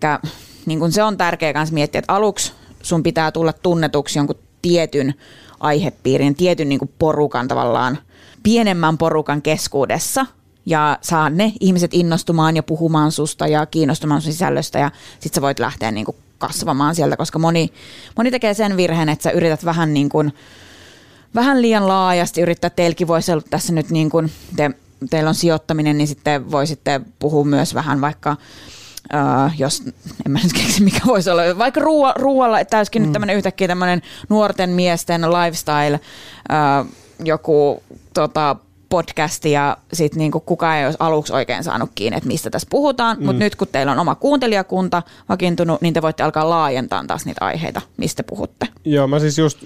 [0.66, 2.52] niin kuin se on tärkeää myös miettiä, että aluksi
[2.82, 5.14] sun pitää tulla tunnetuksi jonkun tietyn
[5.60, 7.98] aihepiirin, tietyn niin kuin porukan tavallaan,
[8.42, 10.26] pienemmän porukan keskuudessa.
[10.66, 15.42] ja saa ne ihmiset innostumaan ja puhumaan susta ja kiinnostumaan sun sisällöstä ja sit sä
[15.42, 17.72] voit lähteä niin kuin kasvamaan sieltä, koska moni,
[18.16, 20.32] moni tekee sen virheen, että sä yrität vähän niin kuin,
[21.34, 24.70] vähän liian laajasti yrittää, teilläkin voisi olla tässä nyt niin kuin, te,
[25.10, 28.36] teillä on sijoittaminen, niin sitten voisitte puhua myös vähän vaikka
[29.14, 29.82] Uh, jos,
[30.26, 33.06] en mä nyt keksi mikä voisi olla, vaikka ruo, ruoalla, että olisikin mm.
[33.06, 36.00] nyt tämmöinen yhtäkkiä tämmöinen nuorten miesten lifestyle,
[36.50, 36.86] uh,
[37.24, 37.82] joku
[38.14, 38.56] tota,
[38.88, 43.18] podcasti ja sitten niinku kukaan ei olisi aluksi oikein saanut kiinni, että mistä tässä puhutaan,
[43.18, 43.24] mm.
[43.24, 47.44] mutta nyt kun teillä on oma kuuntelijakunta vakiintunut, niin te voitte alkaa laajentaa taas niitä
[47.44, 48.68] aiheita, mistä puhutte.
[48.84, 49.58] Joo, mä siis just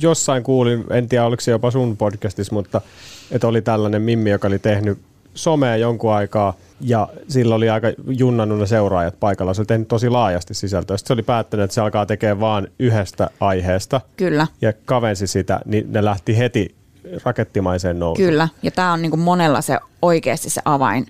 [0.00, 2.80] jossain kuulin, en tiedä oliko se jopa sun podcastissa, mutta
[3.30, 4.98] että oli tällainen Mimmi, joka oli tehnyt
[5.34, 9.54] somea jonkun aikaa ja sillä oli aika junnannut ne seuraajat paikalla.
[9.54, 10.96] Se oli tehnyt tosi laajasti sisältöä.
[10.96, 14.00] Sitten se oli päättänyt, että se alkaa tekemään vaan yhdestä aiheesta.
[14.16, 14.46] Kyllä.
[14.62, 16.74] Ja kavensi sitä, niin ne lähti heti
[17.24, 18.28] rakettimaiseen nousuun.
[18.28, 21.06] Kyllä, ja tämä on niin kuin monella se oikeasti se avain,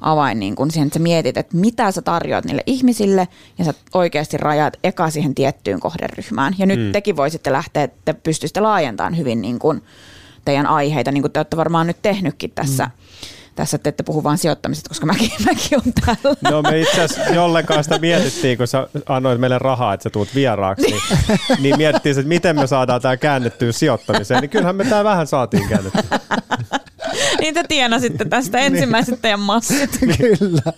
[0.00, 3.74] avain niin kuin siihen, että sä mietit, että mitä sä tarjoat niille ihmisille ja sä
[3.94, 6.54] oikeasti rajaat eka siihen tiettyyn kohderyhmään.
[6.58, 6.92] Ja nyt mm.
[6.92, 9.82] tekin voisitte lähteä, että pystyisitte laajentamaan hyvin niin kuin
[10.44, 12.84] teidän aiheita, niin kuin te olette varmaan nyt tehnytkin tässä.
[12.84, 12.90] Mm
[13.60, 16.36] tässä te ette puhu vaan sijoittamisesta, koska mäkin, mäkin on täällä.
[16.50, 20.34] No me itse asiassa jollenkaan sitä mietittiin, kun sä annoit meille rahaa, että sä tuut
[20.34, 21.02] vieraaksi, niin,
[21.62, 25.68] niin mietittiin, että miten me saadaan tämä käännettyä sijoittamiseen, niin kyllähän me tämä vähän saatiin
[25.68, 26.18] käännettyä.
[27.40, 28.74] niin te tienasitte tästä niin.
[28.74, 29.98] ensimmäiset teidän massit.
[30.18, 30.72] Kyllä.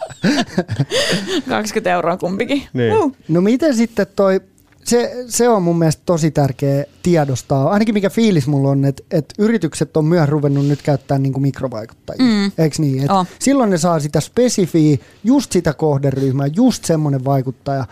[1.48, 2.62] 20 euroa kumpikin.
[2.72, 2.96] Niin.
[2.96, 3.16] Uh.
[3.28, 4.40] No miten sitten toi
[4.84, 7.70] se, se on mun mielestä tosi tärkeä tiedostaa.
[7.70, 11.42] Ainakin mikä fiilis mulla on, että, että yritykset on myös ruvennut nyt käyttää niin kuin
[11.42, 12.24] mikrovaikuttajia.
[12.24, 12.52] Mm.
[12.58, 13.04] Eikö niin?
[13.04, 13.26] Et oh.
[13.38, 17.84] Silloin ne saa sitä spesifiä, just sitä kohderyhmää, just semmoinen vaikuttaja,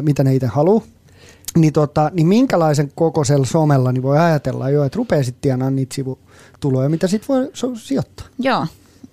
[0.00, 0.84] mitä ne itse haluaa.
[1.56, 5.94] Niin, tota, niin minkälaisen kokoisella somella niin voi ajatella jo, että rupeaa sitten tienaamaan niitä
[5.94, 8.26] sivutuloja, mitä sitten voi sijoittaa.
[8.38, 8.66] Joo,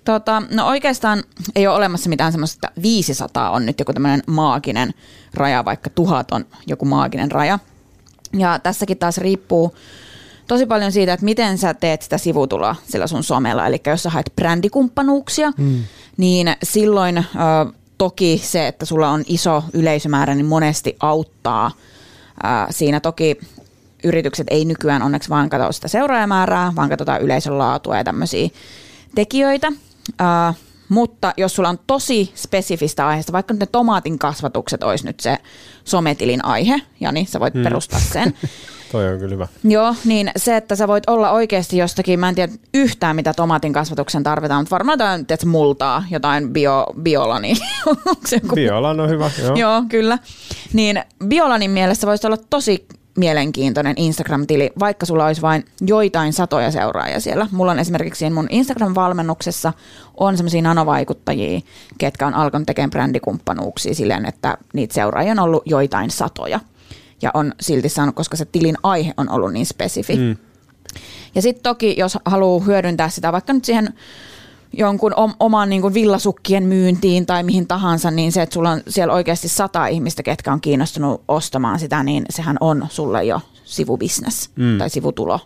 [0.04, 1.22] Tota, no oikeastaan
[1.56, 4.94] ei ole olemassa mitään semmoista, että 500 on nyt joku tämmöinen maaginen
[5.34, 7.58] raja, vaikka tuhat on joku maaginen raja.
[8.38, 9.74] Ja tässäkin taas riippuu
[10.46, 13.66] tosi paljon siitä, että miten sä teet sitä sivutuloa sillä sun somella.
[13.66, 15.84] Eli jos sä haet brändikumppanuuksia, mm.
[16.16, 17.22] niin silloin ö,
[17.98, 21.70] toki se, että sulla on iso yleisömäärä, niin monesti auttaa.
[22.44, 23.38] Ö, siinä toki
[24.04, 28.48] yritykset ei nykyään onneksi vaan katso sitä seuraajamäärää, vaan katsotaan yleisön laatua ja tämmöisiä
[29.14, 29.72] tekijöitä.
[30.10, 30.56] Uh,
[30.88, 35.38] mutta jos sulla on tosi spesifistä aiheesta, vaikka ne tomaatin kasvatukset olisi nyt se
[35.84, 37.62] sometilin aihe, Jani, sä voit hmm.
[37.62, 38.34] perustaa sen.
[38.92, 39.48] Toi on kyllä hyvä.
[39.64, 43.72] Joo, niin se, että sä voit olla oikeasti jostakin, mä en tiedä yhtään mitä tomaatin
[43.72, 47.54] kasvatuksen tarvitaan, mutta varmaan jotain tiedät, multaa, jotain bio, biolani.
[48.54, 49.56] Biolan on hyvä, joo.
[49.56, 50.18] joo, kyllä.
[50.72, 52.86] Niin biolanin mielessä voisi olla tosi
[53.16, 57.48] mielenkiintoinen Instagram-tili, vaikka sulla olisi vain joitain satoja seuraajia siellä.
[57.50, 59.72] Mulla on esimerkiksi mun Instagram-valmennuksessa
[60.16, 61.60] on semmoisia nanovaikuttajia,
[61.98, 66.60] ketkä on alkanut tekemään brändikumppanuuksia silleen, että niitä seuraajia on ollut joitain satoja.
[67.22, 70.16] Ja on silti saanut, koska se tilin aihe on ollut niin spesifi.
[70.16, 70.36] Mm.
[71.34, 73.94] Ja sitten toki, jos haluaa hyödyntää sitä vaikka nyt siihen
[74.72, 79.14] jonkun oman niin kuin villasukkien myyntiin tai mihin tahansa, niin se, että sulla on siellä
[79.14, 84.78] oikeasti sata ihmistä, ketkä on kiinnostunut ostamaan sitä, niin sehän on sulle jo sivubisnes mm.
[84.78, 85.40] tai sivutulo,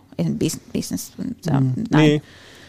[0.73, 1.13] business.
[1.41, 1.83] Se on mm.
[1.91, 2.09] näin.
[2.09, 2.21] Niin.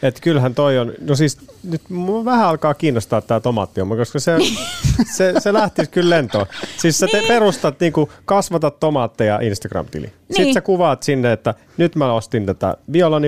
[0.02, 4.36] Et kyllähän toi on, no siis nyt mua vähän alkaa kiinnostaa tämä tomaattioma, koska se,
[5.16, 6.46] se, se lähtisi kyllä lentoon.
[6.76, 7.28] Siis sä te niin.
[7.28, 10.06] perustat, niinku, kasvatat tomaatteja Instagram-tili.
[10.06, 10.12] Niin.
[10.30, 12.76] Sitten sä kuvaat sinne, että nyt mä ostin tätä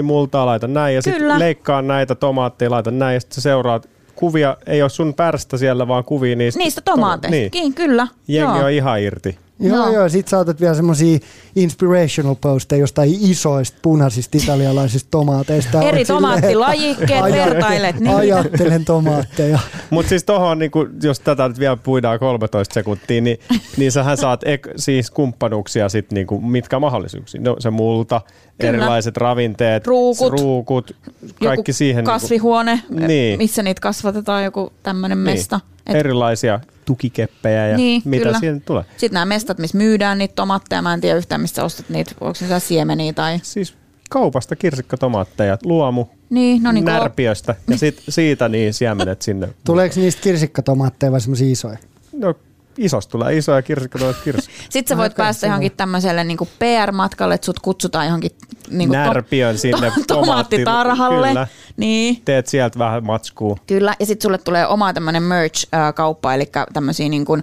[0.03, 3.89] multaa, laitan näin ja sitten leikkaan näitä tomaatteja, laitan näin ja sitten sä seuraat
[4.21, 6.59] kuvia, ei ole sun pärstä siellä, vaan kuvia niistä.
[6.59, 7.75] Niistä tomaateista, niin.
[7.75, 8.07] kyllä.
[8.29, 8.65] Jengi Joo.
[8.65, 9.39] on ihan irti.
[9.61, 9.93] Joo, no.
[9.93, 10.09] joo.
[10.09, 11.19] Sit saatat vielä semmosia
[11.57, 15.83] inspirational posteja jostain isoista punaisista italialaisista tomaateista.
[15.83, 18.01] Eri tomaattilajikkeet, vertailet.
[18.01, 18.17] Niin.
[18.17, 19.59] Ajattelen tomaatteja.
[19.91, 23.39] Mutta siis tohon, niin kun, jos tätä nyt vielä puidaan 13 sekuntia, niin,
[23.77, 27.41] niin sähän saat ek, siis kumppanuuksia sit niin kuin, mitkä mahdollisuuksia.
[27.41, 28.21] No se multa,
[28.61, 28.69] Kyllä.
[28.69, 30.97] erilaiset ravinteet, ruukut, ruukut
[31.45, 32.05] kaikki siihen.
[32.05, 35.37] Niinku- kasvihuone, niin missä niitä kasvatetaan, joku tämmöinen niin.
[35.37, 35.61] mesta.
[35.87, 36.61] Et, Erilaisia
[36.91, 38.39] tukikeppejä ja niin, mitä kyllä.
[38.39, 38.85] siihen tulee.
[38.91, 42.39] Sitten nämä mestat, missä myydään niitä tomaatteja, mä en tiedä yhtään, mistä ostat niitä, onko
[42.49, 43.41] ne siemeniä tai...
[43.43, 43.75] Siis
[44.11, 49.49] kaupasta kirsikkatomaatteja, luomu, niin, no niin närpiöstä ja sit, siitä niin siemenet sinne.
[49.65, 51.79] Tuleeko niistä kirsikkatomaatteja vai semmoisia isoja?
[52.13, 52.35] No
[52.79, 54.53] isosta tulee iso ja kirsikka tulee kirsikka.
[54.71, 58.31] Sitten sä voit Aika päästä johonkin tämmöiselle niin PR-matkalle, että sut kutsutaan johonkin
[58.71, 61.29] niin Närpiön sinne tomaattitarhalle.
[61.29, 61.47] Kyllä.
[61.77, 62.23] Niin.
[62.25, 63.57] Teet sieltä vähän matskua.
[63.67, 67.43] Kyllä, ja sitten sulle tulee oma tämmöinen merch-kauppa, eli tämmöisiä niin kuin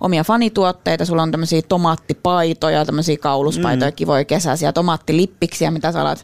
[0.00, 1.04] omia fanituotteita.
[1.04, 3.94] Sulla on tämmöisiä tomaattipaitoja, tämmöisiä kauluspaitoja, mm.
[3.94, 6.18] kivoja kesäisiä, tomaattilippiksi, mitä sä alat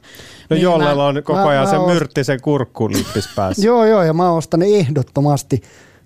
[0.50, 0.62] No myymään.
[0.62, 3.66] jollella on koko Mä- ajan mä se oon- myrttisen kurkkulippis päässä.
[3.66, 5.62] Joo, joo, ja mä ostan ehdottomasti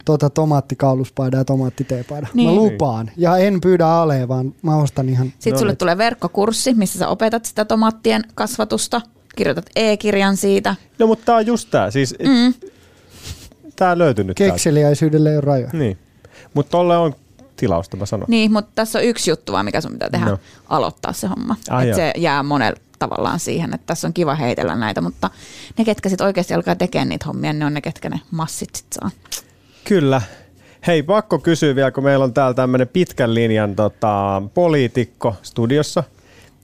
[0.08, 2.26] tuota tomaattikauluspaida ja tomaattiteepaida.
[2.34, 2.48] Niin.
[2.48, 3.10] Mä lupaan.
[3.16, 5.26] Ja en pyydä alee, vaan mä ostan ihan...
[5.26, 5.78] Sitten No sulle niin.
[5.78, 9.00] tulee verkkokurssi, missä sä opetat sitä tomaattien kasvatusta.
[9.36, 10.76] Kirjoitat e-kirjan siitä.
[10.98, 11.90] No mutta tää on just tää.
[11.90, 12.54] Siis, mm.
[13.76, 14.36] Tää löytyy nyt.
[14.36, 15.70] Kekseliäisyydelle ei ole rajoja.
[15.72, 15.98] Niin.
[16.54, 17.14] Mutta tolle on
[17.56, 18.26] tilausta, mä sanon.
[18.28, 20.38] Niin, mutta tässä on yksi juttu vaan, mikä sun pitää tehdä, No.
[20.68, 21.56] aloittaa se homma.
[21.70, 25.30] Ah, että se jää monella tavallaan siihen, että tässä on kiva heitellä näitä, mutta
[25.78, 28.86] ne, ketkä sitten oikeasti alkaa tekemään niitä hommia, ne on ne, ketkä ne massit sit
[28.92, 29.10] saa.
[29.88, 30.22] Kyllä.
[30.86, 36.04] Hei, pakko kysyä vielä, kun meillä on täällä tämmöinen pitkän linjan tota, poliitikko studiossa.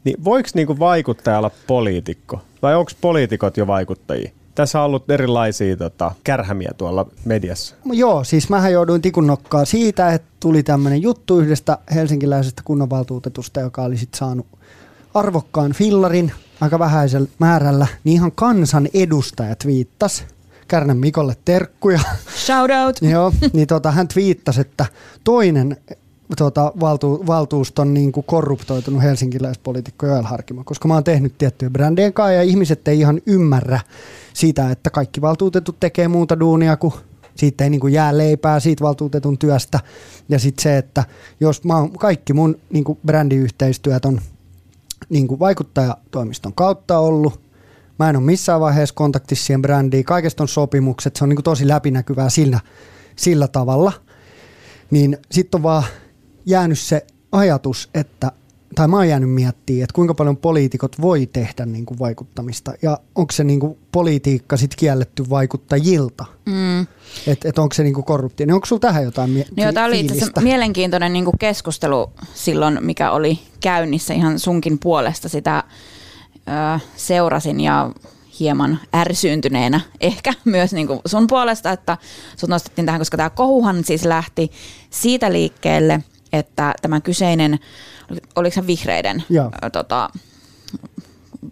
[0.05, 2.41] Niin voiko niinku vaikuttaja olla poliitikko?
[2.63, 4.31] Vai onko poliitikot jo vaikuttajia?
[4.55, 7.75] Tässä on ollut erilaisia tota, kärhämiä tuolla mediassa.
[7.93, 13.83] Joo, siis mähän jouduin tikun nokkaa siitä, että tuli tämmöinen juttu yhdestä helsinkiläisestä kunnanvaltuutetusta, joka
[13.83, 14.47] oli sitten saanut
[15.15, 20.25] arvokkaan fillarin aika vähäisellä määrällä, niin ihan kansan edustajat viittas.
[20.69, 22.01] Kärnän Mikolle terkkuja.
[22.47, 22.97] Shout out!
[23.13, 24.87] Joo, niin tota, hän twiittasi, että
[25.25, 25.77] toinen
[26.37, 32.13] tota, valtu, valtuuston niin kuin korruptoitunut helsinkiläispoliitikko Joel Harkimo, koska mä oon tehnyt tiettyjä brändien
[32.13, 33.81] kanssa ja ihmiset ei ihan ymmärrä
[34.35, 36.95] sitä, että kaikki valtuutetut tekee muuta duunia kuin
[37.37, 39.81] siitä ei niin kuin jää leipää siitä valtuutetun työstä.
[40.29, 41.05] Ja sitten se, että
[41.41, 44.21] jos mä oon, kaikki mun niin kuin brändiyhteistyöt on
[45.09, 47.44] niin kuin vaikuttajatoimiston kautta ollut.
[47.99, 50.05] Mä en ole missään vaiheessa kontaktissa siihen brändiin.
[50.05, 51.17] Kaikesta on sopimukset.
[51.17, 52.61] Se on niin kuin tosi läpinäkyvää sillä,
[53.17, 53.93] sillä tavalla.
[54.91, 55.85] Niin sitten on vaan
[56.47, 58.33] jäänyt se ajatus, että
[58.75, 62.99] tai mä oon jäänyt miettimään, että kuinka paljon poliitikot voi tehdä niin kuin vaikuttamista ja
[63.15, 66.81] onko se niin kuin politiikka sitten kielletty vaikuttajilta, Mm.
[67.27, 68.47] että et onko se niin kuin korruptio.
[68.47, 72.13] Niin onko sulla tähän jotain mie- No tämä oli itse asiassa mielenkiintoinen niin kuin keskustelu
[72.35, 75.29] silloin, mikä oli käynnissä ihan sunkin puolesta.
[75.29, 75.65] Sitä
[76.97, 77.91] seurasin ja
[78.41, 81.99] hieman ärsyyntyneenä ehkä myös niin kuin sun puolesta, että
[82.37, 84.51] sut nostettiin tähän, koska tämä kohuhan siis lähti
[84.91, 86.01] siitä liikkeelle,
[86.33, 87.59] että tämä kyseinen,
[88.37, 89.51] oliko se vihreiden Joo.
[89.73, 90.11] tota,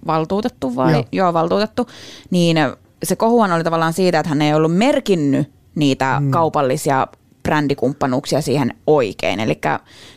[0.06, 0.92] valtuutettu vai?
[0.92, 0.98] Joo.
[1.00, 1.06] Joo.
[1.12, 1.86] Joo, valtuutettu.
[2.30, 2.56] Niin
[3.02, 6.30] se kohuhan oli tavallaan siitä, että hän ei ollut merkinnyt niitä mm.
[6.30, 7.06] kaupallisia
[7.42, 9.40] brändikumppanuuksia siihen oikein.
[9.40, 9.60] Eli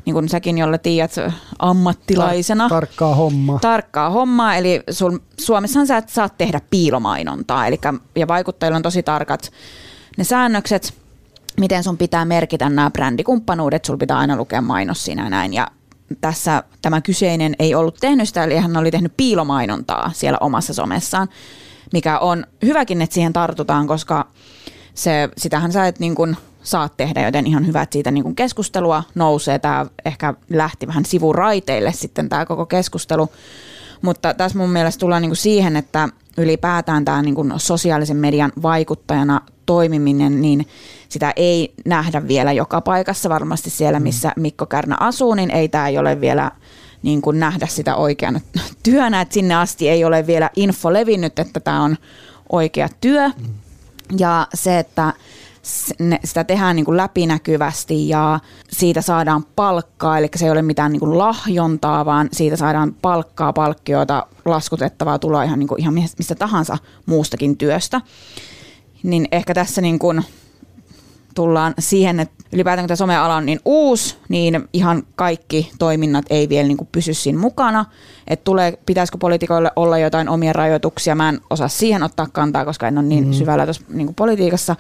[0.06, 1.16] niin kuin säkin, jolle tiedät
[1.60, 2.66] ammattilaisena.
[2.66, 3.60] Tar- tarkkaa hommaa.
[3.60, 7.80] Tarkkaa hommaa, eli sul, Suomessahan sä et saa tehdä piilomainontaa, eli,
[8.16, 9.52] ja vaikuttajilla on tosi tarkat
[10.18, 10.94] ne säännökset,
[11.60, 15.68] miten sun pitää merkitä nämä brändikumppanuudet, sul pitää aina lukea mainos siinä ja näin, ja
[16.22, 21.30] tässä tämä kyseinen ei ollut tehnyt sitä, eli hän oli tehnyt piilomainontaa siellä omassa somessaan,
[21.94, 24.28] mikä on hyväkin, että siihen tartutaan, koska
[24.94, 28.36] se, sitähän sä et niin kuin saat tehdä, joten ihan hyvä, että siitä niin kuin
[28.36, 29.60] keskustelua nousee.
[29.60, 33.30] Tämä ehkä lähti vähän sivuraiteille sitten tämä koko keskustelu.
[34.02, 38.52] Mutta tässä mun mielestä tullaan niin kuin siihen, että ylipäätään tämä niin kuin sosiaalisen median
[38.62, 40.68] vaikuttajana toimiminen, niin
[41.10, 43.30] sitä ei nähdä vielä joka paikassa.
[43.30, 46.52] Varmasti siellä, missä Mikko Kärnä asuu, niin ei tämä ei ole vielä
[47.04, 48.40] niin kuin nähdä sitä oikeana
[48.84, 51.98] työnä, että sinne asti ei ole vielä info levinnyt, että tämä on
[52.52, 53.32] oikea työ.
[54.18, 55.14] Ja se, että
[56.00, 58.40] ne- sitä tehdään niin kuin läpinäkyvästi ja
[58.70, 63.54] siitä saadaan palkkaa, eli se ei ole mitään niin kuin lahjontaa, vaan siitä saadaan palkkaa,
[63.54, 68.02] palkkioita, laskutettavaa tuloa ihan, niin kuin, ihan mistä tahansa muustakin työstä.
[69.04, 70.24] Niin ehkä tässä niin kuin
[71.36, 76.50] tullaan siihen, että ylipäätään kun tämä someala on niin uusi, niin ihan kaikki toiminnat ei
[76.50, 77.86] vielä niin kuin pysy siinä mukana.
[78.28, 82.88] Että tulee, pitäisikö poliitikoille olla jotain omia rajoituksia, mä en osaa siihen ottaa kantaa, koska
[82.88, 83.34] en ole niin mm.
[83.34, 84.76] syvällä tuossa niin kuin politiikassa.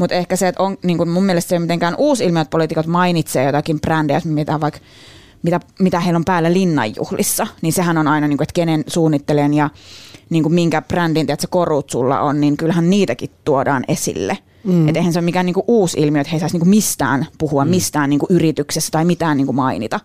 [0.00, 2.42] Mutta ehkä se, että on, niin kuin mun mielestä se ei ole mitenkään uusi ilmiö,
[2.42, 4.80] että poliitikot mainitsee jotakin brändejä, mitä vaikka
[5.42, 9.54] mitä, mitä heillä on päällä linnanjuhlissa, niin sehän on aina, niin kuin, että kenen suunnittelijan
[9.54, 9.70] ja
[10.30, 14.38] niin kuin minkä brändin tiedätkö, korut sulla on, niin kyllähän niitäkin tuodaan esille.
[14.64, 14.88] Mm.
[14.88, 17.26] Että eihän se ole mikään niin kuin uusi ilmiö, että he saisi niin kuin mistään
[17.38, 17.70] puhua, mm.
[17.70, 20.00] mistään niin kuin yrityksessä tai mitään niin kuin mainita.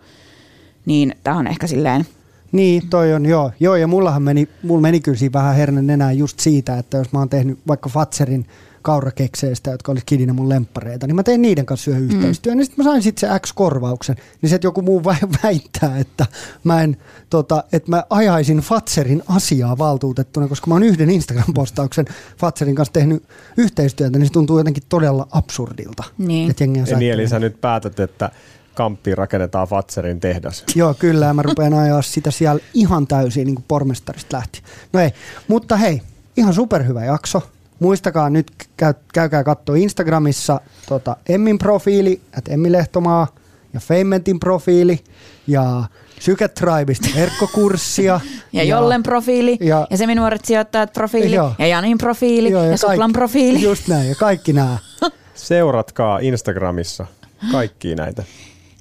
[0.86, 2.06] Niin tämä on ehkä silleen,
[2.52, 3.50] Niin, toi on, joo.
[3.60, 7.12] Joo, ja mullahan meni, mulla meni kyllä siinä vähän hernen enää just siitä, että jos
[7.12, 8.46] mä oon tehnyt vaikka Fatserin
[8.86, 12.84] kaurakekseistä, jotka olisi kidinä mun lemppareita, niin mä tein niiden kanssa yhden yhteistyön, niin sitten
[12.84, 14.16] mä sain sitten se X-korvauksen.
[14.42, 16.26] Niin se, että joku muu vai- väittää, että
[16.64, 16.96] mä, en,
[17.30, 22.04] tota, että mä ajaisin Fatserin asiaa valtuutettuna, koska mä oon yhden Instagram-postauksen
[22.38, 23.22] Fatserin kanssa tehnyt
[23.56, 26.04] yhteistyötä, niin se tuntuu jotenkin todella absurdilta.
[26.18, 26.50] Niin.
[26.50, 28.30] Että jengi on Niin, eli sä nyt päätät, että
[28.74, 30.64] kamppiin rakennetaan Fatserin tehdas.
[30.74, 34.62] Joo, kyllä, ja mä rupean ajaa sitä siellä ihan täysin niin kuin pormestarista lähti.
[34.92, 35.10] No ei,
[35.48, 36.02] mutta hei,
[36.36, 37.42] ihan superhyvä jakso.
[37.80, 38.46] Muistakaa nyt,
[38.76, 43.26] käy, käykää katsoa Instagramissa tota, Emmin profiili, että Emmi Lehtomaa,
[43.74, 45.00] ja Feimentin profiili,
[45.46, 45.84] ja
[46.20, 48.20] Syketribeista verkkokurssia.
[48.52, 52.64] ja, ja Jollen profiili, ja, ja, ja Seminuoret sijoittajat profiili, joo, ja Janin profiili, joo,
[52.64, 53.62] ja, ja Suplan profiili.
[53.62, 54.78] Just näin, ja kaikki nämä.
[55.34, 57.06] Seuratkaa Instagramissa
[57.52, 58.22] kaikki näitä.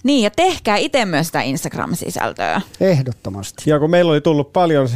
[0.04, 2.62] Niin, ja tehkää itse myös sitä Instagram-sisältöä.
[2.80, 3.70] Ehdottomasti.
[3.70, 4.90] Ja kun meillä oli tullut paljon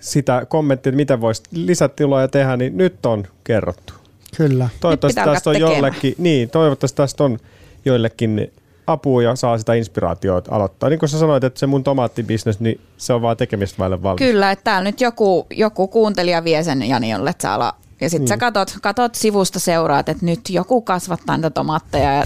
[0.00, 3.92] sitä kommenttia, että miten voisi lisätiloja tehdä, niin nyt on kerrottu.
[4.36, 4.68] Kyllä.
[4.80, 7.38] Toivottavasti tästä on jollekin, niin, toivottavasti tästä on
[7.84, 8.52] joillekin
[8.86, 10.88] apua ja saa sitä inspiraatiota aloittaa.
[10.88, 14.18] Niin kuin sä sanoit, että se mun tomaattibisnes, niin se on vaan tekemistä vaille valmis.
[14.26, 18.20] Kyllä, että täällä nyt joku, joku kuuntelija vie sen Jani, jolle sä ala ja sitten
[18.20, 18.28] niin.
[18.28, 22.24] sä katot, katot sivusta seuraat, että nyt joku kasvattaa niitä tomaatteja ja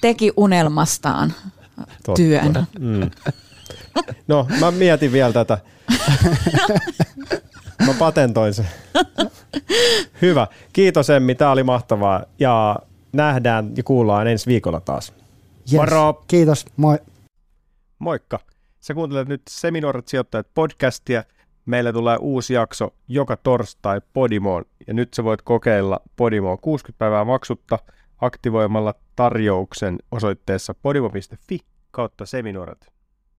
[0.00, 1.32] teki unelmastaan
[1.76, 2.14] Totta.
[2.14, 2.66] työn.
[2.78, 3.10] Mm.
[4.28, 5.58] No, mä mietin vielä tätä.
[7.86, 8.68] Mä patentoin sen.
[10.22, 10.46] Hyvä.
[10.72, 12.24] Kiitos Emmi, tää oli mahtavaa.
[12.38, 12.76] Ja
[13.12, 15.12] nähdään ja kuullaan ensi viikolla taas.
[15.72, 15.80] Yes.
[15.80, 16.24] Moro!
[16.28, 16.98] Kiitos, moi!
[17.98, 18.38] Moikka!
[18.80, 21.24] Sä kuuntelet nyt Seminoorat sijoittajat podcastia.
[21.66, 24.64] Meillä tulee uusi jakso joka torstai Podimoon.
[24.86, 27.78] Ja nyt sä voit kokeilla Podimoa 60 päivää maksutta
[28.20, 31.58] aktivoimalla tarjouksen osoitteessa podimo.fi
[31.90, 32.97] kautta seminoorat.